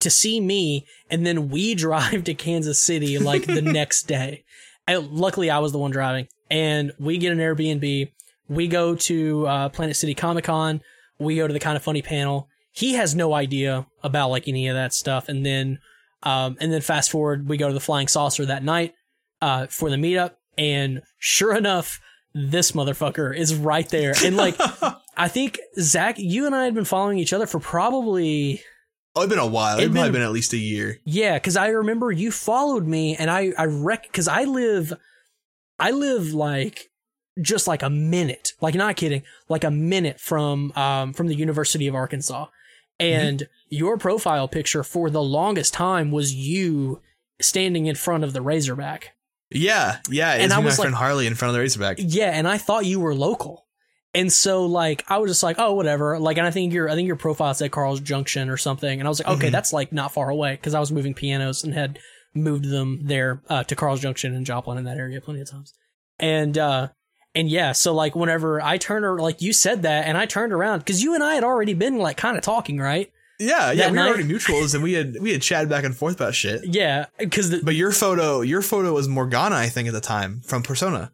to 0.00 0.08
see 0.10 0.40
me, 0.40 0.86
and 1.10 1.24
then 1.26 1.48
we 1.50 1.74
drive 1.86 2.24
to 2.24 2.34
Kansas 2.34 2.82
City 2.82 3.18
like 3.18 3.44
the 3.46 3.62
next 3.80 4.04
day. 4.08 4.44
Luckily, 4.88 5.48
I 5.50 5.58
was 5.60 5.72
the 5.72 5.78
one 5.78 5.90
driving, 5.92 6.26
and 6.52 6.92
we 7.00 7.18
get 7.18 7.32
an 7.32 7.38
Airbnb. 7.38 8.12
We 8.48 8.68
go 8.68 8.94
to 8.94 9.46
uh, 9.48 9.68
Planet 9.70 9.96
City 9.96 10.14
Comic 10.14 10.44
Con. 10.44 10.80
We 11.18 11.34
go 11.36 11.46
to 11.48 11.52
the 11.52 11.58
Kinda 11.60 11.80
Funny 11.80 12.02
panel. 12.02 12.48
He 12.72 12.94
has 12.94 13.14
no 13.14 13.34
idea 13.34 13.86
about 14.04 14.30
like 14.30 14.46
any 14.46 14.68
of 14.68 14.74
that 14.76 14.92
stuff, 14.92 15.28
and 15.28 15.44
then 15.44 15.78
Um, 16.24 16.56
and 16.60 16.72
then 16.72 16.80
fast 16.82 17.10
forward, 17.10 17.48
we 17.48 17.56
go 17.56 17.66
to 17.66 17.74
the 17.74 17.80
Flying 17.80 18.06
Saucer 18.06 18.46
that 18.46 18.62
night 18.62 18.94
uh, 19.40 19.66
for 19.66 19.90
the 19.90 19.96
meetup, 19.96 20.32
and 20.56 21.02
sure 21.18 21.56
enough, 21.56 21.98
this 22.32 22.70
motherfucker 22.72 23.36
is 23.36 23.54
right 23.56 23.88
there. 23.88 24.14
And 24.24 24.36
like, 24.36 24.54
I 25.16 25.26
think 25.28 25.58
Zach, 25.80 26.14
you 26.18 26.46
and 26.46 26.54
I 26.54 26.64
had 26.64 26.74
been 26.74 26.84
following 26.84 27.18
each 27.18 27.32
other 27.32 27.46
for 27.46 27.58
probably 27.60 28.60
Oh, 29.14 29.22
it's 29.22 29.28
been 29.30 29.38
a 29.38 29.46
while. 29.46 29.74
It's 29.76 29.82
It'd 29.82 29.92
probably 29.92 30.10
been- 30.10 30.20
been 30.20 30.28
at 30.28 30.32
least 30.32 30.52
a 30.54 30.58
year. 30.58 30.98
yeah, 31.04 31.34
because 31.34 31.56
I 31.56 31.68
remember 31.68 32.10
you 32.12 32.30
followed 32.30 32.86
me, 32.86 33.16
and 33.16 33.28
I 33.30 33.52
I 33.58 33.64
rec 33.66 34.04
because 34.04 34.28
I 34.28 34.44
live, 34.44 34.92
I 35.78 35.90
live 35.90 36.32
like 36.34 36.90
just 37.40 37.66
like 37.66 37.82
a 37.82 37.90
minute, 37.90 38.52
like 38.60 38.74
not 38.74 38.96
kidding, 38.96 39.22
like 39.48 39.64
a 39.64 39.70
minute 39.70 40.20
from 40.20 40.72
um 40.76 41.12
from 41.12 41.26
the 41.28 41.34
University 41.34 41.86
of 41.86 41.94
Arkansas, 41.94 42.46
and 43.00 43.48
your 43.68 43.96
profile 43.98 44.48
picture 44.48 44.82
for 44.84 45.08
the 45.10 45.22
longest 45.22 45.72
time 45.74 46.10
was 46.10 46.34
you 46.34 47.00
standing 47.40 47.86
in 47.86 47.94
front 47.94 48.22
of 48.24 48.32
the 48.32 48.42
Razorback. 48.42 49.14
Yeah, 49.50 49.98
yeah. 50.08 50.32
And 50.34 50.52
I 50.52 50.58
was 50.60 50.78
my 50.78 50.82
friend 50.84 50.92
like- 50.94 51.00
Harley 51.00 51.26
in 51.26 51.34
front 51.34 51.50
of 51.50 51.54
the 51.54 51.60
Razorback. 51.60 51.96
Yeah, 52.00 52.30
and 52.30 52.46
I 52.48 52.58
thought 52.58 52.86
you 52.86 53.00
were 53.00 53.14
local. 53.14 53.66
And 54.14 54.30
so 54.30 54.66
like 54.66 55.04
I 55.08 55.18
was 55.18 55.30
just 55.30 55.42
like, 55.42 55.56
oh 55.58 55.72
whatever. 55.72 56.18
Like 56.18 56.36
and 56.36 56.46
I 56.46 56.50
think 56.50 56.72
your 56.74 56.88
I 56.90 56.94
think 56.94 57.06
your 57.06 57.16
profile 57.16 57.54
said 57.54 57.70
Carl's 57.72 58.00
Junction 58.00 58.50
or 58.50 58.58
something. 58.58 59.00
And 59.00 59.06
I 59.06 59.10
was 59.10 59.18
like, 59.20 59.36
okay, 59.38 59.48
Mhm. 59.48 59.52
that's 59.52 59.72
like 59.72 59.90
not 59.90 60.12
far 60.12 60.28
away 60.28 60.52
because 60.52 60.74
I 60.74 60.80
was 60.80 60.92
moving 60.92 61.14
pianos 61.14 61.64
and 61.64 61.72
had 61.72 61.98
moved 62.34 62.64
them 62.70 63.00
there 63.04 63.42
uh, 63.48 63.64
to 63.64 63.76
Carl's 63.76 64.00
Junction 64.00 64.34
and 64.34 64.46
Joplin 64.46 64.78
in 64.78 64.84
that 64.84 64.98
area 64.98 65.20
plenty 65.20 65.40
of 65.40 65.50
times. 65.50 65.74
And 66.18 66.56
uh 66.56 66.88
and 67.34 67.48
yeah, 67.48 67.72
so 67.72 67.94
like 67.94 68.14
whenever 68.14 68.60
I 68.60 68.76
turned 68.78 69.04
or 69.04 69.18
like 69.18 69.40
you 69.40 69.52
said 69.52 69.82
that 69.82 70.06
and 70.06 70.18
I 70.18 70.26
turned 70.26 70.52
around 70.52 70.80
because 70.80 71.02
you 71.02 71.14
and 71.14 71.22
I 71.22 71.34
had 71.34 71.44
already 71.44 71.74
been 71.74 71.98
like 71.98 72.16
kind 72.16 72.36
of 72.36 72.42
talking, 72.42 72.78
right? 72.78 73.10
Yeah, 73.38 73.72
yeah. 73.72 73.84
That 73.84 73.92
We 73.92 73.98
were 73.98 74.04
already 74.04 74.24
mutuals, 74.24 74.74
and 74.74 74.82
we 74.82 74.92
had 74.92 75.16
we 75.20 75.32
had 75.32 75.42
chatted 75.42 75.68
back 75.68 75.84
and 75.84 75.96
forth 75.96 76.16
about 76.16 76.34
shit. 76.34 76.62
Yeah, 76.64 77.06
because 77.18 77.62
But 77.62 77.74
your 77.74 77.90
photo, 77.90 78.40
your 78.40 78.62
photo 78.62 78.92
was 78.92 79.08
Morgana, 79.08 79.56
I 79.56 79.68
think, 79.68 79.88
at 79.88 79.94
the 79.94 80.00
time 80.00 80.42
from 80.42 80.62
Persona, 80.62 81.12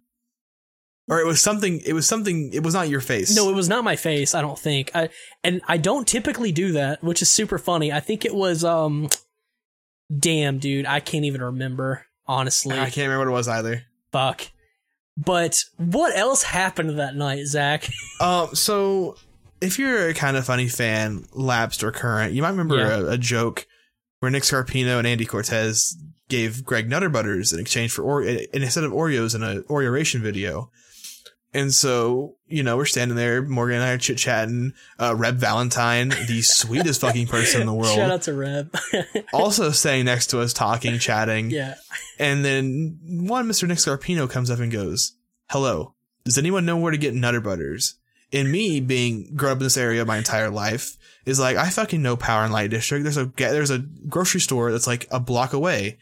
or 1.09 1.21
it 1.21 1.27
was 1.27 1.41
something. 1.41 1.81
It 1.87 1.95
was 1.95 2.07
something. 2.07 2.53
It 2.53 2.63
was 2.63 2.75
not 2.75 2.89
your 2.89 3.01
face. 3.01 3.35
No, 3.35 3.49
it 3.49 3.55
was 3.55 3.69
not 3.69 3.83
my 3.83 3.97
face. 3.97 4.35
I 4.35 4.43
don't 4.43 4.59
think. 4.59 4.91
I 4.95 5.09
and 5.43 5.63
I 5.69 5.79
don't 5.79 6.07
typically 6.07 6.53
do 6.53 6.73
that, 6.73 7.03
which 7.03 7.23
is 7.23 7.31
super 7.31 7.57
funny. 7.57 7.93
I 7.93 8.01
think 8.01 8.27
it 8.27 8.35
was 8.35 8.63
um, 8.63 9.09
damn 10.17 10.59
dude, 10.59 10.87
I 10.87 11.01
can't 11.01 11.25
even 11.25 11.43
remember 11.43 12.07
honestly. 12.27 12.77
I 12.79 12.91
can't 12.91 13.09
remember 13.09 13.27
what 13.27 13.29
it 13.29 13.37
was 13.39 13.49
either. 13.49 13.85
Fuck. 14.13 14.43
But 15.17 15.65
what 15.77 16.17
else 16.17 16.43
happened 16.45 16.99
that 16.99 17.17
night, 17.17 17.47
Zach? 17.47 17.89
Um, 18.21 18.53
so 18.53 19.17
if 19.61 19.79
you're 19.79 20.09
a 20.09 20.15
Kinda 20.15 20.43
Funny 20.43 20.67
fan, 20.69 21.25
lapsed 21.33 21.85
or 21.85 21.93
current, 21.93 22.33
you 22.33 22.43
might 22.43 22.51
remember 22.51 22.77
Yeah. 22.79 22.97
a, 22.97 23.05
a 23.11 23.19
joke 23.19 23.67
where 24.19 24.29
Nick 24.31 24.43
Scarpino 24.43 24.99
and 24.99 25.07
Andy 25.07 25.25
Cortez 25.25 25.97
gave 26.29 26.65
Greg 26.65 26.89
Nutter 26.91 27.09
Butters 27.09 27.53
in 27.53 27.61
exchange 27.61 27.93
for 27.93 28.03
or 28.03 28.23
and 28.23 28.41
instead 28.53 28.83
of 28.83 28.91
Oreos 28.93 29.37
in 29.37 29.43
a 29.45 29.61
Oreoration 29.69 30.21
video. 30.21 30.71
And 31.55 31.73
so, 31.73 32.37
you 32.47 32.63
know, 32.63 32.77
we're 32.77 32.85
standing 32.85 33.17
there, 33.17 33.41
Morgan 33.43 33.77
and 33.77 33.85
I 33.85 33.93
are 33.93 33.99
chit 33.99 34.19
chatting. 34.19 34.75
Uh, 35.01 35.15
Reb 35.17 35.37
Valentine, 35.37 36.11
the 36.11 36.43
sweetest 36.43 37.01
fucking 37.01 37.27
person 37.27 37.63
in 37.63 37.67
the 37.67 37.73
world, 37.73 37.97
Shout 37.97 38.11
out 38.11 38.23
to 38.23 38.35
Reb. 38.35 38.77
also 39.33 39.71
staying 39.71 40.05
next 40.05 40.27
to 40.29 40.41
us, 40.41 40.53
talking, 40.53 40.99
chatting. 40.99 41.51
yeah. 41.51 41.77
And 42.19 42.45
then 42.45 42.99
one 43.03 43.49
Mr. 43.49 43.67
Nick 43.67 43.79
Scarpino 43.79 44.29
comes 44.29 44.51
up 44.51 44.59
and 44.59 44.71
goes, 44.71 45.15
Hello, 45.51 45.95
does 46.25 46.37
anyone 46.37 46.67
know 46.67 46.77
where 46.77 46.93
to 46.93 46.99
get 46.99 47.15
Nutter 47.15 47.41
Butters? 47.41 47.95
And 48.31 48.53
me, 48.53 48.81
being 48.81 49.35
grown 49.35 49.53
up 49.53 49.59
in 49.59 49.63
this 49.65 49.79
area 49.79 50.05
my 50.05 50.19
entire 50.19 50.51
life, 50.51 50.99
is 51.25 51.41
like, 51.41 51.57
I 51.57 51.71
fucking 51.71 52.03
know 52.03 52.17
Power 52.17 52.45
and 52.45 52.53
Light 52.53 52.71
District. 52.71 53.03
There's 53.03 53.17
a 53.17 53.33
there's 53.37 53.71
a 53.71 53.79
grocery 53.79 54.41
store 54.41 54.71
that's 54.71 54.87
like 54.87 55.07
a 55.11 55.21
block 55.21 55.55
away. 55.55 55.99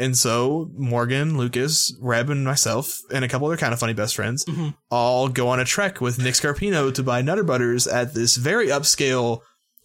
And 0.00 0.16
so 0.16 0.70
Morgan, 0.76 1.36
Lucas, 1.36 1.94
Reb, 2.00 2.30
and 2.30 2.44
myself, 2.44 3.00
and 3.12 3.24
a 3.24 3.28
couple 3.28 3.46
other 3.46 3.56
Kinda 3.58 3.76
Funny 3.76 3.92
best 3.92 4.16
friends, 4.16 4.44
Mhm. 4.46 4.74
all 4.90 5.28
go 5.28 5.48
on 5.48 5.60
a 5.60 5.64
trek 5.64 6.00
with 6.00 6.18
Nick 6.18 6.34
Scarpino 6.34 6.92
to 6.94 7.02
buy 7.02 7.20
Nutter 7.20 7.44
Butters 7.44 7.86
at 7.86 8.14
this 8.14 8.36
very 8.36 8.68
upscale 8.68 9.40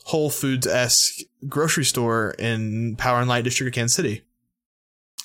Whole 0.06 0.30
Foods 0.30 0.66
esque 0.68 1.20
grocery 1.50 1.84
store 1.84 2.34
in 2.40 2.96
Power 2.96 3.20
and 3.20 3.28
Light 3.28 3.44
District 3.44 3.68
of 3.68 3.74
Kansas 3.76 3.96
City. 3.96 4.22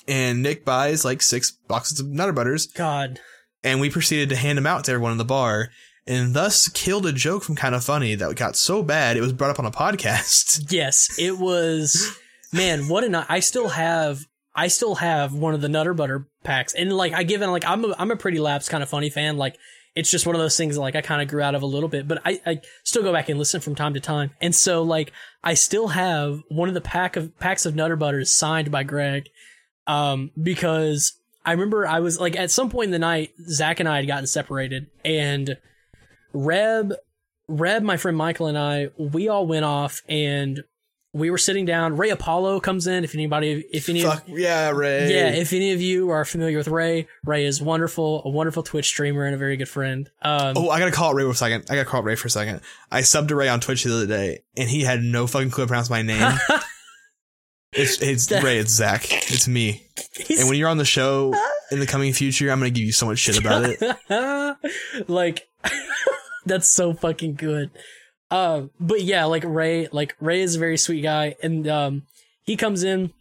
And 0.07 0.41
Nick 0.43 0.65
buys 0.65 1.05
like 1.05 1.21
six 1.21 1.51
boxes 1.67 1.99
of 1.99 2.07
Nutter 2.07 2.33
Butters, 2.33 2.65
God. 2.67 3.19
and 3.63 3.79
we 3.79 3.89
proceeded 3.89 4.29
to 4.29 4.35
hand 4.35 4.57
them 4.57 4.67
out 4.67 4.83
to 4.85 4.91
everyone 4.91 5.11
in 5.13 5.17
the 5.19 5.23
bar, 5.25 5.69
and 6.07 6.33
thus 6.33 6.67
killed 6.67 7.05
a 7.05 7.13
joke 7.13 7.43
from 7.43 7.55
Kinda 7.55 7.79
Funny 7.79 8.15
that 8.15 8.35
got 8.35 8.57
so 8.57 8.81
bad 8.83 9.15
it 9.15 9.21
was 9.21 9.31
brought 9.33 9.51
up 9.51 9.59
on 9.59 9.65
a 9.65 9.71
podcast. 9.83 10.69
Yes, 10.71 11.09
it 11.17 11.37
was. 11.37 12.11
Man, 12.51 12.87
what 12.89 13.03
an 13.05 13.15
I 13.15 13.39
still 13.39 13.69
have. 13.69 14.25
I 14.53 14.67
still 14.67 14.95
have 14.95 15.33
one 15.33 15.53
of 15.53 15.61
the 15.61 15.69
Nutter 15.69 15.93
Butter 15.93 16.27
packs, 16.43 16.73
and 16.73 16.91
like 16.91 17.13
I 17.13 17.23
give 17.23 17.41
it 17.41 17.47
like 17.47 17.65
I'm 17.65 17.85
a 17.85 17.95
I'm 17.97 18.11
a 18.11 18.15
pretty 18.15 18.39
lapsed 18.39 18.69
Kinda 18.69 18.85
Funny 18.85 19.09
fan. 19.09 19.37
Like 19.37 19.57
it's 19.95 20.11
just 20.11 20.25
one 20.25 20.35
of 20.35 20.41
those 20.41 20.57
things 20.57 20.75
that, 20.75 20.81
like 20.81 20.95
I 20.95 21.01
kind 21.01 21.21
of 21.21 21.27
grew 21.27 21.41
out 21.41 21.55
of 21.55 21.61
a 21.61 21.67
little 21.67 21.89
bit, 21.89 22.07
but 22.07 22.21
I 22.25 22.41
I 22.45 22.61
still 22.83 23.03
go 23.03 23.13
back 23.13 23.29
and 23.29 23.39
listen 23.39 23.61
from 23.61 23.75
time 23.75 23.93
to 23.93 23.99
time, 23.99 24.31
and 24.41 24.53
so 24.53 24.83
like 24.83 25.11
I 25.43 25.53
still 25.53 25.89
have 25.89 26.41
one 26.49 26.67
of 26.67 26.73
the 26.73 26.81
pack 26.81 27.15
of 27.15 27.37
packs 27.39 27.65
of 27.65 27.75
Nutter 27.75 27.95
Butters 27.95 28.33
signed 28.33 28.71
by 28.71 28.83
Greg, 28.83 29.29
um 29.87 30.31
because 30.41 31.13
I 31.45 31.51
remember 31.51 31.87
I 31.87 31.99
was 31.99 32.19
like 32.19 32.35
at 32.35 32.51
some 32.51 32.69
point 32.69 32.85
in 32.85 32.91
the 32.91 32.99
night 32.99 33.31
Zach 33.47 33.79
and 33.79 33.87
I 33.89 33.97
had 33.97 34.07
gotten 34.07 34.27
separated, 34.27 34.87
and 35.05 35.57
Reb 36.33 36.93
Reb, 37.47 37.83
my 37.83 37.97
friend 37.97 38.15
Michael, 38.15 38.47
and 38.47 38.57
I, 38.57 38.89
we 38.97 39.27
all 39.27 39.45
went 39.45 39.65
off 39.65 40.01
and 40.07 40.63
we 41.13 41.29
were 41.29 41.37
sitting 41.37 41.65
down. 41.65 41.97
Ray 41.97 42.09
Apollo 42.09 42.61
comes 42.61 42.87
in. 42.87 43.03
If 43.03 43.13
anybody, 43.15 43.65
if 43.71 43.89
any, 43.89 44.01
Fuck 44.01 44.23
yeah, 44.27 44.69
Ray. 44.69 45.13
yeah, 45.13 45.27
if 45.29 45.51
any 45.51 45.73
of 45.73 45.81
you 45.81 46.09
are 46.09 46.23
familiar 46.23 46.57
with 46.57 46.67
Ray, 46.69 47.07
Ray 47.25 47.45
is 47.45 47.61
wonderful, 47.61 48.21
a 48.23 48.29
wonderful 48.29 48.63
Twitch 48.63 48.87
streamer 48.87 49.25
and 49.25 49.35
a 49.35 49.37
very 49.37 49.57
good 49.57 49.67
friend. 49.69 50.09
Um, 50.21 50.53
Oh, 50.55 50.69
I 50.69 50.79
gotta 50.79 50.91
call 50.91 51.11
it 51.11 51.15
Ray 51.15 51.23
for 51.23 51.31
a 51.31 51.35
second. 51.35 51.65
I 51.69 51.75
gotta 51.75 51.89
call 51.89 51.99
it 52.01 52.05
Ray 52.05 52.15
for 52.15 52.27
a 52.27 52.31
second. 52.31 52.61
I 52.91 53.01
subbed 53.01 53.27
to 53.29 53.35
Ray 53.35 53.49
on 53.49 53.59
Twitch 53.59 53.83
the 53.83 53.93
other 53.93 54.07
day, 54.07 54.43
and 54.55 54.69
he 54.69 54.83
had 54.83 55.01
no 55.01 55.27
fucking 55.27 55.51
clue 55.51 55.63
how 55.63 55.65
to 55.65 55.67
pronounce 55.69 55.89
my 55.89 56.01
name. 56.01 56.37
it's 57.73 58.01
it's 58.01 58.31
Ray. 58.31 58.57
It's 58.59 58.71
Zach. 58.71 59.05
It's 59.31 59.47
me. 59.47 59.87
And 60.39 60.47
when 60.49 60.57
you're 60.57 60.69
on 60.69 60.77
the 60.77 60.85
show 60.85 61.33
in 61.71 61.79
the 61.79 61.87
coming 61.87 62.13
future, 62.13 62.51
I'm 62.51 62.59
gonna 62.59 62.69
give 62.69 62.83
you 62.85 62.91
so 62.91 63.05
much 63.05 63.19
shit 63.19 63.37
about 63.39 63.63
it. 63.65 64.57
like 65.09 65.47
that's 66.45 66.69
so 66.69 66.93
fucking 66.93 67.35
good. 67.35 67.71
Uh, 68.31 68.67
but 68.79 69.03
yeah, 69.03 69.25
like 69.25 69.43
Ray, 69.45 69.89
like 69.91 70.15
Ray 70.21 70.41
is 70.41 70.55
a 70.55 70.59
very 70.59 70.77
sweet 70.77 71.01
guy, 71.01 71.35
and 71.43 71.67
um, 71.67 72.03
he 72.43 72.55
comes 72.55 72.83
in. 72.83 73.11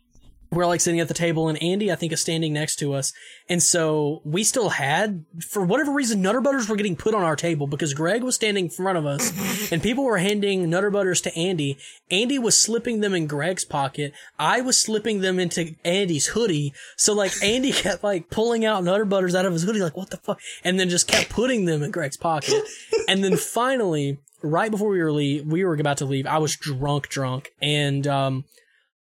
We're 0.53 0.67
like 0.67 0.81
sitting 0.81 0.99
at 0.99 1.07
the 1.07 1.15
table, 1.15 1.49
and 1.49 1.63
Andy, 1.63 1.93
I 1.93 1.95
think, 1.95 2.13
is 2.13 2.21
standing 2.21 2.53
next 2.53 2.77
to 2.77 2.93
us, 2.93 3.13
and 3.49 3.63
so 3.63 4.21
we 4.25 4.43
still 4.43 4.71
had, 4.71 5.25
for 5.49 5.65
whatever 5.65 5.93
reason, 5.93 6.23
Nutter 6.23 6.41
Butters 6.41 6.69
were 6.69 6.75
getting 6.75 6.97
put 6.97 7.15
on 7.15 7.23
our 7.23 7.37
table 7.37 7.69
because 7.69 7.95
Greg 7.95 8.25
was 8.25 8.35
standing 8.37 8.65
in 8.65 8.71
front 8.71 8.99
of 8.99 9.07
us, 9.07 9.73
and 9.73 9.81
people 9.81 10.05
were 10.05 10.19
handing 10.19 10.69
Nutter 10.69 10.91
Butters 10.91 11.21
to 11.23 11.37
Andy. 11.37 11.79
Andy 12.11 12.39
was 12.39 12.61
slipping 12.61 13.01
them 13.01 13.15
in 13.15 13.29
Greg's 13.29 13.65
pocket. 13.65 14.13
I 14.39 14.61
was 14.61 14.81
slipping 14.81 15.21
them 15.21 15.39
into 15.39 15.77
Andy's 15.85 16.29
hoodie. 16.29 16.73
So 16.97 17.13
like 17.13 17.33
Andy 17.43 17.73
kept 17.73 18.03
like 18.03 18.31
pulling 18.31 18.65
out 18.65 18.83
Nutter 18.83 19.05
Butters 19.05 19.37
out 19.37 19.47
of 19.47 19.53
his 19.53 19.63
hoodie, 19.63 19.83
like 19.83 19.97
what 19.97 20.11
the 20.11 20.17
fuck, 20.17 20.41
and 20.65 20.79
then 20.79 20.89
just 20.89 21.09
kept 21.09 21.31
putting 21.31 21.65
them 21.65 21.83
in 21.83 21.91
Greg's 21.93 22.17
pocket. 22.17 22.63
and 23.09 23.23
then 23.23 23.37
finally, 23.37 24.19
right 24.43 24.71
before 24.71 24.89
we 24.89 25.03
were 25.03 25.13
leave, 25.13 25.47
we 25.47 25.65
were 25.65 25.75
about 25.75 25.99
to 25.99 26.05
leave. 26.05 26.27
I 26.27 26.39
was 26.39 26.57
drunk, 26.57 27.09
drunk, 27.09 27.53
and 27.61 28.07
um, 28.07 28.45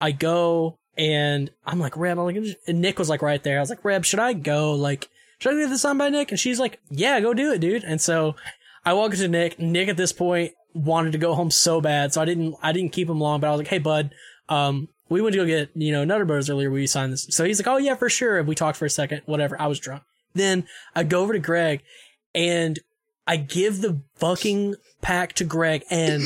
I 0.00 0.12
go 0.12 0.78
and 0.96 1.50
I'm 1.66 1.80
like 1.80 1.96
Reb, 1.96 2.18
I'm 2.18 2.24
like, 2.24 2.56
and 2.66 2.80
Nick 2.80 2.98
was 2.98 3.08
like 3.08 3.22
right 3.22 3.42
there. 3.42 3.58
I 3.58 3.60
was 3.60 3.70
like 3.70 3.84
Reb, 3.84 4.04
should 4.04 4.20
I 4.20 4.32
go? 4.32 4.74
Like, 4.74 5.08
should 5.38 5.54
I 5.54 5.60
get 5.60 5.70
this 5.70 5.82
signed 5.82 5.98
by 5.98 6.08
Nick? 6.08 6.30
And 6.30 6.38
she's 6.40 6.60
like, 6.60 6.80
Yeah, 6.90 7.20
go 7.20 7.34
do 7.34 7.52
it, 7.52 7.60
dude. 7.60 7.84
And 7.84 8.00
so 8.00 8.36
I 8.84 8.92
walk 8.92 9.12
into 9.12 9.28
Nick. 9.28 9.58
Nick 9.58 9.88
at 9.88 9.96
this 9.96 10.12
point 10.12 10.52
wanted 10.74 11.12
to 11.12 11.18
go 11.18 11.34
home 11.34 11.50
so 11.50 11.80
bad, 11.80 12.12
so 12.12 12.20
I 12.20 12.24
didn't 12.24 12.54
I 12.62 12.72
didn't 12.72 12.92
keep 12.92 13.08
him 13.08 13.20
long. 13.20 13.40
But 13.40 13.48
I 13.48 13.50
was 13.50 13.58
like, 13.58 13.68
Hey, 13.68 13.78
bud, 13.78 14.14
um, 14.48 14.88
we 15.08 15.20
went 15.20 15.34
to 15.34 15.38
go 15.38 15.46
get 15.46 15.70
you 15.74 15.92
know 15.92 16.04
Nutter 16.04 16.24
Butters 16.24 16.50
earlier. 16.50 16.70
We 16.70 16.86
signed 16.86 17.12
this, 17.12 17.26
so 17.30 17.44
he's 17.44 17.58
like, 17.58 17.68
Oh 17.68 17.78
yeah, 17.78 17.94
for 17.94 18.08
sure. 18.08 18.38
And 18.38 18.48
we 18.48 18.54
talked 18.54 18.78
for 18.78 18.86
a 18.86 18.90
second, 18.90 19.22
whatever. 19.26 19.60
I 19.60 19.66
was 19.66 19.80
drunk. 19.80 20.02
Then 20.34 20.66
I 20.94 21.04
go 21.04 21.20
over 21.20 21.32
to 21.32 21.38
Greg, 21.38 21.82
and 22.34 22.78
I 23.26 23.36
give 23.36 23.80
the 23.80 24.02
fucking 24.16 24.76
pack 25.00 25.34
to 25.34 25.44
Greg, 25.44 25.84
and 25.90 26.22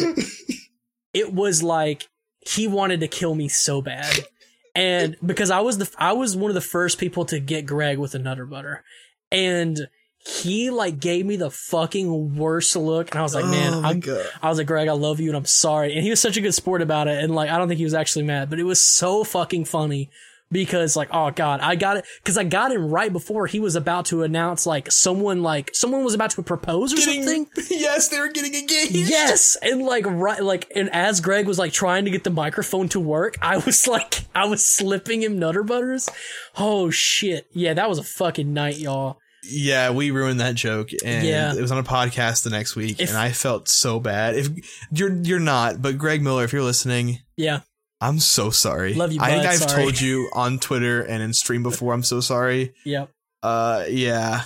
it 1.14 1.32
was 1.32 1.62
like 1.62 2.09
he 2.40 2.66
wanted 2.66 3.01
to 3.01 3.09
kill 3.09 3.34
me 3.34 3.49
so 3.49 3.82
bad. 3.82 4.26
And 4.74 5.16
because 5.24 5.51
I 5.51 5.61
was 5.61 5.78
the 5.78 5.90
I 5.99 6.12
was 6.12 6.36
one 6.36 6.51
of 6.51 6.55
the 6.55 6.61
first 6.61 6.99
people 6.99 7.24
to 7.26 7.40
get 7.40 7.66
Greg 7.66 7.99
with 7.99 8.14
a 8.14 8.18
nutter 8.18 8.46
butter. 8.46 8.84
And 9.30 9.88
he 10.18 10.70
like 10.70 11.01
gave 11.01 11.24
me 11.24 11.36
the 11.36 11.51
fucking 11.51 12.36
worst 12.36 12.74
look 12.76 13.11
and 13.11 13.18
I 13.18 13.22
was 13.22 13.34
like, 13.34 13.44
oh 13.44 13.51
man, 13.51 13.74
oh 13.74 13.82
I'm 13.82 14.01
god. 14.01 14.26
I 14.42 14.49
was 14.49 14.59
like, 14.59 14.66
Greg, 14.66 14.88
I 14.88 14.92
love 14.92 15.20
you 15.20 15.30
and 15.30 15.36
I'm 15.36 15.44
sorry. 15.44 15.94
And 15.94 16.03
he 16.03 16.11
was 16.11 16.20
such 16.20 16.36
a 16.36 16.40
good 16.40 16.55
sport 16.55 16.82
about 16.82 17.09
it. 17.09 17.22
And 17.22 17.34
like, 17.34 17.51
I 17.51 17.59
don't 17.59 17.68
think 17.68 17.78
he 17.78 17.84
was 17.84 17.94
actually 17.94 18.24
mad, 18.24 18.51
but 18.51 18.59
it 18.59 18.64
was 18.64 18.80
so 18.80 19.24
fucking 19.24 19.64
funny 19.64 20.11
because 20.51 20.96
like 20.96 21.09
oh 21.12 21.30
god 21.30 21.61
I 21.61 21.74
got 21.76 21.99
it 21.99 22.07
because 22.22 22.38
I 22.38 22.44
got 22.44 22.72
him 22.72 22.88
right 22.90 23.12
before 23.12 23.46
he 23.46 23.61
was 23.61 23.76
about 23.76 24.07
to 24.07 24.22
announce 24.22 24.66
like 24.66 24.90
someone 24.90 25.42
like 25.42 25.70
someone 25.74 26.05
was 26.05 26.14
about 26.14 26.30
to 26.30 26.42
propose 26.42 26.92
or 26.92 26.96
Getting- 26.96 27.22
something. 27.24 27.46
yes, 27.70 28.09
they 28.09 28.18
were 28.20 28.28
getting 28.28 28.55
engaged. 28.55 28.92
Yes, 28.94 29.57
and 29.62 29.82
like 29.82 30.05
right, 30.07 30.42
like, 30.42 30.70
and 30.74 30.88
as 30.92 31.20
Greg 31.20 31.46
was 31.46 31.59
like 31.59 31.72
trying 31.72 32.05
to 32.07 32.11
get 32.11 32.24
the 32.24 32.30
microphone 32.30 32.88
to 32.90 33.01
work, 33.01 33.36
I 33.42 33.59
was 33.59 33.86
like, 33.88 34.24
I 34.34 34.46
was 34.46 34.64
slipping 34.66 35.22
him 35.22 35.38
Nutter 35.38 35.62
Butters. 35.62 36.09
Oh 36.57 36.90
shit! 36.90 37.46
Yeah, 37.53 37.74
that 37.74 37.88
was 37.88 37.99
a 37.99 38.03
fucking 38.05 38.53
night, 38.53 38.78
y'all. 38.78 39.18
Yeah, 39.44 39.90
we 39.90 40.11
ruined 40.11 40.40
that 40.40 40.57
joke, 40.57 40.88
and 41.05 41.26
Yeah. 41.26 41.55
it 41.55 41.61
was 41.61 41.70
on 41.70 41.78
a 41.78 41.84
podcast 41.84 42.42
the 42.42 42.51
next 42.51 42.74
week, 42.76 43.01
If- 43.01 43.09
and 43.11 43.18
I 43.18 43.30
felt 43.32 43.68
so 43.68 44.01
bad. 44.01 44.34
If 44.36 44.49
you're 44.90 45.14
you're 45.22 45.38
not, 45.40 45.80
but 45.82 45.96
Greg 45.99 46.22
Miller, 46.22 46.44
if 46.44 46.53
you're 46.53 46.62
listening, 46.62 47.18
Yeah, 47.36 47.61
I'm 48.01 48.18
so 48.20 48.51
sorry. 48.51 48.94
Love 48.94 49.12
you, 49.12 49.18
I 49.20 49.30
think 49.30 49.46
I've 49.46 49.59
Sorry. 49.59 49.82
told 49.82 50.01
you 50.01 50.30
on 50.32 50.59
Twitter 50.61 51.03
and 51.03 51.22
in 51.22 51.32
stream 51.32 51.62
before. 51.62 51.92
I'm 51.94 52.03
so 52.05 52.20
sorry. 52.20 52.74
yep, 52.84 53.11
Uh, 53.42 53.84
yeah, 53.88 54.42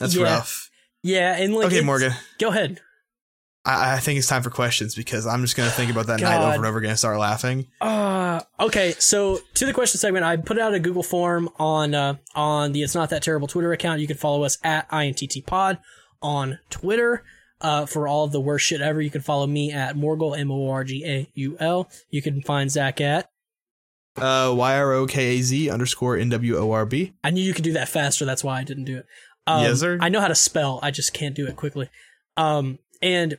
that's 0.00 0.14
Yeah. 0.14 0.24
rough. 0.24 0.70
yeah, 1.02 1.36
and 1.36 1.54
like, 1.54 1.66
Okay, 1.66 1.82
Morgan, 1.82 2.12
go 2.38 2.48
ahead. 2.48 2.80
I, 3.66 3.94
I 3.94 3.98
think 4.00 4.18
it's 4.18 4.26
time 4.28 4.42
for 4.42 4.50
questions 4.50 4.94
because 4.94 5.26
I'm 5.26 5.42
just 5.42 5.56
gonna 5.56 5.70
think 5.70 5.90
about 5.90 6.06
that 6.08 6.20
night 6.20 6.40
over 6.42 6.56
and 6.56 6.66
over 6.66 6.78
again 6.78 6.90
and 6.90 6.98
start 6.98 7.18
laughing. 7.18 7.66
Uh, 7.80 8.40
okay, 8.60 8.92
so 8.98 9.38
to 9.54 9.66
the 9.66 9.72
question 9.72 9.98
segment, 9.98 10.24
I 10.24 10.36
put 10.36 10.58
out 10.58 10.74
a 10.74 10.80
Google 10.80 11.02
form 11.02 11.48
on 11.58 11.94
uh, 11.94 12.16
on 12.34 12.72
the 12.72 12.82
It's 12.82 12.94
Not 12.94 13.10
That 13.10 13.22
Terrible 13.22 13.48
Twitter 13.48 13.72
account. 13.72 14.00
You 14.00 14.06
can 14.06 14.16
follow 14.16 14.44
us 14.44 14.58
at 14.64 14.86
INTT 14.90 15.46
Pod 15.46 15.78
on 16.22 16.58
Twitter. 16.70 17.22
Uh, 17.64 17.86
for 17.86 18.06
all 18.06 18.24
of 18.24 18.32
the 18.32 18.40
worst 18.42 18.66
shit 18.66 18.82
ever, 18.82 19.00
you 19.00 19.10
can 19.10 19.22
follow 19.22 19.46
me 19.46 19.72
at 19.72 19.96
Morgul 19.96 20.38
M 20.38 20.50
O 20.50 20.68
R 20.68 20.84
G 20.84 21.02
A 21.06 21.26
U 21.32 21.56
L. 21.58 21.88
You 22.10 22.20
can 22.20 22.42
find 22.42 22.70
Zach 22.70 23.00
at. 23.00 23.30
Uh, 24.16 24.52
Y 24.54 24.76
R 24.76 24.92
O 24.92 25.06
K 25.06 25.38
A 25.38 25.40
Z 25.40 25.70
underscore 25.70 26.18
N 26.18 26.28
W 26.28 26.58
O 26.58 26.72
R 26.72 26.84
B. 26.84 27.14
I 27.24 27.30
knew 27.30 27.42
you 27.42 27.54
could 27.54 27.64
do 27.64 27.72
that 27.72 27.88
faster. 27.88 28.26
That's 28.26 28.44
why 28.44 28.60
I 28.60 28.64
didn't 28.64 28.84
do 28.84 28.98
it. 28.98 29.06
Um, 29.46 29.62
Yes, 29.62 29.80
sir. 29.80 29.96
I 29.98 30.10
know 30.10 30.20
how 30.20 30.28
to 30.28 30.34
spell. 30.34 30.78
I 30.82 30.90
just 30.90 31.14
can't 31.14 31.34
do 31.34 31.46
it 31.46 31.56
quickly. 31.56 31.88
Um, 32.36 32.78
and 33.00 33.38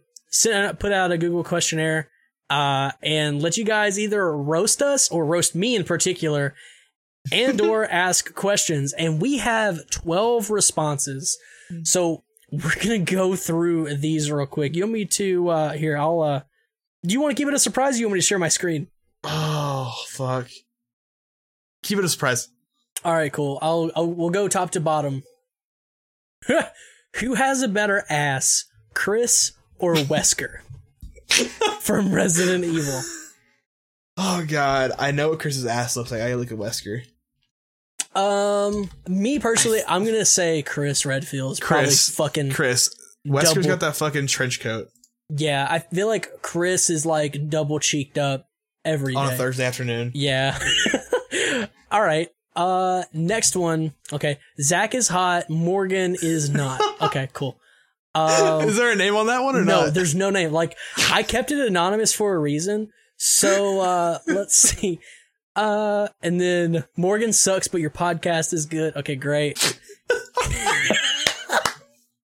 put 0.80 0.92
out 0.92 1.12
a 1.12 1.18
Google 1.20 1.44
questionnaire, 1.44 2.10
uh, 2.50 2.94
and 3.04 3.42
let 3.44 3.58
you 3.58 3.64
guys 3.64 4.00
either 4.00 4.36
roast 4.36 4.82
us 4.82 5.08
or 5.10 5.24
roast 5.24 5.54
me 5.54 5.76
in 5.76 5.84
particular, 5.84 6.56
and 7.32 7.62
or 7.62 7.86
ask 7.92 8.34
questions. 8.34 8.92
And 8.94 9.22
we 9.22 9.38
have 9.38 9.88
12 9.92 10.50
responses. 10.50 11.38
So 11.84 12.24
we're 12.52 12.72
to 12.72 13.00
go 13.00 13.36
through 13.36 13.96
these 13.98 14.32
real 14.32 14.46
quick. 14.46 14.76
You 14.76 14.84
want 14.84 14.94
me 14.94 15.06
to, 15.06 15.50
uh, 15.50 15.72
here, 15.74 15.98
I'll, 15.98 16.22
uh, 16.22 16.42
do 17.06 17.14
you 17.14 17.22
want 17.22 17.36
to 17.36 17.42
keep 17.42 17.48
it 17.48 17.54
a 17.54 17.60
surprise? 17.60 17.96
Or 17.96 18.00
you 18.00 18.08
want 18.08 18.16
me 18.16 18.20
to 18.20 18.26
share 18.26 18.40
my 18.40 18.50
screen? 18.50 18.88
Oh 19.24 19.94
fuck! 20.08 20.48
Keep 21.84 22.00
it 22.00 22.06
a 22.06 22.10
surprise. 22.10 22.50
All 23.04 23.14
right, 23.14 23.32
cool. 23.32 23.60
I'll, 23.62 23.92
I'll 23.96 24.08
we'll 24.08 24.30
go 24.30 24.48
top 24.48 24.72
to 24.72 24.80
bottom. 24.80 25.24
Who 27.18 27.36
has 27.36 27.62
a 27.62 27.68
better 27.68 28.04
ass, 28.10 28.66
Chris 28.94 29.54
or 29.78 29.96
Wesker 29.96 30.60
from 31.82 32.14
Resident 32.14 32.64
Evil? 32.64 33.02
Oh 34.18 34.46
god, 34.48 34.92
I 34.98 35.12
know 35.12 35.30
what 35.30 35.40
Chris's 35.40 35.66
ass 35.66 35.96
looks 35.96 36.12
like. 36.12 36.22
I 36.22 36.36
look 36.36 36.52
at 36.52 36.58
Wesker. 36.58 37.04
Um, 38.16 38.90
me 39.08 39.40
personally, 39.40 39.82
I'm 39.88 40.06
gonna 40.06 40.26
say 40.26 40.62
Chris 40.62 41.06
Redfield 41.06 41.54
is 41.54 41.60
probably 41.60 41.86
Chris. 41.88 42.10
fucking 42.16 42.52
Chris, 42.52 42.90
Wesker's 43.28 43.54
Double- 43.66 43.68
got 43.70 43.80
that 43.82 43.96
fucking 43.96 44.28
trench 44.28 44.60
coat 44.60 44.88
yeah. 45.30 45.66
I 45.70 45.80
feel 45.80 46.08
like 46.08 46.42
Chris 46.44 46.90
is 46.92 47.04
like 47.06 47.50
double 47.50 47.80
cheeked 47.80 48.18
up 48.20 48.48
every 48.84 49.16
on 49.16 49.34
a 49.34 49.36
Thursday 49.36 49.66
afternoon. 49.66 50.12
Yeah. 50.14 50.58
All 51.92 52.02
right. 52.02 52.30
Uh, 52.56 53.04
next 53.12 53.56
one. 53.56 53.94
Okay, 54.14 54.38
Zach 54.62 54.94
is 54.96 55.08
hot. 55.08 55.50
Morgan 55.50 56.16
is 56.22 56.50
not. 56.50 56.80
Okay, 57.02 57.28
cool. 57.34 57.60
Um, 58.14 58.70
Is 58.70 58.78
there 58.78 58.92
a 58.92 58.96
name 58.96 59.16
on 59.18 59.28
that 59.28 59.44
one 59.44 59.56
or 59.58 59.66
no, 59.66 59.86
not? 59.86 59.94
there's 59.94 60.16
no 60.16 60.30
name. 60.30 60.54
Like 60.54 60.78
I 61.12 61.22
kept 61.24 61.52
it 61.52 61.60
anonymous 61.60 62.14
for 62.14 62.34
a 62.34 62.40
reason. 62.40 62.90
So 63.18 63.82
uh 63.82 64.20
let's 64.28 64.56
see. 64.70 65.00
Uh 65.56 66.08
and 66.22 66.40
then 66.40 66.84
Morgan 66.98 67.34
sucks, 67.34 67.68
but 67.68 67.82
your 67.82 67.90
podcast 67.90 68.54
is 68.54 68.66
good. 68.66 68.96
Okay, 68.96 69.16
great. 69.16 69.80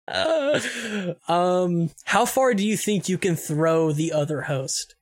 Uh, 0.07 1.13
um 1.27 1.89
how 2.05 2.25
far 2.25 2.53
do 2.53 2.65
you 2.65 2.75
think 2.77 3.07
you 3.07 3.17
can 3.17 3.35
throw 3.35 3.91
the 3.91 4.11
other 4.11 4.41
host? 4.41 4.95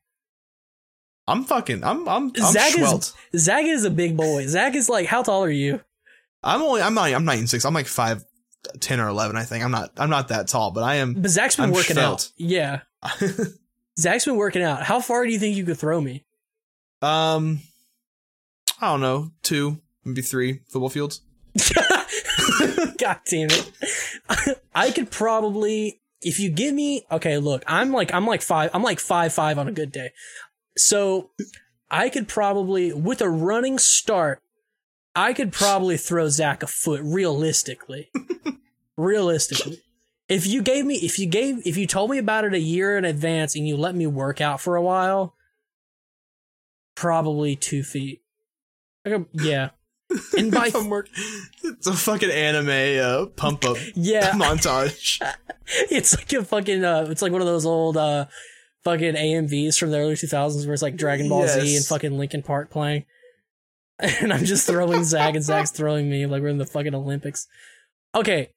I'm 1.27 1.43
fucking. 1.45 1.83
I'm. 1.83 2.07
I'm. 2.09 2.31
I'm 2.41 2.51
Zach 2.51 2.77
is 2.77 3.13
Zach 3.37 3.65
is 3.65 3.85
a 3.85 3.89
big 3.91 4.17
boy. 4.17 4.47
Zach 4.47 4.75
is 4.75 4.89
like 4.89 5.05
how 5.05 5.23
tall 5.23 5.43
are 5.43 5.49
you? 5.51 5.79
I'm 6.43 6.61
only. 6.61 6.81
I'm 6.81 6.93
not. 6.93 7.11
I'm 7.13 7.23
not 7.25 7.35
even 7.35 7.47
six. 7.47 7.63
I'm 7.63 7.73
like 7.73 7.87
five, 7.87 8.25
ten 8.79 8.99
or 8.99 9.07
eleven. 9.07 9.37
I 9.37 9.43
think. 9.43 9.63
I'm 9.63 9.71
not. 9.71 9.91
I'm 9.97 10.09
not 10.09 10.29
that 10.29 10.47
tall, 10.47 10.71
but 10.71 10.83
I 10.83 10.95
am. 10.95 11.13
But 11.13 11.29
Zach's 11.31 11.55
been 11.55 11.65
I'm 11.65 11.71
working 11.71 11.97
out. 11.97 12.29
Yeah. 12.37 12.81
Zach's 13.99 14.25
been 14.25 14.35
working 14.35 14.63
out. 14.63 14.83
How 14.83 14.99
far 14.99 15.25
do 15.25 15.31
you 15.31 15.39
think 15.39 15.55
you 15.55 15.63
could 15.63 15.77
throw 15.77 16.01
me? 16.01 16.25
um. 17.01 17.59
I 18.81 18.87
don't 18.87 19.01
know. 19.01 19.31
Two, 19.43 19.79
maybe 20.03 20.23
three 20.23 20.61
football 20.67 20.89
fields. 20.89 21.21
God 22.97 23.19
damn 23.29 23.49
it. 23.51 23.71
I 24.73 24.89
could 24.91 25.11
probably 25.11 26.01
if 26.23 26.39
you 26.39 26.49
give 26.49 26.73
me 26.73 27.05
okay, 27.11 27.37
look, 27.37 27.63
I'm 27.67 27.91
like 27.91 28.13
I'm 28.13 28.25
like 28.25 28.41
five 28.41 28.71
I'm 28.73 28.83
like 28.83 28.99
five 28.99 29.33
five 29.33 29.59
on 29.59 29.67
a 29.67 29.71
good 29.71 29.91
day. 29.91 30.11
So 30.77 31.29
I 31.91 32.09
could 32.09 32.27
probably 32.27 32.91
with 32.91 33.21
a 33.21 33.29
running 33.29 33.77
start, 33.77 34.41
I 35.15 35.33
could 35.33 35.51
probably 35.51 35.97
throw 35.97 36.27
Zach 36.29 36.63
a 36.63 36.67
foot 36.67 37.01
realistically. 37.03 38.09
realistically. 38.97 39.81
If 40.27 40.47
you 40.47 40.63
gave 40.63 40.85
me 40.85 40.95
if 40.95 41.19
you 41.19 41.27
gave 41.27 41.67
if 41.67 41.77
you 41.77 41.85
told 41.85 42.09
me 42.09 42.17
about 42.17 42.45
it 42.45 42.53
a 42.53 42.59
year 42.59 42.97
in 42.97 43.05
advance 43.05 43.55
and 43.55 43.67
you 43.67 43.77
let 43.77 43.93
me 43.93 44.07
work 44.07 44.41
out 44.41 44.59
for 44.59 44.75
a 44.75 44.81
while, 44.81 45.35
probably 46.95 47.55
two 47.55 47.83
feet. 47.83 48.21
I 49.05 49.09
could- 49.09 49.25
yeah. 49.33 49.69
And 50.37 50.51
by 50.51 50.69
work. 50.89 51.07
It's 51.63 51.87
a 51.87 51.93
fucking 51.93 52.29
anime 52.31 52.67
uh, 53.01 53.25
pump 53.27 53.63
up 53.63 53.77
yeah, 53.95 54.31
montage. 54.35 55.21
it's 55.89 56.17
like 56.17 56.33
a 56.33 56.43
fucking 56.43 56.83
uh 56.83 57.07
it's 57.09 57.21
like 57.21 57.31
one 57.31 57.39
of 57.39 57.47
those 57.47 57.65
old 57.65 57.95
uh 57.95 58.25
fucking 58.83 59.13
AMVs 59.13 59.77
from 59.79 59.91
the 59.91 59.99
early 59.99 60.15
2000s 60.15 60.65
where 60.65 60.73
it's 60.73 60.81
like 60.83 60.97
Dragon 60.97 61.29
Ball 61.29 61.47
Z 61.47 61.75
and 61.77 61.85
fucking 61.85 62.17
Linkin 62.17 62.43
Park 62.43 62.69
playing. 62.71 63.05
And 63.99 64.33
I'm 64.33 64.43
just 64.43 64.67
throwing 64.67 65.03
Zach 65.05 65.35
and 65.35 65.43
Zach's 65.45 65.71
throwing 65.71 66.09
me 66.09 66.25
like 66.25 66.41
we're 66.41 66.49
in 66.49 66.57
the 66.57 66.65
fucking 66.65 66.93
Olympics. 66.95 67.47
Okay. 68.13 68.49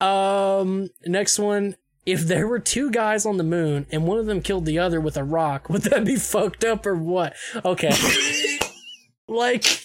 Um 0.00 0.88
next 1.04 1.38
one 1.38 1.76
if 2.06 2.22
there 2.22 2.48
were 2.48 2.58
two 2.58 2.90
guys 2.90 3.26
on 3.26 3.36
the 3.36 3.44
moon 3.44 3.86
and 3.92 4.06
one 4.06 4.18
of 4.18 4.24
them 4.26 4.40
killed 4.40 4.64
the 4.64 4.78
other 4.78 4.98
with 5.00 5.16
a 5.18 5.24
rock, 5.24 5.68
would 5.68 5.82
that 5.82 6.06
be 6.06 6.16
fucked 6.16 6.64
up 6.64 6.86
or 6.86 6.94
what? 6.96 7.34
Okay. 7.66 7.92
like 9.28 9.84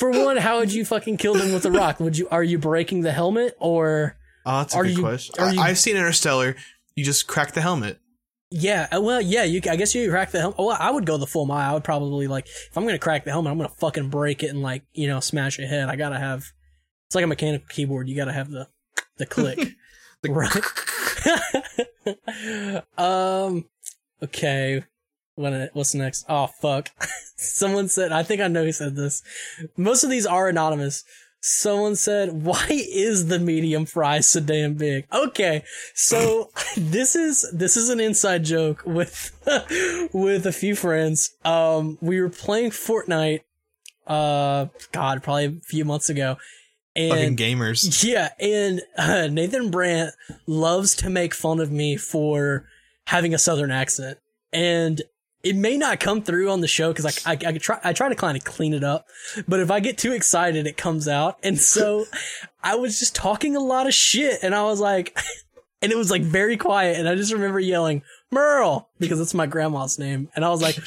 for 0.00 0.10
one, 0.10 0.36
how 0.38 0.58
would 0.58 0.72
you 0.72 0.84
fucking 0.84 1.18
kill 1.18 1.34
them 1.34 1.52
with 1.52 1.64
a 1.66 1.70
rock? 1.70 2.00
Would 2.00 2.18
you 2.18 2.26
are 2.30 2.42
you 2.42 2.58
breaking 2.58 3.02
the 3.02 3.12
helmet 3.12 3.54
or 3.60 4.16
Oh, 4.46 4.58
that's 4.58 4.74
a 4.74 4.82
good 4.82 4.90
you- 4.96 5.00
question. 5.00 5.34
are 5.38 5.52
you- 5.54 5.60
I, 5.60 5.68
I've 5.68 5.78
seen 5.78 5.96
Interstellar. 5.96 6.56
You 6.96 7.04
just 7.04 7.26
crack 7.28 7.52
the 7.52 7.60
helmet. 7.60 8.00
Yeah, 8.50 8.88
uh, 8.92 9.00
well, 9.00 9.20
yeah, 9.20 9.44
you. 9.44 9.60
I 9.70 9.76
guess 9.76 9.94
you 9.94 10.10
crack 10.10 10.32
the 10.32 10.40
helmet. 10.40 10.58
Well, 10.58 10.76
I 10.78 10.90
would 10.90 11.06
go 11.06 11.16
the 11.18 11.26
full 11.26 11.46
mile. 11.46 11.70
I 11.70 11.74
would 11.74 11.84
probably 11.84 12.26
like 12.26 12.46
if 12.46 12.76
I'm 12.76 12.84
gonna 12.84 12.98
crack 12.98 13.24
the 13.24 13.30
helmet, 13.30 13.52
I'm 13.52 13.58
gonna 13.58 13.68
fucking 13.68 14.08
break 14.08 14.42
it 14.42 14.48
and 14.48 14.60
like 14.60 14.82
you 14.92 15.06
know 15.06 15.20
smash 15.20 15.56
your 15.58 15.68
head. 15.68 15.88
I 15.88 15.94
gotta 15.94 16.18
have. 16.18 16.46
It's 17.06 17.14
like 17.14 17.22
a 17.24 17.28
mechanical 17.28 17.68
keyboard. 17.68 18.08
You 18.08 18.16
gotta 18.16 18.32
have 18.32 18.50
the 18.50 18.66
the 19.18 19.26
click. 19.26 19.58
The- 20.22 20.32
right. 20.32 20.52
um. 22.98 23.64
Okay. 24.22 24.84
What? 25.40 25.70
What's 25.72 25.94
next? 25.94 26.24
Oh 26.28 26.46
fuck! 26.46 26.90
Someone 27.36 27.88
said. 27.88 28.12
I 28.12 28.22
think 28.22 28.40
I 28.40 28.48
know 28.48 28.64
who 28.64 28.72
said 28.72 28.96
this. 28.96 29.22
Most 29.76 30.04
of 30.04 30.10
these 30.10 30.26
are 30.26 30.48
anonymous. 30.48 31.04
Someone 31.42 31.96
said, 31.96 32.32
"Why 32.44 32.66
is 32.70 33.28
the 33.28 33.38
medium 33.38 33.86
fry 33.86 34.20
so 34.20 34.40
damn 34.40 34.74
big?" 34.74 35.06
Okay, 35.12 35.62
so 35.94 36.50
this 36.76 37.16
is 37.16 37.46
this 37.52 37.76
is 37.76 37.88
an 37.88 38.00
inside 38.00 38.44
joke 38.44 38.82
with 38.84 39.30
with 40.12 40.46
a 40.46 40.52
few 40.52 40.74
friends. 40.76 41.30
Um, 41.44 41.96
we 42.00 42.20
were 42.20 42.28
playing 42.28 42.70
Fortnite. 42.70 43.40
Uh, 44.06 44.66
God, 44.92 45.22
probably 45.22 45.44
a 45.46 45.52
few 45.64 45.84
months 45.84 46.08
ago, 46.10 46.36
Fucking 46.96 47.12
and 47.24 47.38
gamers. 47.38 48.02
yeah, 48.04 48.30
and 48.40 48.82
uh, 48.98 49.28
Nathan 49.28 49.70
Brandt 49.70 50.14
loves 50.46 50.96
to 50.96 51.08
make 51.08 51.32
fun 51.32 51.60
of 51.60 51.70
me 51.70 51.96
for 51.96 52.66
having 53.06 53.32
a 53.34 53.38
southern 53.38 53.70
accent, 53.70 54.18
and 54.52 55.00
it 55.42 55.56
may 55.56 55.76
not 55.76 56.00
come 56.00 56.22
through 56.22 56.50
on 56.50 56.60
the 56.60 56.68
show 56.68 56.92
because 56.92 57.22
I, 57.26 57.32
I, 57.32 57.38
I 57.46 57.52
try 57.58 57.80
I 57.82 57.92
try 57.92 58.08
to 58.08 58.14
kind 58.14 58.36
of 58.36 58.44
clean 58.44 58.74
it 58.74 58.84
up, 58.84 59.06
but 59.48 59.60
if 59.60 59.70
I 59.70 59.80
get 59.80 59.98
too 59.98 60.12
excited, 60.12 60.66
it 60.66 60.76
comes 60.76 61.08
out, 61.08 61.38
and 61.42 61.58
so 61.58 62.06
I 62.62 62.74
was 62.76 62.98
just 62.98 63.14
talking 63.14 63.56
a 63.56 63.60
lot 63.60 63.86
of 63.86 63.94
shit, 63.94 64.40
and 64.42 64.54
I 64.54 64.64
was 64.64 64.80
like, 64.80 65.18
and 65.82 65.90
it 65.90 65.96
was 65.96 66.10
like 66.10 66.22
very 66.22 66.56
quiet, 66.56 66.98
and 66.98 67.08
I 67.08 67.14
just 67.14 67.32
remember 67.32 67.60
yelling 67.60 68.02
Merle 68.30 68.90
because 68.98 69.18
that's 69.18 69.34
my 69.34 69.46
grandma's 69.46 69.98
name, 69.98 70.28
and 70.34 70.44
I 70.44 70.50
was 70.50 70.62
like. 70.62 70.78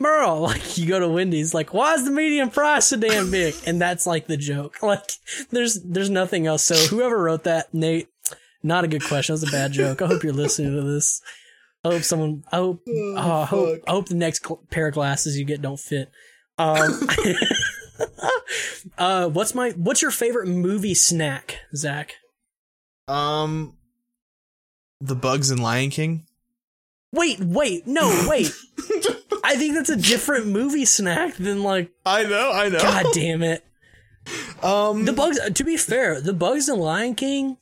Merle, 0.00 0.42
like 0.42 0.78
you 0.78 0.86
go 0.86 1.00
to 1.00 1.08
Wendy's, 1.08 1.54
like, 1.54 1.74
why 1.74 1.94
is 1.94 2.04
the 2.04 2.12
medium 2.12 2.50
fry 2.50 2.78
so 2.78 2.96
damn 2.96 3.32
big? 3.32 3.56
And 3.66 3.80
that's 3.80 4.06
like 4.06 4.28
the 4.28 4.36
joke. 4.36 4.80
Like, 4.80 5.10
there's 5.50 5.82
there's 5.82 6.08
nothing 6.08 6.46
else. 6.46 6.62
So 6.62 6.76
whoever 6.76 7.20
wrote 7.20 7.42
that, 7.42 7.74
Nate, 7.74 8.06
not 8.62 8.84
a 8.84 8.86
good 8.86 9.02
question. 9.02 9.34
That 9.34 9.40
was 9.40 9.48
a 9.48 9.56
bad 9.56 9.72
joke. 9.72 10.00
I 10.00 10.06
hope 10.06 10.22
you're 10.22 10.32
listening 10.32 10.76
to 10.76 10.82
this. 10.82 11.20
I 11.84 11.92
hope 11.92 12.02
someone. 12.02 12.44
I 12.52 12.56
hope. 12.56 12.82
Oh, 12.88 13.16
I 13.42 13.44
hope. 13.46 13.80
I 13.86 13.90
hope 13.92 14.08
the 14.08 14.14
next 14.14 14.44
cl- 14.46 14.62
pair 14.70 14.88
of 14.88 14.94
glasses 14.94 15.38
you 15.38 15.44
get 15.44 15.62
don't 15.62 15.78
fit. 15.78 16.10
Um, 16.58 17.08
uh, 18.98 19.28
what's 19.28 19.54
my 19.54 19.70
What's 19.70 20.02
your 20.02 20.10
favorite 20.10 20.48
movie 20.48 20.94
snack, 20.94 21.58
Zach? 21.74 22.14
Um, 23.06 23.76
the 25.00 25.14
bugs 25.14 25.50
in 25.50 25.58
Lion 25.58 25.90
King. 25.90 26.26
Wait, 27.12 27.40
wait, 27.40 27.86
no, 27.86 28.26
wait. 28.28 28.52
I 29.44 29.56
think 29.56 29.74
that's 29.74 29.88
a 29.88 29.96
different 29.96 30.46
movie 30.48 30.84
snack 30.84 31.36
than 31.36 31.62
like. 31.62 31.90
I 32.04 32.24
know, 32.24 32.52
I 32.52 32.68
know. 32.68 32.78
God 32.78 33.06
damn 33.14 33.42
it. 33.42 33.64
Um, 34.62 35.04
The 35.06 35.12
bugs. 35.14 35.38
To 35.54 35.64
be 35.64 35.76
fair, 35.78 36.20
the 36.20 36.34
bugs 36.34 36.68
in 36.68 36.78
Lion 36.78 37.14
King 37.14 37.56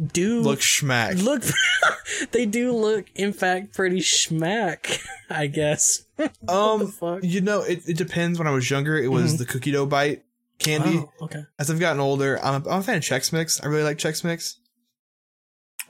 do 0.00 0.40
look 0.40 0.60
schmack. 0.60 1.22
look. 1.22 1.42
they 2.32 2.46
do 2.46 2.72
look, 2.72 3.06
in 3.14 3.32
fact, 3.32 3.74
pretty 3.74 4.00
schmack. 4.00 5.04
I 5.30 5.46
guess. 5.46 6.04
um, 6.48 6.92
you 7.22 7.40
know, 7.40 7.62
it, 7.62 7.88
it 7.88 7.96
depends. 7.96 8.38
When 8.38 8.46
I 8.48 8.52
was 8.52 8.70
younger, 8.70 8.96
it 8.98 9.08
was 9.10 9.38
the 9.38 9.44
cookie 9.46 9.70
dough 9.72 9.86
bite 9.86 10.24
candy. 10.58 10.98
Oh, 10.98 11.24
okay. 11.24 11.44
As 11.58 11.70
I've 11.70 11.80
gotten 11.80 12.00
older, 12.00 12.38
I'm 12.44 12.64
a, 12.64 12.68
I'm 12.70 12.80
a 12.80 12.82
fan 12.82 12.96
of 12.98 13.02
Chex 13.02 13.32
Mix. 13.32 13.62
I 13.62 13.66
really 13.66 13.82
like 13.84 13.98
Chex 13.98 14.22
Mix. 14.24 14.58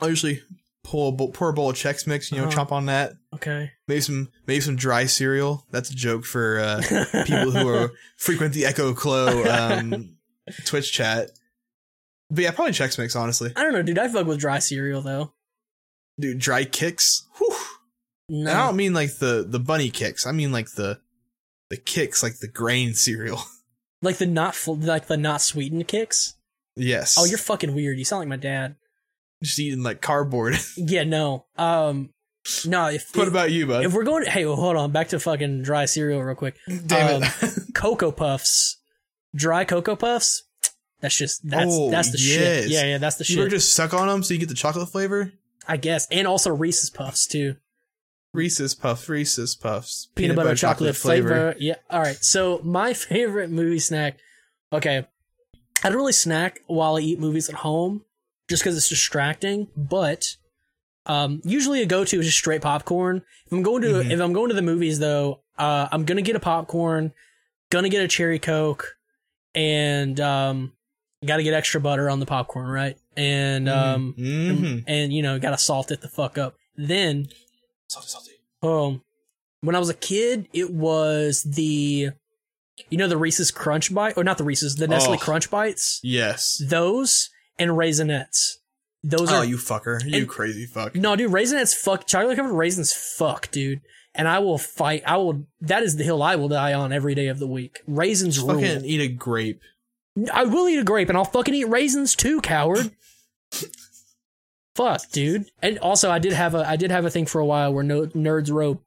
I'll 0.00 0.08
usually 0.08 0.40
pull 0.84 1.08
a 1.08 1.12
bowl, 1.12 1.30
pour 1.30 1.48
a 1.48 1.52
bowl 1.52 1.70
of 1.70 1.76
Chex 1.76 2.06
Mix, 2.06 2.30
you 2.32 2.38
know, 2.38 2.44
Uh-huh. 2.44 2.64
chomp 2.64 2.72
on 2.72 2.86
that. 2.86 3.12
Okay. 3.34 3.70
Maybe 3.88 4.00
some 4.00 4.30
maybe 4.46 4.60
some 4.60 4.76
dry 4.76 5.06
cereal. 5.06 5.66
That's 5.70 5.90
a 5.90 5.94
joke 5.94 6.24
for 6.24 6.58
uh, 6.60 6.82
people 7.24 7.50
who 7.50 7.68
are 7.68 7.92
frequent 8.16 8.54
the 8.54 8.64
Echo 8.66 8.94
Clo 8.94 9.44
um, 9.44 10.16
Twitch 10.64 10.92
chat. 10.92 11.30
But 12.32 12.44
yeah, 12.44 12.50
probably 12.50 12.72
Chex 12.72 12.98
Mix, 12.98 13.14
honestly. 13.14 13.52
I 13.54 13.62
don't 13.62 13.74
know, 13.74 13.82
dude. 13.82 13.98
I 13.98 14.08
fuck 14.08 14.26
with 14.26 14.40
dry 14.40 14.58
cereal 14.58 15.02
though. 15.02 15.34
Dude, 16.18 16.38
dry 16.38 16.64
Kix. 16.64 17.24
Whew. 17.36 17.54
No. 18.30 18.50
And 18.50 18.58
I 18.58 18.66
don't 18.66 18.76
mean 18.76 18.94
like 18.94 19.18
the 19.18 19.44
the 19.46 19.60
bunny 19.60 19.90
Kix. 19.90 20.26
I 20.26 20.32
mean 20.32 20.50
like 20.50 20.70
the 20.72 20.98
the 21.68 21.76
Kix, 21.76 22.22
like 22.22 22.38
the 22.38 22.48
grain 22.48 22.94
cereal. 22.94 23.42
like 24.00 24.16
the 24.16 24.26
not 24.26 24.54
full, 24.54 24.76
like 24.76 25.08
the 25.08 25.18
not 25.18 25.42
sweetened 25.42 25.86
Kix. 25.88 26.32
yes. 26.74 27.16
Oh, 27.18 27.26
you're 27.26 27.36
fucking 27.36 27.74
weird. 27.74 27.98
You 27.98 28.04
sound 28.06 28.20
like 28.20 28.28
my 28.28 28.36
dad. 28.36 28.76
just 29.42 29.58
eating 29.58 29.82
like 29.82 30.00
cardboard. 30.00 30.54
Yeah, 30.78 31.04
no. 31.04 31.44
Um, 31.58 32.14
no. 32.64 32.86
If 32.86 33.14
what 33.14 33.28
about 33.28 33.50
you, 33.50 33.66
bud? 33.66 33.84
if 33.84 33.92
we're 33.92 34.04
going, 34.04 34.24
hey, 34.24 34.46
well, 34.46 34.56
hold 34.56 34.76
on. 34.76 34.90
Back 34.90 35.08
to 35.08 35.20
fucking 35.20 35.62
dry 35.62 35.84
cereal 35.84 36.22
real 36.22 36.34
quick. 36.34 36.56
Damn 36.86 37.16
um, 37.16 37.28
it. 37.42 37.52
Cocoa 37.74 38.10
Puffs, 38.10 38.78
dry 39.34 39.64
Cocoa 39.64 39.96
Puffs. 39.96 40.44
That's 41.02 41.14
just 41.16 41.46
that's 41.46 41.66
Oh, 41.68 41.90
that's 41.90 42.10
the 42.12 42.18
yes. 42.18 42.62
shit. 42.64 42.70
Yeah, 42.70 42.84
yeah, 42.84 42.98
that's 42.98 43.16
the 43.16 43.24
shit. 43.24 43.36
you 43.36 43.42
shit. 43.42 43.50
just 43.50 43.74
suck 43.74 43.92
on 43.92 44.08
them 44.08 44.22
so 44.22 44.32
you 44.32 44.40
get 44.40 44.48
the 44.48 44.54
chocolate 44.54 44.88
flavor? 44.88 45.32
I 45.68 45.76
guess, 45.76 46.08
and 46.10 46.26
also 46.26 46.50
Reese's 46.54 46.88
Puffs 46.88 47.26
too. 47.26 47.56
Reese's 48.32 48.74
Puffs, 48.74 49.08
Reese's 49.10 49.54
Puffs, 49.54 50.08
Peanut, 50.14 50.36
butter, 50.36 50.54
chocolate, 50.54 50.96
flavor. 50.96 51.54
Yeah. 51.58 51.74
All 51.90 52.00
right. 52.00 52.16
So 52.24 52.60
my 52.64 52.94
favorite 52.94 53.50
movie 53.50 53.78
snack. 53.78 54.16
Okay, 54.72 55.04
I 55.84 55.88
don't 55.88 55.96
really 55.98 56.12
snack 56.14 56.60
while 56.66 56.96
I 56.96 57.00
eat 57.00 57.20
movies 57.20 57.48
at 57.50 57.56
home, 57.56 58.04
just 58.48 58.62
because 58.62 58.76
it's 58.76 58.88
distracting. 58.88 59.66
But 59.76 60.36
um, 61.04 61.42
usually 61.44 61.82
a 61.82 61.86
go-to 61.86 62.20
is 62.20 62.26
just 62.26 62.38
straight 62.38 62.62
popcorn. 62.62 63.22
If 63.46 63.52
I'm 63.52 63.62
going 63.62 63.82
to 63.82 63.88
Mhm. 63.88 64.10
if 64.10 64.20
I'm 64.20 64.32
going 64.32 64.48
to 64.48 64.54
the 64.54 64.62
movies 64.62 64.98
though, 65.00 65.40
uh, 65.58 65.88
I'm 65.92 66.04
gonna 66.04 66.22
get 66.22 66.36
a 66.36 66.40
popcorn, 66.40 67.12
gonna 67.70 67.88
get 67.90 68.02
a 68.04 68.08
cherry 68.08 68.38
coke, 68.38 68.96
and 69.54 70.18
um, 70.20 70.72
got 71.24 71.36
to 71.38 71.42
get 71.42 71.54
extra 71.54 71.80
butter 71.80 72.10
on 72.10 72.20
the 72.20 72.26
popcorn, 72.26 72.66
right? 72.68 72.96
And 73.16 73.68
um, 73.68 74.14
mm-hmm. 74.18 74.78
and 74.86 75.12
you 75.12 75.22
know, 75.22 75.38
got 75.38 75.50
to 75.50 75.58
salt 75.58 75.90
it 75.90 76.00
the 76.00 76.08
fuck 76.08 76.38
up. 76.38 76.54
Then 76.76 77.28
salty, 77.88 78.08
salty. 78.08 78.30
um, 78.62 79.02
when 79.60 79.76
I 79.76 79.78
was 79.78 79.88
a 79.90 79.94
kid, 79.94 80.48
it 80.52 80.72
was 80.72 81.42
the, 81.42 82.10
you 82.90 82.98
know, 82.98 83.08
the 83.08 83.16
Reese's 83.18 83.50
Crunch 83.50 83.94
Bite, 83.94 84.16
or 84.16 84.24
not 84.24 84.38
the 84.38 84.44
Reese's, 84.44 84.76
the 84.76 84.88
Nestle 84.88 85.14
Oh. 85.14 85.18
Crunch 85.18 85.50
Bites. 85.50 86.00
Yes. 86.02 86.60
Those 86.66 87.30
and 87.58 87.72
Raisinets. 87.72 88.56
Those 89.04 89.30
Oh, 89.32 89.38
are 89.38 89.44
you 89.44 89.56
fucker! 89.56 90.00
You 90.04 90.18
and- 90.20 90.28
crazy 90.28 90.64
fuck! 90.64 90.94
no, 90.94 91.16
dude. 91.16 91.32
Raisinets, 91.32 91.74
fuck. 91.74 92.06
Chocolate 92.06 92.36
covered 92.36 92.54
raisins, 92.54 92.92
fuck, 92.92 93.50
dude. 93.50 93.80
And 94.14 94.28
I 94.28 94.38
will 94.40 94.58
fight. 94.58 95.02
I 95.06 95.16
will. 95.16 95.46
That 95.62 95.82
is 95.82 95.96
the 95.96 96.04
hill 96.04 96.22
I 96.22 96.36
will 96.36 96.48
die 96.48 96.72
on 96.74 96.92
every 96.92 97.14
day 97.14 97.26
of 97.28 97.38
the 97.38 97.46
week. 97.46 97.80
Raisins 97.86 98.36
Just 98.36 98.46
rule. 98.46 98.60
fucking 98.60 98.84
eat 98.84 99.00
a 99.00 99.08
grape. 99.08 99.60
I 100.32 100.44
will 100.44 100.68
eat 100.68 100.78
a 100.78 100.84
grape, 100.84 101.08
and 101.08 101.16
I'll 101.16 101.24
fucking 101.24 101.54
eat 101.54 101.68
raisins 101.68 102.14
too, 102.14 102.40
coward. 102.40 102.90
Fuck, 104.74 105.10
dude. 105.10 105.50
And 105.60 105.78
also, 105.78 106.10
I 106.10 106.18
did 106.18 106.32
have 106.32 106.54
a 106.54 106.68
I 106.68 106.76
did 106.76 106.90
have 106.90 107.04
a 107.04 107.10
thing 107.10 107.26
for 107.26 107.40
a 107.40 107.46
while 107.46 107.72
where 107.72 107.84
no, 107.84 108.06
Nerds 108.06 108.52
Rope 108.52 108.82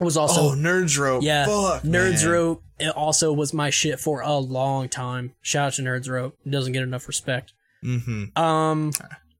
was 0.00 0.16
also 0.16 0.52
oh, 0.52 0.54
Nerds 0.56 0.98
Rope. 0.98 1.22
Yeah, 1.22 1.46
Fuck, 1.46 1.82
Nerds 1.82 2.24
man. 2.24 2.32
Rope 2.32 2.62
it 2.78 2.90
also 2.90 3.32
was 3.32 3.52
my 3.52 3.70
shit 3.70 3.98
for 3.98 4.20
a 4.20 4.36
long 4.38 4.88
time. 4.88 5.34
Shout 5.40 5.68
out 5.68 5.72
to 5.74 5.82
Nerds 5.82 6.08
Rope. 6.08 6.38
It 6.44 6.50
doesn't 6.50 6.72
get 6.72 6.82
enough 6.82 7.08
respect. 7.08 7.52
Mm-hmm. 7.84 8.38
Um 8.40 8.92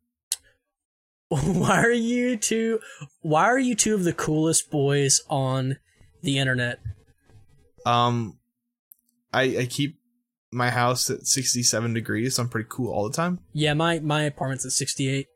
why 1.29 1.83
are 1.83 1.91
you 1.91 2.37
two 2.37 2.81
why 3.21 3.45
are 3.45 3.59
you 3.59 3.75
two 3.75 3.95
of 3.95 4.05
the 4.05 4.13
coolest 4.13 4.71
boys 4.71 5.21
on 5.29 5.79
the 6.23 6.39
internet? 6.39 6.81
Um, 7.85 8.39
I 9.33 9.43
I 9.59 9.67
keep 9.67 9.98
my 10.53 10.71
house 10.71 11.11
at 11.11 11.27
sixty-seven 11.27 11.93
degrees. 11.95 12.37
So 12.37 12.43
I'm 12.43 12.49
pretty 12.49 12.69
cool 12.71 12.93
all 12.93 13.09
the 13.09 13.15
time. 13.17 13.41
Yeah, 13.53 13.75
my 13.75 13.99
my 14.01 14.23
apartment's 14.23 14.65
at 14.67 14.73
68. 14.73 15.27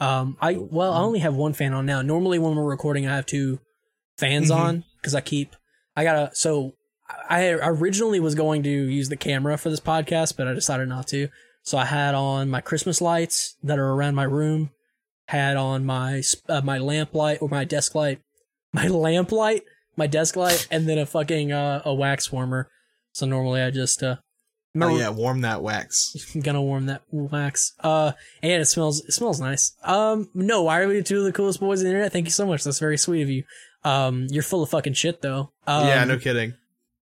Um 0.00 0.36
I 0.40 0.54
well, 0.56 0.92
I 0.92 1.00
only 1.00 1.20
have 1.20 1.34
one 1.34 1.52
fan 1.52 1.72
on 1.72 1.86
now. 1.86 2.02
Normally 2.02 2.38
when 2.38 2.56
we're 2.56 2.64
recording 2.64 3.06
I 3.06 3.14
have 3.16 3.26
two 3.26 3.60
fans 4.18 4.50
Mhm. 4.50 4.56
on 4.56 4.84
cuz 5.02 5.14
I 5.14 5.20
keep 5.20 5.54
I 5.96 6.04
got 6.04 6.30
to 6.30 6.36
so 6.36 6.72
I 7.28 7.50
originally 7.50 8.20
was 8.20 8.34
going 8.34 8.62
to 8.62 8.70
use 8.70 9.08
the 9.10 9.16
camera 9.16 9.58
for 9.58 9.68
this 9.68 9.80
podcast, 9.80 10.36
but 10.36 10.48
I 10.48 10.54
decided 10.54 10.88
not 10.88 11.06
to. 11.08 11.28
So 11.62 11.76
I 11.76 11.84
had 11.84 12.14
on 12.14 12.48
my 12.48 12.60
Christmas 12.62 13.00
lights 13.02 13.56
that 13.62 13.78
are 13.78 13.90
around 13.92 14.14
my 14.14 14.22
room, 14.24 14.70
had 15.28 15.56
on 15.56 15.84
my 15.84 16.22
uh, 16.48 16.62
my 16.62 16.78
lamp 16.78 17.14
light 17.14 17.42
or 17.42 17.48
my 17.48 17.64
desk 17.64 17.94
light, 17.94 18.20
my 18.72 18.86
lamp 18.88 19.30
light, 19.30 19.62
my 19.96 20.06
desk 20.06 20.36
light, 20.36 20.66
and 20.70 20.88
then 20.88 20.96
a 20.98 21.04
fucking 21.06 21.52
uh, 21.52 21.82
a 21.84 21.92
wax 21.92 22.32
warmer. 22.32 22.68
So 23.12 23.26
normally 23.26 23.60
I 23.62 23.70
just 23.70 24.02
uh, 24.02 24.16
Oh 24.80 24.96
yeah, 24.96 25.10
warm 25.10 25.42
that 25.42 25.62
wax. 25.62 26.14
I'm 26.34 26.40
gonna 26.42 26.62
warm 26.62 26.86
that 26.86 27.02
wax. 27.10 27.72
Uh, 27.80 28.12
and 28.42 28.62
it 28.62 28.66
smells 28.66 29.04
it 29.04 29.12
smells 29.12 29.40
nice. 29.40 29.72
Um, 29.84 30.30
no, 30.34 30.62
why 30.62 30.80
are 30.80 30.88
we 30.88 31.02
two 31.02 31.18
of 31.18 31.24
the 31.24 31.32
coolest 31.32 31.60
boys 31.60 31.80
on 31.80 31.84
the 31.84 31.90
internet? 31.90 32.12
Thank 32.12 32.26
you 32.26 32.30
so 32.32 32.46
much. 32.46 32.64
That's 32.64 32.78
very 32.78 32.96
sweet 32.98 33.22
of 33.22 33.28
you. 33.28 33.44
Um, 33.84 34.26
you're 34.30 34.42
full 34.42 34.62
of 34.62 34.70
fucking 34.70 34.94
shit 34.94 35.20
though. 35.22 35.52
Um, 35.66 35.86
yeah, 35.88 36.04
no 36.04 36.16
kidding. 36.18 36.54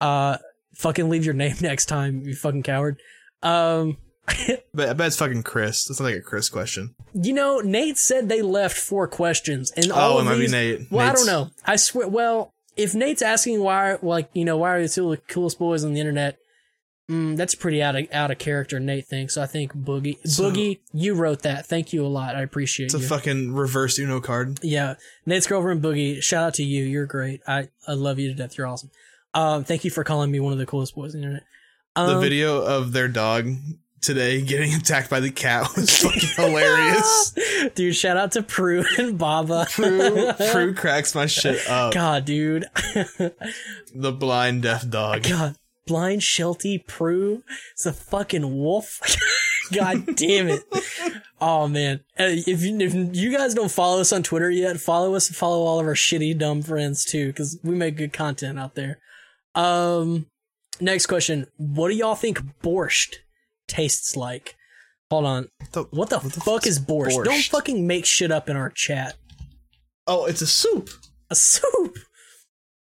Uh, 0.00 0.38
fucking 0.74 1.08
leave 1.08 1.24
your 1.24 1.34
name 1.34 1.56
next 1.60 1.86
time, 1.86 2.22
you 2.24 2.34
fucking 2.34 2.62
coward. 2.62 2.98
Um, 3.42 3.98
But 4.74 4.88
I 4.88 4.92
bet 4.94 5.08
it's 5.08 5.16
fucking 5.18 5.42
Chris. 5.42 5.84
That's 5.84 6.00
not 6.00 6.06
like 6.06 6.14
a 6.14 6.20
Chris 6.22 6.48
question. 6.48 6.94
you 7.12 7.34
know, 7.34 7.58
Nate 7.60 7.98
said 7.98 8.28
they 8.28 8.40
left 8.40 8.76
four 8.78 9.06
questions, 9.08 9.70
and 9.72 9.92
all 9.92 10.12
Oh, 10.14 10.16
it 10.18 10.20
of 10.20 10.26
might 10.26 10.34
be 10.36 10.40
these. 10.42 10.52
Nate. 10.52 10.90
Well, 10.90 11.06
Nate's- 11.06 11.28
I 11.28 11.32
don't 11.32 11.46
know. 11.48 11.50
I 11.66 11.76
swear. 11.76 12.08
Well, 12.08 12.51
if 12.76 12.94
Nate's 12.94 13.22
asking 13.22 13.60
why, 13.60 13.98
like, 14.02 14.28
you 14.32 14.44
know, 14.44 14.56
why 14.56 14.70
are 14.70 14.80
you 14.80 14.88
two 14.88 15.10
the 15.10 15.16
coolest 15.16 15.58
boys 15.58 15.84
on 15.84 15.92
the 15.94 16.00
internet? 16.00 16.38
Mm, 17.10 17.36
that's 17.36 17.54
pretty 17.54 17.82
out 17.82 17.96
of 17.96 18.06
out 18.12 18.30
of 18.30 18.38
character, 18.38 18.78
Nate 18.78 19.06
thinks. 19.06 19.34
So 19.34 19.42
I 19.42 19.46
think 19.46 19.72
Boogie, 19.74 20.16
So- 20.26 20.50
Boogie, 20.50 20.78
you 20.92 21.14
wrote 21.14 21.42
that. 21.42 21.66
Thank 21.66 21.92
you 21.92 22.06
a 22.06 22.08
lot. 22.08 22.36
I 22.36 22.42
appreciate 22.42 22.86
it. 22.86 22.94
It's 22.94 23.04
a 23.04 23.08
fucking 23.08 23.52
reverse 23.52 23.98
Uno 23.98 24.20
card. 24.20 24.60
yeah, 24.62 24.94
Nate's 25.26 25.46
girlfriend 25.46 25.82
Boogie. 25.82 26.22
Shout 26.22 26.44
out 26.44 26.54
to 26.54 26.62
you. 26.62 26.84
You're 26.84 27.06
great. 27.06 27.40
I 27.46 27.68
I 27.88 27.94
love 27.94 28.18
you 28.18 28.28
to 28.28 28.34
death. 28.34 28.56
You're 28.56 28.68
awesome. 28.68 28.90
Um, 29.34 29.64
thank 29.64 29.84
you 29.84 29.90
for 29.90 30.04
calling 30.04 30.30
me 30.30 30.40
one 30.40 30.52
of 30.52 30.58
the 30.58 30.66
coolest 30.66 30.94
boys 30.94 31.14
on 31.14 31.20
the 31.20 31.26
internet. 31.26 31.44
Um, 31.96 32.14
the 32.14 32.20
video 32.20 32.62
of 32.64 32.92
their 32.92 33.08
dog 33.08 33.48
today 34.02 34.42
getting 34.42 34.74
attacked 34.74 35.08
by 35.08 35.20
the 35.20 35.30
cat 35.30 35.66
was 35.76 35.96
fucking 36.02 36.28
hilarious. 36.36 37.34
dude. 37.74 37.94
Shout 37.96 38.16
out 38.16 38.32
to 38.32 38.42
Prue 38.42 38.84
and 38.98 39.16
Baba. 39.16 39.66
Prue, 39.70 40.32
Prue 40.52 40.74
cracks 40.74 41.14
my 41.14 41.26
shit 41.26 41.66
up. 41.68 41.94
God, 41.94 42.24
dude. 42.24 42.66
The 43.94 44.12
blind 44.12 44.62
deaf 44.62 44.88
dog. 44.88 45.22
God, 45.22 45.56
blind 45.86 46.22
Shelty 46.22 46.78
Prue 46.78 47.42
is 47.78 47.86
a 47.86 47.92
fucking 47.92 48.58
wolf. 48.58 49.00
God 49.72 50.16
damn 50.16 50.48
it. 50.48 50.62
Oh 51.40 51.66
man. 51.68 52.00
Uh, 52.18 52.24
If 52.28 52.62
you, 52.62 52.78
if 52.80 52.94
you 53.16 53.34
guys 53.36 53.54
don't 53.54 53.70
follow 53.70 54.00
us 54.00 54.12
on 54.12 54.22
Twitter 54.22 54.50
yet, 54.50 54.78
follow 54.80 55.14
us 55.14 55.28
and 55.28 55.36
follow 55.36 55.64
all 55.64 55.80
of 55.80 55.86
our 55.86 55.94
shitty 55.94 56.36
dumb 56.36 56.60
friends 56.62 57.04
too, 57.04 57.28
because 57.28 57.58
we 57.62 57.74
make 57.74 57.96
good 57.96 58.12
content 58.12 58.58
out 58.58 58.74
there. 58.74 58.98
Um 59.54 60.26
next 60.80 61.06
question. 61.06 61.46
What 61.56 61.88
do 61.88 61.94
y'all 61.94 62.14
think 62.16 62.40
borscht 62.62 63.16
tastes 63.72 64.16
like? 64.16 64.54
Hold 65.10 65.24
on. 65.26 65.48
The- 65.72 65.84
What 65.90 66.10
the 66.10 66.18
what 66.20 66.32
the 66.32 66.40
fuck 66.40 66.66
is 66.66 66.78
borscht? 66.78 67.12
borscht? 67.16 67.24
Don't 67.24 67.44
fucking 67.44 67.86
make 67.86 68.06
shit 68.06 68.30
up 68.30 68.48
in 68.48 68.56
our 68.56 68.70
chat. 68.70 69.16
oh, 70.06 70.26
it's 70.26 70.42
a 70.42 70.46
soup. 70.46 70.88
A 71.30 71.34
soup. 71.34 71.96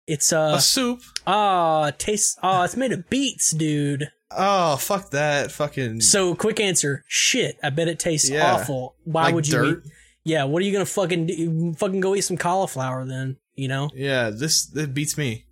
It's 0.07 0.31
A 0.31 0.39
uh 0.39 0.57
soup. 0.59 0.99
ah 1.25 1.91
taste 1.97 2.37
ah 2.43 2.63
it's 2.63 2.75
made 2.77 2.91
of 2.91 3.09
beets, 3.09 3.51
dude. 3.51 4.09
Oh 4.31 4.75
fuck 4.77 5.11
that 5.11 5.51
fucking 5.51 6.01
So 6.01 6.35
quick 6.35 6.59
answer, 6.59 7.03
shit. 7.07 7.57
I 7.63 7.69
bet 7.71 7.87
it 7.87 7.99
tastes 7.99 8.29
Yeah. 8.29 8.53
awful. 8.53 8.95
Why 9.03 9.25
like 9.25 9.35
would 9.35 9.47
you? 9.47 9.53
dirt. 9.53 9.83
Eat, 9.85 9.91
yeah, 10.25 10.43
what 10.45 10.61
are 10.61 10.65
you 10.65 10.71
gonna 10.73 10.85
fucking 10.85 11.25
do? 11.27 11.73
Fucking 11.77 11.99
go 12.01 12.15
eat 12.15 12.21
some 12.21 12.37
cauliflower 12.37 13.05
then? 13.05 13.37
You 13.55 13.67
know. 13.67 13.89
Yeah, 13.95 14.29
this 14.31 14.75
it 14.75 14.93
beats 14.93 15.17
me. 15.17 15.44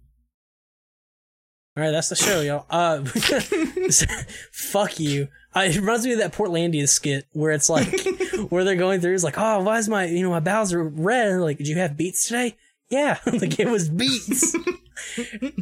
All 1.75 1.83
right, 1.83 1.91
that's 1.91 2.09
the 2.09 2.15
show, 2.15 2.41
y'all. 2.41 2.65
Uh, 2.69 3.03
fuck 4.51 4.99
you. 4.99 5.27
Uh, 5.55 5.61
it 5.61 5.75
reminds 5.75 6.05
me 6.05 6.13
of 6.13 6.19
that 6.19 6.33
Portlandia 6.33 6.87
skit 6.87 7.25
where 7.33 7.51
it's 7.51 7.69
like, 7.69 7.87
where 8.49 8.63
they're 8.63 8.75
going 8.75 9.01
through. 9.01 9.15
It's 9.15 9.23
like, 9.23 9.37
oh, 9.39 9.61
why 9.61 9.79
is 9.79 9.89
my, 9.89 10.05
you 10.05 10.21
know, 10.21 10.29
my 10.29 10.39
bowels 10.39 10.71
are 10.73 10.83
red? 10.83 11.39
Like, 11.39 11.57
did 11.57 11.67
you 11.67 11.77
have 11.77 11.97
beets 11.97 12.27
today? 12.27 12.55
Yeah, 12.89 13.17
like 13.25 13.59
it 13.59 13.67
was 13.69 13.89
beets. 13.89 14.55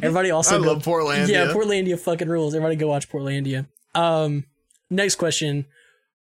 Everybody 0.02 0.30
also 0.30 0.56
I 0.56 0.58
go- 0.62 0.72
love 0.72 0.82
Portlandia. 0.82 1.28
yeah, 1.28 1.46
Portlandia 1.46 1.98
fucking 1.98 2.28
rules. 2.28 2.54
Everybody 2.54 2.76
go 2.76 2.88
watch 2.88 3.08
Portlandia. 3.10 3.66
Um, 3.94 4.44
next 4.90 5.14
question. 5.14 5.64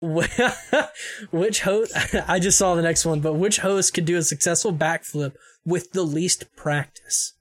which 0.02 1.62
host? 1.62 1.94
I 2.28 2.40
just 2.40 2.58
saw 2.58 2.76
the 2.76 2.82
next 2.82 3.06
one, 3.06 3.20
but 3.22 3.34
which 3.34 3.60
host 3.60 3.94
could 3.94 4.06
do 4.06 4.18
a 4.18 4.24
successful 4.24 4.74
backflip 4.74 5.34
with 5.66 5.92
the 5.92 6.04
least 6.04 6.54
practice? 6.56 7.34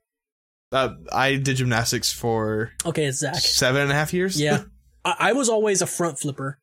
Uh, 0.73 0.91
I 1.13 1.37
did 1.37 1.57
gymnastics 1.57 2.13
for 2.13 2.73
Okay, 2.85 3.07
it's 3.07 3.19
Zach. 3.19 3.37
seven 3.37 3.83
and 3.83 3.91
a 3.91 3.95
half 3.95 4.13
years. 4.13 4.41
Yeah, 4.41 4.65
I, 5.05 5.15
I 5.19 5.33
was 5.33 5.49
always 5.49 5.83
a 5.83 5.87
front 5.87 6.19
flipper. 6.19 6.59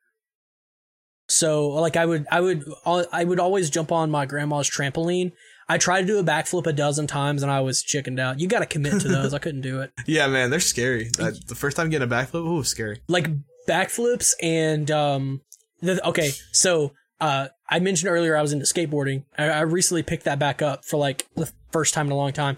So 1.27 1.69
like 1.69 1.97
I 1.97 2.05
would 2.05 2.27
I 2.31 2.39
would 2.39 2.63
I 2.85 3.23
would 3.23 3.39
always 3.39 3.69
jump 3.69 3.91
on 3.91 4.11
my 4.11 4.25
grandma's 4.25 4.69
trampoline. 4.69 5.31
I 5.67 5.79
tried 5.79 6.01
to 6.01 6.07
do 6.07 6.19
a 6.19 6.23
backflip 6.23 6.67
a 6.67 6.73
dozen 6.73 7.07
times 7.07 7.41
and 7.41 7.51
I 7.51 7.61
was 7.61 7.81
chickened 7.81 8.19
out. 8.19 8.39
You 8.39 8.47
got 8.47 8.59
to 8.59 8.67
commit 8.67 9.01
to 9.01 9.07
those. 9.07 9.33
I 9.33 9.39
couldn't 9.39 9.61
do 9.61 9.81
it. 9.81 9.91
yeah, 10.05 10.27
man, 10.27 10.51
they're 10.51 10.59
scary. 10.59 11.05
The 11.17 11.55
first 11.55 11.75
time 11.75 11.89
getting 11.89 12.07
a 12.07 12.11
backflip, 12.11 12.45
ooh, 12.45 12.63
scary. 12.63 13.01
Like 13.07 13.29
backflips 13.67 14.33
and 14.43 14.91
um 14.91 15.41
the 15.81 16.05
okay, 16.07 16.31
so 16.51 16.91
uh 17.19 17.47
I 17.67 17.79
mentioned 17.79 18.11
earlier 18.11 18.37
I 18.37 18.43
was 18.43 18.53
into 18.53 18.65
skateboarding. 18.65 19.23
I, 19.35 19.45
I 19.49 19.61
recently 19.61 20.03
picked 20.03 20.25
that 20.25 20.37
back 20.37 20.61
up 20.61 20.85
for 20.85 20.97
like 20.97 21.27
the 21.35 21.51
first 21.71 21.95
time 21.95 22.05
in 22.05 22.11
a 22.11 22.15
long 22.15 22.33
time. 22.33 22.57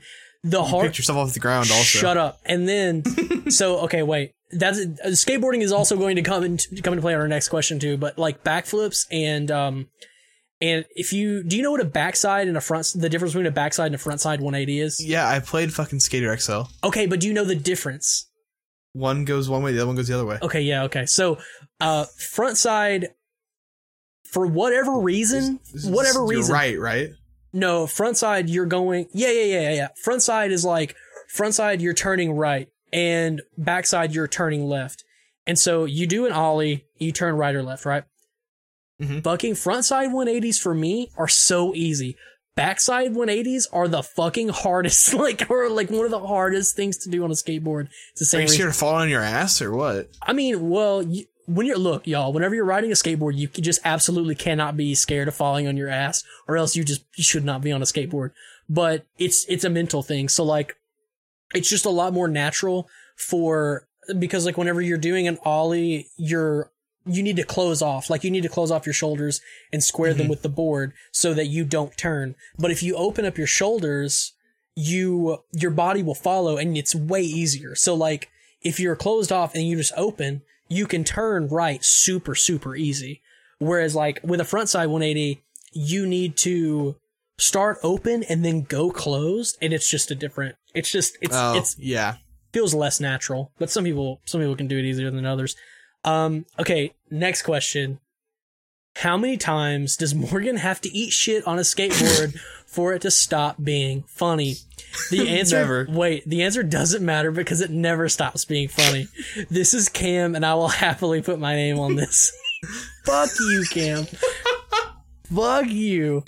The 0.49 0.63
hard 0.63 0.87
picked 0.87 0.97
yourself 0.97 1.17
off 1.17 1.33
the 1.33 1.39
ground. 1.39 1.69
Also, 1.71 1.99
Shut 1.99 2.17
up. 2.17 2.39
And 2.45 2.67
then, 2.67 3.03
so 3.51 3.79
okay, 3.81 4.03
wait. 4.03 4.31
That's 4.51 4.79
uh, 4.79 5.07
skateboarding 5.07 5.61
is 5.61 5.73
also 5.73 5.97
going 5.97 6.15
to 6.15 6.21
come 6.21 6.43
into 6.43 6.81
come 6.81 6.93
into 6.93 7.01
play 7.01 7.13
on 7.13 7.19
our 7.19 7.27
next 7.27 7.49
question 7.49 7.79
too. 7.79 7.97
But 7.97 8.17
like 8.17 8.43
backflips 8.43 9.05
and 9.11 9.51
um, 9.51 9.89
and 10.61 10.85
if 10.95 11.11
you 11.11 11.43
do 11.43 11.57
you 11.57 11.63
know 11.63 11.71
what 11.71 11.81
a 11.81 11.85
backside 11.85 12.47
and 12.47 12.55
a 12.55 12.61
front 12.61 12.87
the 12.95 13.09
difference 13.09 13.33
between 13.33 13.45
a 13.45 13.51
backside 13.51 13.87
and 13.87 13.95
a 13.95 13.99
front 13.99 14.21
side 14.21 14.39
180 14.39 14.79
is? 14.79 15.05
Yeah, 15.05 15.27
I 15.27 15.39
played 15.39 15.73
fucking 15.73 15.99
Skater 15.99 16.35
XL. 16.37 16.61
Okay, 16.83 17.05
but 17.05 17.19
do 17.19 17.27
you 17.27 17.33
know 17.33 17.43
the 17.43 17.55
difference? 17.55 18.29
One 18.93 19.25
goes 19.25 19.47
one 19.47 19.61
way, 19.61 19.73
the 19.73 19.79
other 19.79 19.87
one 19.87 19.95
goes 19.95 20.07
the 20.07 20.15
other 20.15 20.25
way. 20.25 20.39
Okay, 20.41 20.61
yeah, 20.61 20.83
okay. 20.83 21.05
So, 21.05 21.37
uh, 21.79 22.05
front 22.17 22.57
side, 22.57 23.09
for 24.23 24.47
whatever 24.47 24.97
reason, 24.97 25.59
whatever 25.83 26.19
You're 26.19 26.27
reason, 26.27 26.53
right, 26.53 26.79
right. 26.79 27.09
No, 27.57 27.87
front 27.87 28.17
side 28.17 28.49
you're 28.49 28.67
going 28.67 29.07
yeah, 29.13 29.31
yeah, 29.31 29.43
yeah, 29.43 29.61
yeah, 29.61 29.71
yeah. 29.71 29.87
Front 30.03 30.21
side 30.21 30.51
is 30.51 30.63
like 30.63 30.95
front 31.27 31.55
side 31.55 31.81
you're 31.81 31.95
turning 31.95 32.33
right 32.33 32.69
and 32.93 33.41
backside 33.57 34.13
you're 34.13 34.27
turning 34.27 34.65
left. 34.65 35.03
And 35.47 35.57
so 35.57 35.85
you 35.85 36.05
do 36.05 36.25
an 36.27 36.31
ollie, 36.33 36.85
you 36.99 37.11
turn 37.11 37.35
right 37.35 37.55
or 37.55 37.63
left, 37.63 37.83
right? 37.83 38.03
Mhm. 39.01 39.23
Bucking 39.23 39.55
front 39.55 39.85
side 39.85 40.09
180s 40.11 40.59
for 40.59 40.75
me 40.75 41.09
are 41.17 41.27
so 41.27 41.73
easy. 41.73 42.15
Backside 42.55 43.13
180s 43.13 43.67
are 43.71 43.87
the 43.87 44.03
fucking 44.03 44.49
hardest, 44.49 45.13
like, 45.25 45.49
or 45.49 45.69
like 45.69 45.89
one 45.89 46.05
of 46.05 46.11
the 46.11 46.19
hardest 46.19 46.75
things 46.75 46.97
to 46.99 47.09
do 47.09 47.23
on 47.23 47.31
a 47.31 47.35
skateboard. 47.35 47.87
It's 48.11 48.31
the 48.31 48.37
Are 48.37 48.41
you 48.41 48.47
scared 48.47 48.69
of 48.69 48.75
falling 48.75 49.03
on 49.03 49.09
your 49.09 49.21
ass 49.21 49.61
or 49.61 49.71
what? 49.71 50.09
I 50.21 50.33
mean, 50.33 50.69
well, 50.69 51.01
you, 51.01 51.25
when 51.47 51.65
you're 51.65 51.77
look, 51.77 52.05
y'all, 52.05 52.31
whenever 52.33 52.53
you're 52.53 52.65
riding 52.65 52.91
a 52.91 52.95
skateboard, 52.95 53.35
you 53.37 53.47
just 53.47 53.79
absolutely 53.83 54.35
cannot 54.35 54.77
be 54.77 54.93
scared 54.93 55.27
of 55.27 55.33
falling 55.35 55.65
on 55.67 55.77
your 55.77 55.89
ass, 55.89 56.23
or 56.47 56.57
else 56.57 56.75
you 56.75 56.83
just 56.83 57.03
you 57.15 57.23
should 57.23 57.45
not 57.45 57.61
be 57.61 57.71
on 57.71 57.81
a 57.81 57.85
skateboard. 57.85 58.31
But 58.69 59.05
it's 59.17 59.45
it's 59.47 59.63
a 59.63 59.69
mental 59.69 60.03
thing. 60.03 60.27
So 60.29 60.43
like, 60.43 60.75
it's 61.55 61.69
just 61.69 61.85
a 61.85 61.89
lot 61.89 62.13
more 62.13 62.27
natural 62.27 62.87
for 63.15 63.87
because 64.19 64.45
like 64.45 64.57
whenever 64.57 64.81
you're 64.81 64.97
doing 64.97 65.27
an 65.27 65.37
ollie, 65.43 66.07
you're 66.17 66.69
you 67.05 67.23
need 67.23 67.37
to 67.37 67.43
close 67.43 67.81
off, 67.81 68.09
like 68.09 68.25
you 68.25 68.31
need 68.31 68.43
to 68.43 68.49
close 68.49 68.69
off 68.69 68.85
your 68.85 68.91
shoulders 68.93 69.39
and 69.71 69.81
square 69.81 70.13
them 70.13 70.27
Mhm. 70.27 70.31
with 70.31 70.41
the 70.41 70.49
board 70.49 70.91
so 71.13 71.33
that 71.33 71.47
you 71.47 71.63
don't 71.63 71.95
turn. 71.97 72.35
But 72.59 72.69
if 72.71 72.83
you 72.83 72.97
open 72.97 73.23
up 73.23 73.37
your 73.37 73.47
shoulders, 73.47 74.33
you 74.75 75.43
your 75.53 75.71
body 75.71 76.03
will 76.03 76.13
follow, 76.15 76.57
and 76.57 76.77
it's 76.77 76.93
way 76.93 77.21
easier. 77.21 77.73
So 77.75 77.95
like 77.95 78.27
if 78.61 78.79
you're 78.81 78.97
closed 78.97 79.31
off 79.31 79.55
and 79.55 79.65
you 79.65 79.77
just 79.77 79.93
open, 79.95 80.41
you 80.69 80.87
can 80.87 81.03
turn 81.03 81.47
right 81.47 81.83
super, 81.83 82.35
super 82.35 82.75
easy. 82.75 83.21
Whereas 83.59 83.95
like 83.95 84.19
with 84.23 84.39
a 84.39 84.45
front 84.45 84.69
side 84.69 84.87
180, 84.87 85.41
you 85.73 86.05
need 86.05 86.37
to 86.37 86.95
start 87.37 87.77
open 87.83 88.23
and 88.23 88.43
then 88.43 88.61
go 88.61 88.91
closed. 88.91 89.57
And 89.61 89.73
it's 89.73 89.89
just 89.89 90.11
a 90.11 90.15
different, 90.15 90.55
it's 90.73 90.91
just, 90.91 91.17
it's, 91.21 91.35
oh, 91.35 91.57
it's 91.57 91.77
yeah. 91.79 92.15
feels 92.51 92.73
less 92.73 92.99
natural, 92.99 93.51
but 93.57 93.69
some 93.69 93.83
people, 93.83 94.21
some 94.25 94.41
people 94.41 94.55
can 94.55 94.67
do 94.67 94.77
it 94.77 94.85
easier 94.85 95.11
than 95.11 95.25
others. 95.25 95.55
Um, 96.03 96.45
okay. 96.59 96.93
Next 97.09 97.43
question. 97.43 97.99
How 98.97 99.17
many 99.17 99.37
times 99.37 99.95
does 99.95 100.15
Morgan 100.31 100.57
have 100.57 100.81
to 100.81 100.89
eat 100.89 101.11
shit 101.11 101.45
on 101.47 101.57
a 101.57 101.63
skateboard 101.63 102.39
for 102.65 102.93
it 102.93 103.01
to 103.03 103.11
stop 103.11 103.57
being 103.63 104.03
funny? 104.07 104.55
The 105.11 105.27
answer, 105.39 105.57
Never. 105.57 105.87
wait, 105.89 106.27
the 106.27 106.43
answer 106.43 106.63
doesn't 106.63 107.03
matter 107.05 107.31
because 107.31 107.61
it 107.61 107.69
never 107.71 108.09
stops 108.09 108.45
being 108.45 108.67
funny. 108.67 109.07
this 109.49 109.73
is 109.73 109.89
Cam, 109.89 110.35
and 110.35 110.45
I 110.45 110.53
will 110.55 110.67
happily 110.69 111.21
put 111.21 111.39
my 111.39 111.55
name 111.55 111.79
on 111.79 111.95
this. 111.95 112.31
Fuck 113.05 113.29
you, 113.39 113.63
Cam. 113.71 114.05
Fuck 115.33 115.67
you. 115.69 116.23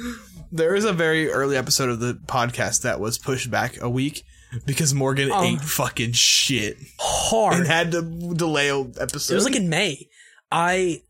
There 0.51 0.75
is 0.75 0.83
a 0.85 0.93
very 0.93 1.29
early 1.31 1.55
episode 1.55 1.89
of 1.89 1.99
the 1.99 2.13
podcast 2.25 2.81
that 2.81 2.99
was 2.99 3.17
pushed 3.17 3.49
back 3.51 3.79
a 3.81 3.89
week 3.89 4.23
because 4.65 4.93
Morgan 4.93 5.29
Oh. 5.31 5.43
ate 5.43 5.61
fucking 5.61 6.13
shit 6.13 6.77
Hard. 6.99 7.55
and 7.55 7.67
had 7.67 7.91
to 7.91 8.01
delay 8.35 8.69
a 8.69 8.79
episode. 8.79 9.33
It 9.33 9.35
was 9.35 9.45
like 9.45 9.55
in 9.55 9.69
May. 9.69 10.07
I 10.51 11.03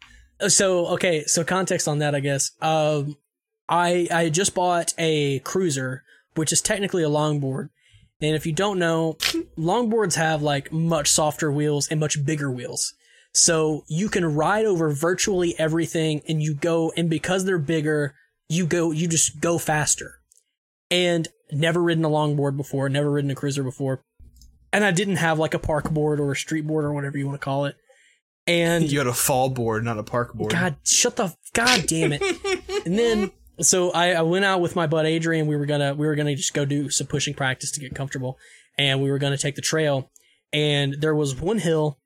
so 0.47 0.87
okay, 0.87 1.23
so 1.25 1.43
context 1.43 1.87
on 1.87 1.99
that, 1.99 2.13
I 2.15 2.19
guess. 2.19 2.51
Um, 2.61 3.15
I 3.67 4.07
I 4.11 4.29
just 4.29 4.53
bought 4.53 4.93
a 4.97 5.39
cruiser, 5.39 6.03
which 6.39 6.53
is 6.53 6.61
technically 6.61 7.03
a 7.03 7.09
longboard. 7.09 7.69
And 8.21 8.33
if 8.33 8.45
you 8.45 8.53
don't 8.53 8.79
know, 8.79 9.17
longboards 9.57 10.15
have 10.15 10.41
like 10.41 10.71
much 10.71 11.09
softer 11.09 11.51
wheels 11.51 11.89
and 11.89 11.99
much 11.99 12.25
bigger 12.25 12.49
wheels. 12.49 12.93
So 13.33 13.83
you 13.89 14.07
can 14.07 14.35
ride 14.35 14.65
over 14.65 14.89
virtually 14.89 15.53
everything 15.59 16.21
and 16.29 16.41
you 16.41 16.53
go, 16.53 16.93
and 16.95 17.09
because 17.09 17.43
they're 17.43 17.59
bigger, 17.59 18.15
you 18.47 18.65
go, 18.65 18.91
you 18.91 19.07
just 19.09 19.41
go 19.41 19.57
faster. 19.57 20.15
And 20.89 21.27
never 21.51 21.83
ridden 21.83 22.05
a 22.05 22.09
longboard 22.09 22.55
before, 22.55 22.87
never 22.87 23.11
ridden 23.11 23.31
a 23.31 23.35
cruiser 23.35 23.61
before. 23.61 24.01
And 24.71 24.85
I 24.85 24.91
didn't 24.91 25.17
have 25.17 25.37
like 25.37 25.53
a 25.53 25.59
park 25.59 25.91
board 25.91 26.21
or 26.21 26.31
a 26.31 26.35
street 26.37 26.65
board 26.65 26.85
or 26.85 26.93
whatever 26.93 27.17
you 27.17 27.27
want 27.27 27.39
to 27.39 27.43
call 27.43 27.65
it. 27.65 27.75
And 28.47 28.83
you 28.91 28.97
had 28.97 29.07
a 29.07 29.13
fall 29.13 29.49
board, 29.49 29.83
not 29.83 29.99
a 29.99 30.03
park 30.03 30.33
board. 30.33 30.51
God, 30.51 30.77
shut 30.85 31.17
the 31.17 31.35
God 31.53 31.85
damn 31.85 32.13
it. 32.13 32.21
and 32.85 32.97
then 32.97 33.31
so 33.61 33.91
I, 33.91 34.13
I 34.13 34.21
went 34.21 34.45
out 34.45 34.61
with 34.61 34.75
my 34.75 34.87
bud 34.87 35.05
Adrian. 35.05 35.47
We 35.47 35.55
were 35.55 35.65
gonna 35.65 35.93
we 35.93 36.07
were 36.07 36.15
gonna 36.15 36.35
just 36.35 36.53
go 36.53 36.65
do 36.65 36.89
some 36.89 37.07
pushing 37.07 37.33
practice 37.33 37.71
to 37.71 37.79
get 37.79 37.95
comfortable, 37.95 38.37
and 38.77 39.01
we 39.01 39.09
were 39.11 39.19
gonna 39.19 39.37
take 39.37 39.55
the 39.55 39.61
trail. 39.61 40.09
And 40.51 40.95
there 40.99 41.13
was 41.15 41.39
one 41.39 41.59
hill, 41.59 41.99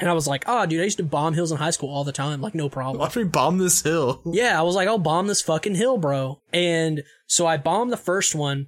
and 0.00 0.08
I 0.08 0.12
was 0.12 0.26
like, 0.26 0.44
"Oh, 0.46 0.66
dude, 0.66 0.80
I 0.80 0.84
used 0.84 0.96
to 0.98 1.04
bomb 1.04 1.34
hills 1.34 1.52
in 1.52 1.58
high 1.58 1.70
school 1.70 1.90
all 1.90 2.04
the 2.04 2.12
time, 2.12 2.40
like 2.40 2.54
no 2.54 2.68
problem." 2.68 2.98
Watch 2.98 3.16
me 3.16 3.24
bomb 3.24 3.58
this 3.58 3.82
hill. 3.82 4.20
Yeah, 4.26 4.58
I 4.58 4.62
was 4.62 4.74
like, 4.74 4.88
I'll 4.88 4.98
bomb 4.98 5.26
this 5.26 5.42
fucking 5.42 5.74
hill, 5.76 5.98
bro. 5.98 6.40
And 6.52 7.02
so 7.26 7.46
I 7.46 7.56
bombed 7.58 7.92
the 7.92 7.96
first 7.96 8.34
one, 8.34 8.66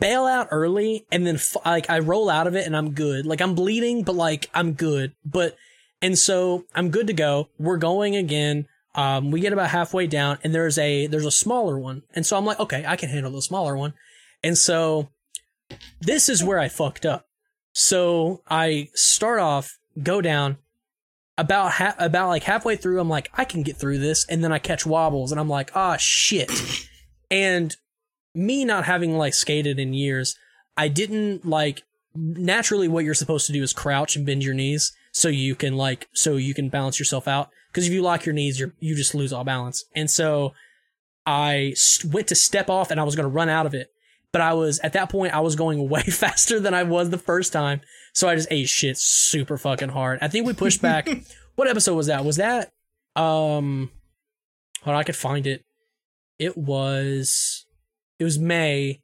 bail 0.00 0.26
out 0.26 0.48
early, 0.50 1.06
and 1.10 1.26
then 1.26 1.36
f- 1.36 1.56
like 1.64 1.90
I 1.90 1.98
roll 1.98 2.30
out 2.30 2.46
of 2.46 2.54
it 2.54 2.66
and 2.66 2.76
I'm 2.76 2.92
good. 2.92 3.26
Like 3.26 3.40
I'm 3.40 3.54
bleeding, 3.54 4.02
but 4.02 4.14
like 4.14 4.48
I'm 4.54 4.72
good. 4.72 5.14
But 5.24 5.56
and 6.02 6.18
so 6.18 6.64
I'm 6.74 6.90
good 6.90 7.06
to 7.08 7.12
go. 7.12 7.48
We're 7.58 7.78
going 7.78 8.14
again. 8.14 8.66
Um, 8.96 9.30
we 9.30 9.40
get 9.40 9.52
about 9.52 9.70
halfway 9.70 10.06
down, 10.06 10.38
and 10.42 10.54
there's 10.54 10.78
a 10.78 11.06
there's 11.06 11.26
a 11.26 11.30
smaller 11.30 11.78
one, 11.78 12.02
and 12.14 12.24
so 12.24 12.36
I'm 12.36 12.46
like, 12.46 12.58
okay, 12.58 12.84
I 12.86 12.96
can 12.96 13.10
handle 13.10 13.30
the 13.30 13.42
smaller 13.42 13.76
one. 13.76 13.92
And 14.42 14.56
so 14.56 15.10
this 16.00 16.28
is 16.28 16.42
where 16.42 16.58
I 16.58 16.68
fucked 16.68 17.04
up. 17.04 17.28
So 17.72 18.42
I 18.48 18.88
start 18.94 19.38
off, 19.38 19.78
go 20.02 20.22
down, 20.22 20.56
about 21.36 21.72
ha- 21.72 21.94
about 21.98 22.28
like 22.28 22.44
halfway 22.44 22.76
through, 22.76 22.98
I'm 22.98 23.08
like, 23.10 23.30
I 23.34 23.44
can 23.44 23.62
get 23.62 23.76
through 23.76 23.98
this, 23.98 24.24
and 24.28 24.42
then 24.42 24.50
I 24.50 24.58
catch 24.58 24.86
wobbles, 24.86 25.30
and 25.30 25.38
I'm 25.38 25.48
like, 25.48 25.72
ah, 25.74 25.96
shit. 25.98 26.50
And 27.30 27.76
me 28.34 28.64
not 28.64 28.84
having 28.84 29.16
like 29.18 29.34
skated 29.34 29.78
in 29.78 29.92
years, 29.92 30.36
I 30.76 30.88
didn't 30.88 31.44
like 31.44 31.82
naturally 32.14 32.88
what 32.88 33.04
you're 33.04 33.14
supposed 33.14 33.46
to 33.46 33.52
do 33.52 33.62
is 33.62 33.74
crouch 33.74 34.16
and 34.16 34.24
bend 34.24 34.42
your 34.42 34.54
knees 34.54 34.92
so 35.16 35.28
you 35.28 35.54
can 35.54 35.78
like 35.78 36.08
so 36.12 36.36
you 36.36 36.52
can 36.52 36.68
balance 36.68 36.98
yourself 36.98 37.26
out. 37.26 37.48
Because 37.72 37.86
if 37.86 37.92
you 37.92 38.02
lock 38.02 38.26
your 38.26 38.34
knees, 38.34 38.60
you 38.60 38.72
you 38.80 38.94
just 38.94 39.14
lose 39.14 39.32
all 39.32 39.44
balance. 39.44 39.84
And 39.94 40.10
so 40.10 40.52
i 41.24 41.74
went 42.12 42.28
to 42.28 42.34
step 42.34 42.68
off, 42.68 42.90
and 42.90 43.00
I 43.00 43.02
was 43.02 43.16
going 43.16 43.24
to 43.24 43.34
run 43.34 43.48
out 43.48 43.64
of 43.64 43.74
it, 43.74 43.88
but 44.30 44.42
I 44.42 44.52
was 44.52 44.78
at 44.80 44.92
that 44.92 45.08
point 45.08 45.34
I 45.34 45.40
was 45.40 45.56
going 45.56 45.88
way 45.88 46.02
faster 46.02 46.60
than 46.60 46.74
I 46.74 46.82
was 46.82 47.08
the 47.08 47.18
first 47.18 47.50
time, 47.50 47.80
so 48.12 48.28
I 48.28 48.36
just 48.36 48.48
ate 48.50 48.68
shit 48.68 48.98
super 48.98 49.56
fucking 49.56 49.88
hard. 49.88 50.18
I 50.20 50.28
think 50.28 50.46
we 50.46 50.52
pushed 50.52 50.82
back. 50.82 51.08
what 51.56 51.66
episode 51.66 51.94
was 51.94 52.08
that? 52.08 52.24
Was 52.24 52.36
that 52.36 52.72
um? 53.16 53.90
Hold 54.82 54.94
on, 54.94 55.00
I 55.00 55.04
could 55.04 55.16
find 55.16 55.46
it. 55.46 55.64
It 56.38 56.58
was. 56.58 57.64
It 58.18 58.24
was 58.24 58.38
May. 58.38 59.00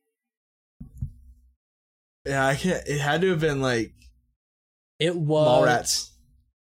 Yeah, 2.27 2.47
I 2.47 2.55
can't. 2.55 2.87
It 2.87 3.01
had 3.01 3.23
to 3.23 3.31
have 3.31 3.41
been 3.41 3.63
like 3.63 3.95
It 5.03 5.17
was 5.17 5.67
Mallrats. 5.67 6.11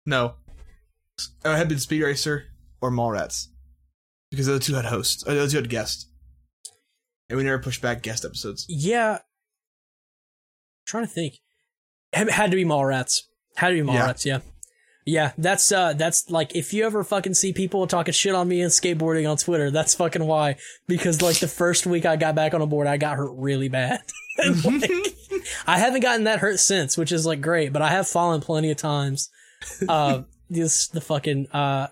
No, 0.07 0.35
oh, 1.45 1.53
it 1.53 1.57
had 1.57 1.69
been 1.69 1.79
Speed 1.79 2.03
Racer 2.03 2.47
or 2.81 2.91
Mallrats 2.91 3.47
because 4.31 4.47
the 4.47 4.55
other 4.55 4.61
two 4.61 4.75
had 4.75 4.87
hosts. 4.87 5.23
Or 5.23 5.35
the 5.35 5.41
other 5.41 5.51
two 5.51 5.59
had 5.59 5.69
guests, 5.69 6.07
and 7.29 7.39
we 7.39 7.45
never 7.45 7.59
pushed 7.59 7.81
back 7.81 8.03
guest 8.03 8.25
episodes. 8.25 8.67
Yeah. 8.69 9.19
trying 10.87 11.07
to 11.07 11.11
think. 11.11 11.35
It 12.13 12.31
had 12.31 12.51
to 12.51 12.57
be 12.57 12.65
Mallrats. 12.65 13.23
Had 13.57 13.71
to 13.71 13.75
be 13.83 13.93
Yeah. 13.93 14.07
Mallrats, 14.07 14.25
yeah. 14.25 14.41
yeah. 15.07 15.33
that's 15.39 15.71
uh 15.71 15.93
that's 15.93 16.29
like 16.29 16.55
if 16.57 16.75
you 16.75 16.85
ever 16.85 17.05
fucking 17.05 17.35
see 17.35 17.53
people 17.53 17.87
talking 17.87 18.13
shit 18.13 18.35
on 18.35 18.49
me 18.49 18.61
and 18.61 18.71
skateboarding 18.71 19.31
on 19.31 19.37
Twitter, 19.37 19.71
that's 19.71 19.95
fucking 19.95 20.25
why. 20.27 20.57
Because 20.87 21.23
like 21.23 21.39
the 21.39 21.49
first 21.49 21.87
week 21.87 22.05
I 22.05 22.17
got 22.17 22.35
back 22.35 22.53
on 22.53 22.63
a 22.63 22.67
board, 22.67 22.87
I 22.87 22.97
got 22.97 23.17
hurt 23.17 23.33
really 23.37 23.69
bad. 23.69 24.01
And, 24.37 24.65
like, 24.65 24.91
I 25.67 25.79
haven't 25.79 26.01
gotten 26.01 26.25
that 26.25 26.39
hurt 26.41 26.59
since, 26.61 26.97
which 26.97 27.13
is 27.13 27.27
like 27.27 27.41
great, 27.41 27.73
but 27.73 27.83
I 27.83 27.91
have 27.91 28.09
fallen 28.09 28.41
plenty 28.41 28.71
of 28.71 28.77
times. 28.77 29.31
Uh 29.89 30.23
this 30.51 30.89
the 30.89 31.01
fucking 31.01 31.47
uh 31.53 31.87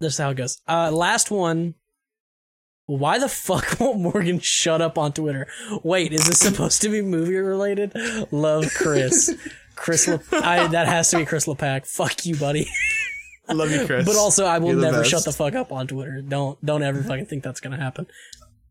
this 0.00 0.14
is 0.14 0.18
how 0.18 0.30
it 0.30 0.36
goes. 0.36 0.60
Uh 0.66 0.90
last 0.90 1.30
one 1.30 1.74
why 2.86 3.18
the 3.18 3.28
fuck 3.28 3.76
won't 3.80 4.00
Morgan 4.00 4.38
shut 4.40 4.80
up 4.82 4.98
on 4.98 5.12
Twitter? 5.12 5.46
Wait, 5.82 6.12
is 6.12 6.26
this 6.26 6.40
supposed 6.40 6.82
to 6.82 6.88
be 6.88 7.00
movie 7.00 7.36
related? 7.36 7.92
Love 8.32 8.66
Chris. 8.74 9.34
Chris, 9.74 10.06
Le- 10.06 10.20
I, 10.32 10.66
that 10.68 10.86
has 10.86 11.10
to 11.10 11.18
be 11.18 11.24
Chris 11.24 11.46
LePack. 11.46 11.86
Fuck 11.86 12.26
you, 12.26 12.36
buddy. 12.36 12.68
Love 13.48 13.70
you, 13.70 13.86
Chris. 13.86 14.06
But 14.06 14.16
also, 14.16 14.44
I 14.44 14.58
will 14.58 14.74
never 14.74 14.98
best. 14.98 15.10
shut 15.10 15.24
the 15.24 15.32
fuck 15.32 15.54
up 15.54 15.72
on 15.72 15.86
Twitter. 15.86 16.20
Don't 16.22 16.62
don't 16.64 16.82
ever 16.82 17.02
fucking 17.02 17.26
think 17.26 17.42
that's 17.42 17.60
gonna 17.60 17.78
happen. 17.78 18.06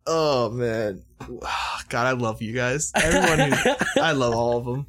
Oh 0.07 0.49
man, 0.49 1.03
God, 1.89 2.07
I 2.07 2.11
love 2.11 2.41
you 2.41 2.53
guys. 2.53 2.91
Everyone, 2.95 3.51
who, 3.51 3.69
I 4.01 4.11
love 4.11 4.35
all 4.35 4.57
of 4.57 4.65
them. 4.65 4.87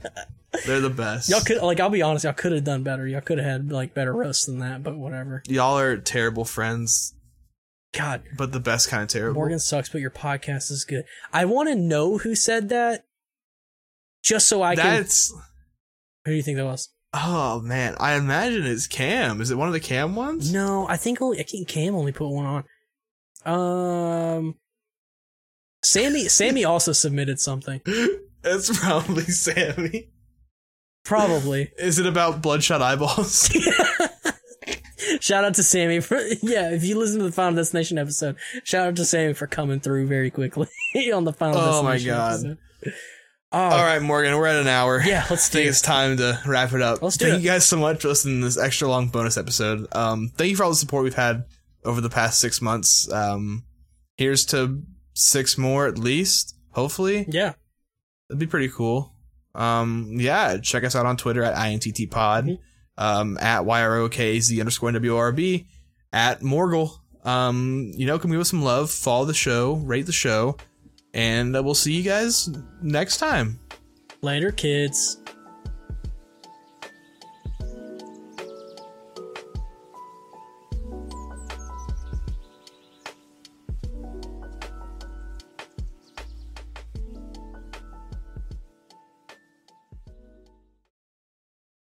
They're 0.67 0.81
the 0.81 0.91
best. 0.91 1.31
Y'all 1.31 1.41
could 1.41 1.63
like, 1.63 1.81
I'll 1.81 1.91
be 1.91 2.03
honest, 2.03 2.25
y'all 2.25 2.35
could 2.35 2.53
have 2.53 2.65
done 2.65 2.83
better. 2.83 3.07
Y'all 3.07 3.21
could 3.21 3.39
have 3.39 3.47
had 3.47 3.73
like 3.73 3.95
better 3.95 4.13
roasts 4.13 4.47
than 4.47 4.59
that, 4.59 4.83
but 4.83 4.97
whatever. 4.97 5.43
Y'all 5.47 5.79
are 5.79 5.97
terrible 5.97 6.45
friends, 6.45 7.15
God, 7.95 8.23
but 8.37 8.53
the 8.53 8.61
best 8.61 8.89
kind 8.89 9.03
of 9.03 9.09
terrible. 9.09 9.35
Morgan 9.35 9.59
sucks, 9.59 9.89
but 9.89 10.01
your 10.01 10.11
podcast 10.11 10.71
is 10.71 10.85
good. 10.85 11.05
I 11.33 11.45
want 11.47 11.69
to 11.69 11.75
know 11.75 12.19
who 12.19 12.35
said 12.35 12.69
that, 12.69 13.05
just 14.23 14.47
so 14.49 14.63
I 14.63 14.77
can. 14.77 15.05
Who 16.25 16.33
do 16.33 16.37
you 16.37 16.43
think 16.43 16.59
that 16.59 16.65
was? 16.65 16.91
oh 17.15 17.61
man, 17.61 17.95
I 18.01 18.15
imagine 18.15 18.65
it's 18.65 18.87
Cam. 18.87 19.41
Is 19.41 19.51
it 19.51 19.59
one 19.59 19.69
of 19.69 19.75
the 19.75 19.81
Cam 19.81 20.15
ones? 20.15 20.53
No, 20.53 20.87
I 20.89 20.97
think 20.97 21.21
only 21.21 21.41
I 21.41 21.43
think 21.43 21.69
Cam 21.69 21.95
only 21.95 22.13
put 22.13 22.29
one 22.29 22.65
on. 23.45 24.39
Um, 24.39 24.55
Sammy 25.85 26.29
Sammy 26.29 26.65
also 26.65 26.93
submitted 26.93 27.41
something. 27.41 27.81
It's 28.45 28.79
probably 28.79 29.25
Sammy. 29.25 30.09
Probably. 31.05 31.73
Is 31.79 31.99
it 31.99 32.07
about 32.07 32.43
bloodshot 32.43 32.83
eyeballs? 32.83 33.49
shout 35.21 35.45
out 35.45 35.55
to 35.55 35.63
Sammy 35.63 36.01
for 36.01 36.17
yeah. 36.43 36.71
If 36.71 36.85
you 36.85 36.99
listen 36.99 37.19
to 37.19 37.25
the 37.25 37.33
Final 37.33 37.57
Destination 37.57 37.99
episode, 37.99 38.37
shout 38.65 38.89
out 38.89 38.97
to 38.97 39.05
Sammy 39.05 39.35
for 39.35 39.47
coming 39.47 39.81
through 39.81 40.07
very 40.07 40.31
quickly 40.31 40.69
on 41.13 41.25
the 41.25 41.33
Final 41.33 41.55
Destination. 41.57 41.79
Oh 41.79 41.83
my 41.83 41.99
God. 41.99 42.33
episode. 42.33 42.59
Oh, 43.55 43.59
All 43.59 43.85
right, 43.85 44.01
Morgan, 44.01 44.35
we're 44.39 44.47
at 44.47 44.57
an 44.57 44.67
hour. 44.67 45.03
Yeah, 45.05 45.27
let's 45.29 45.51
I 45.51 45.53
think 45.53 45.67
it. 45.67 45.69
it's 45.69 45.83
time 45.83 46.17
to 46.17 46.41
wrap 46.47 46.73
it 46.73 46.81
up. 46.81 47.03
Let's 47.03 47.19
do 47.19 47.27
thank 47.27 47.41
it. 47.41 47.43
you 47.43 47.51
guys 47.51 47.67
so 47.67 47.77
much 47.77 48.01
for 48.01 48.09
listening 48.09 48.41
to 48.41 48.47
this 48.47 48.57
extra 48.57 48.89
long 48.89 49.09
bonus 49.09 49.37
episode. 49.37 49.87
Um, 49.95 50.31
thank 50.37 50.51
you 50.51 50.57
for 50.57 50.65
all 50.65 50.71
the 50.71 50.77
support 50.77 51.05
we've 51.05 51.13
had 51.13 51.45
over 51.85 52.01
the 52.01 52.09
past 52.09 52.41
six 52.41 52.63
months. 52.63 53.13
Um, 53.13 53.65
here's 54.17 54.47
to 54.47 54.83
six 55.15 55.57
more 55.59 55.87
at 55.87 55.99
least. 55.99 56.57
Hopefully, 56.71 57.27
Yeah, 57.29 57.53
that'd 58.29 58.39
be 58.39 58.47
pretty 58.47 58.69
cool. 58.69 59.15
Um, 59.55 60.09
yeah, 60.17 60.57
check 60.59 60.85
us 60.85 60.97
out 60.97 61.05
on 61.07 61.17
Twitter 61.19 61.43
at 61.43 61.55
INTT 61.55 62.07
Pod, 62.11 62.47
Mhm. 62.47 62.59
um, 62.97 63.39
at 63.39 63.63
YROKZ 63.65 64.59
underscore 64.61 64.91
WRB, 64.93 65.67
at 66.13 66.41
Morgul. 66.41 66.99
Um, 67.25 67.93
you 67.95 68.07
know, 68.07 68.19
come 68.19 68.31
give 68.31 68.41
us 68.41 68.49
some 68.51 68.63
love, 68.63 68.91
follow 68.91 69.25
the 69.27 69.35
show, 69.35 69.75
rate 69.75 70.07
the 70.07 70.13
show, 70.13 70.57
and 71.15 71.53
we'll 71.53 71.75
see 71.75 71.93
you 71.93 72.03
guys 72.03 72.49
next 72.83 73.19
time. 73.19 73.59
later, 74.23 74.51
kids. 74.53 75.19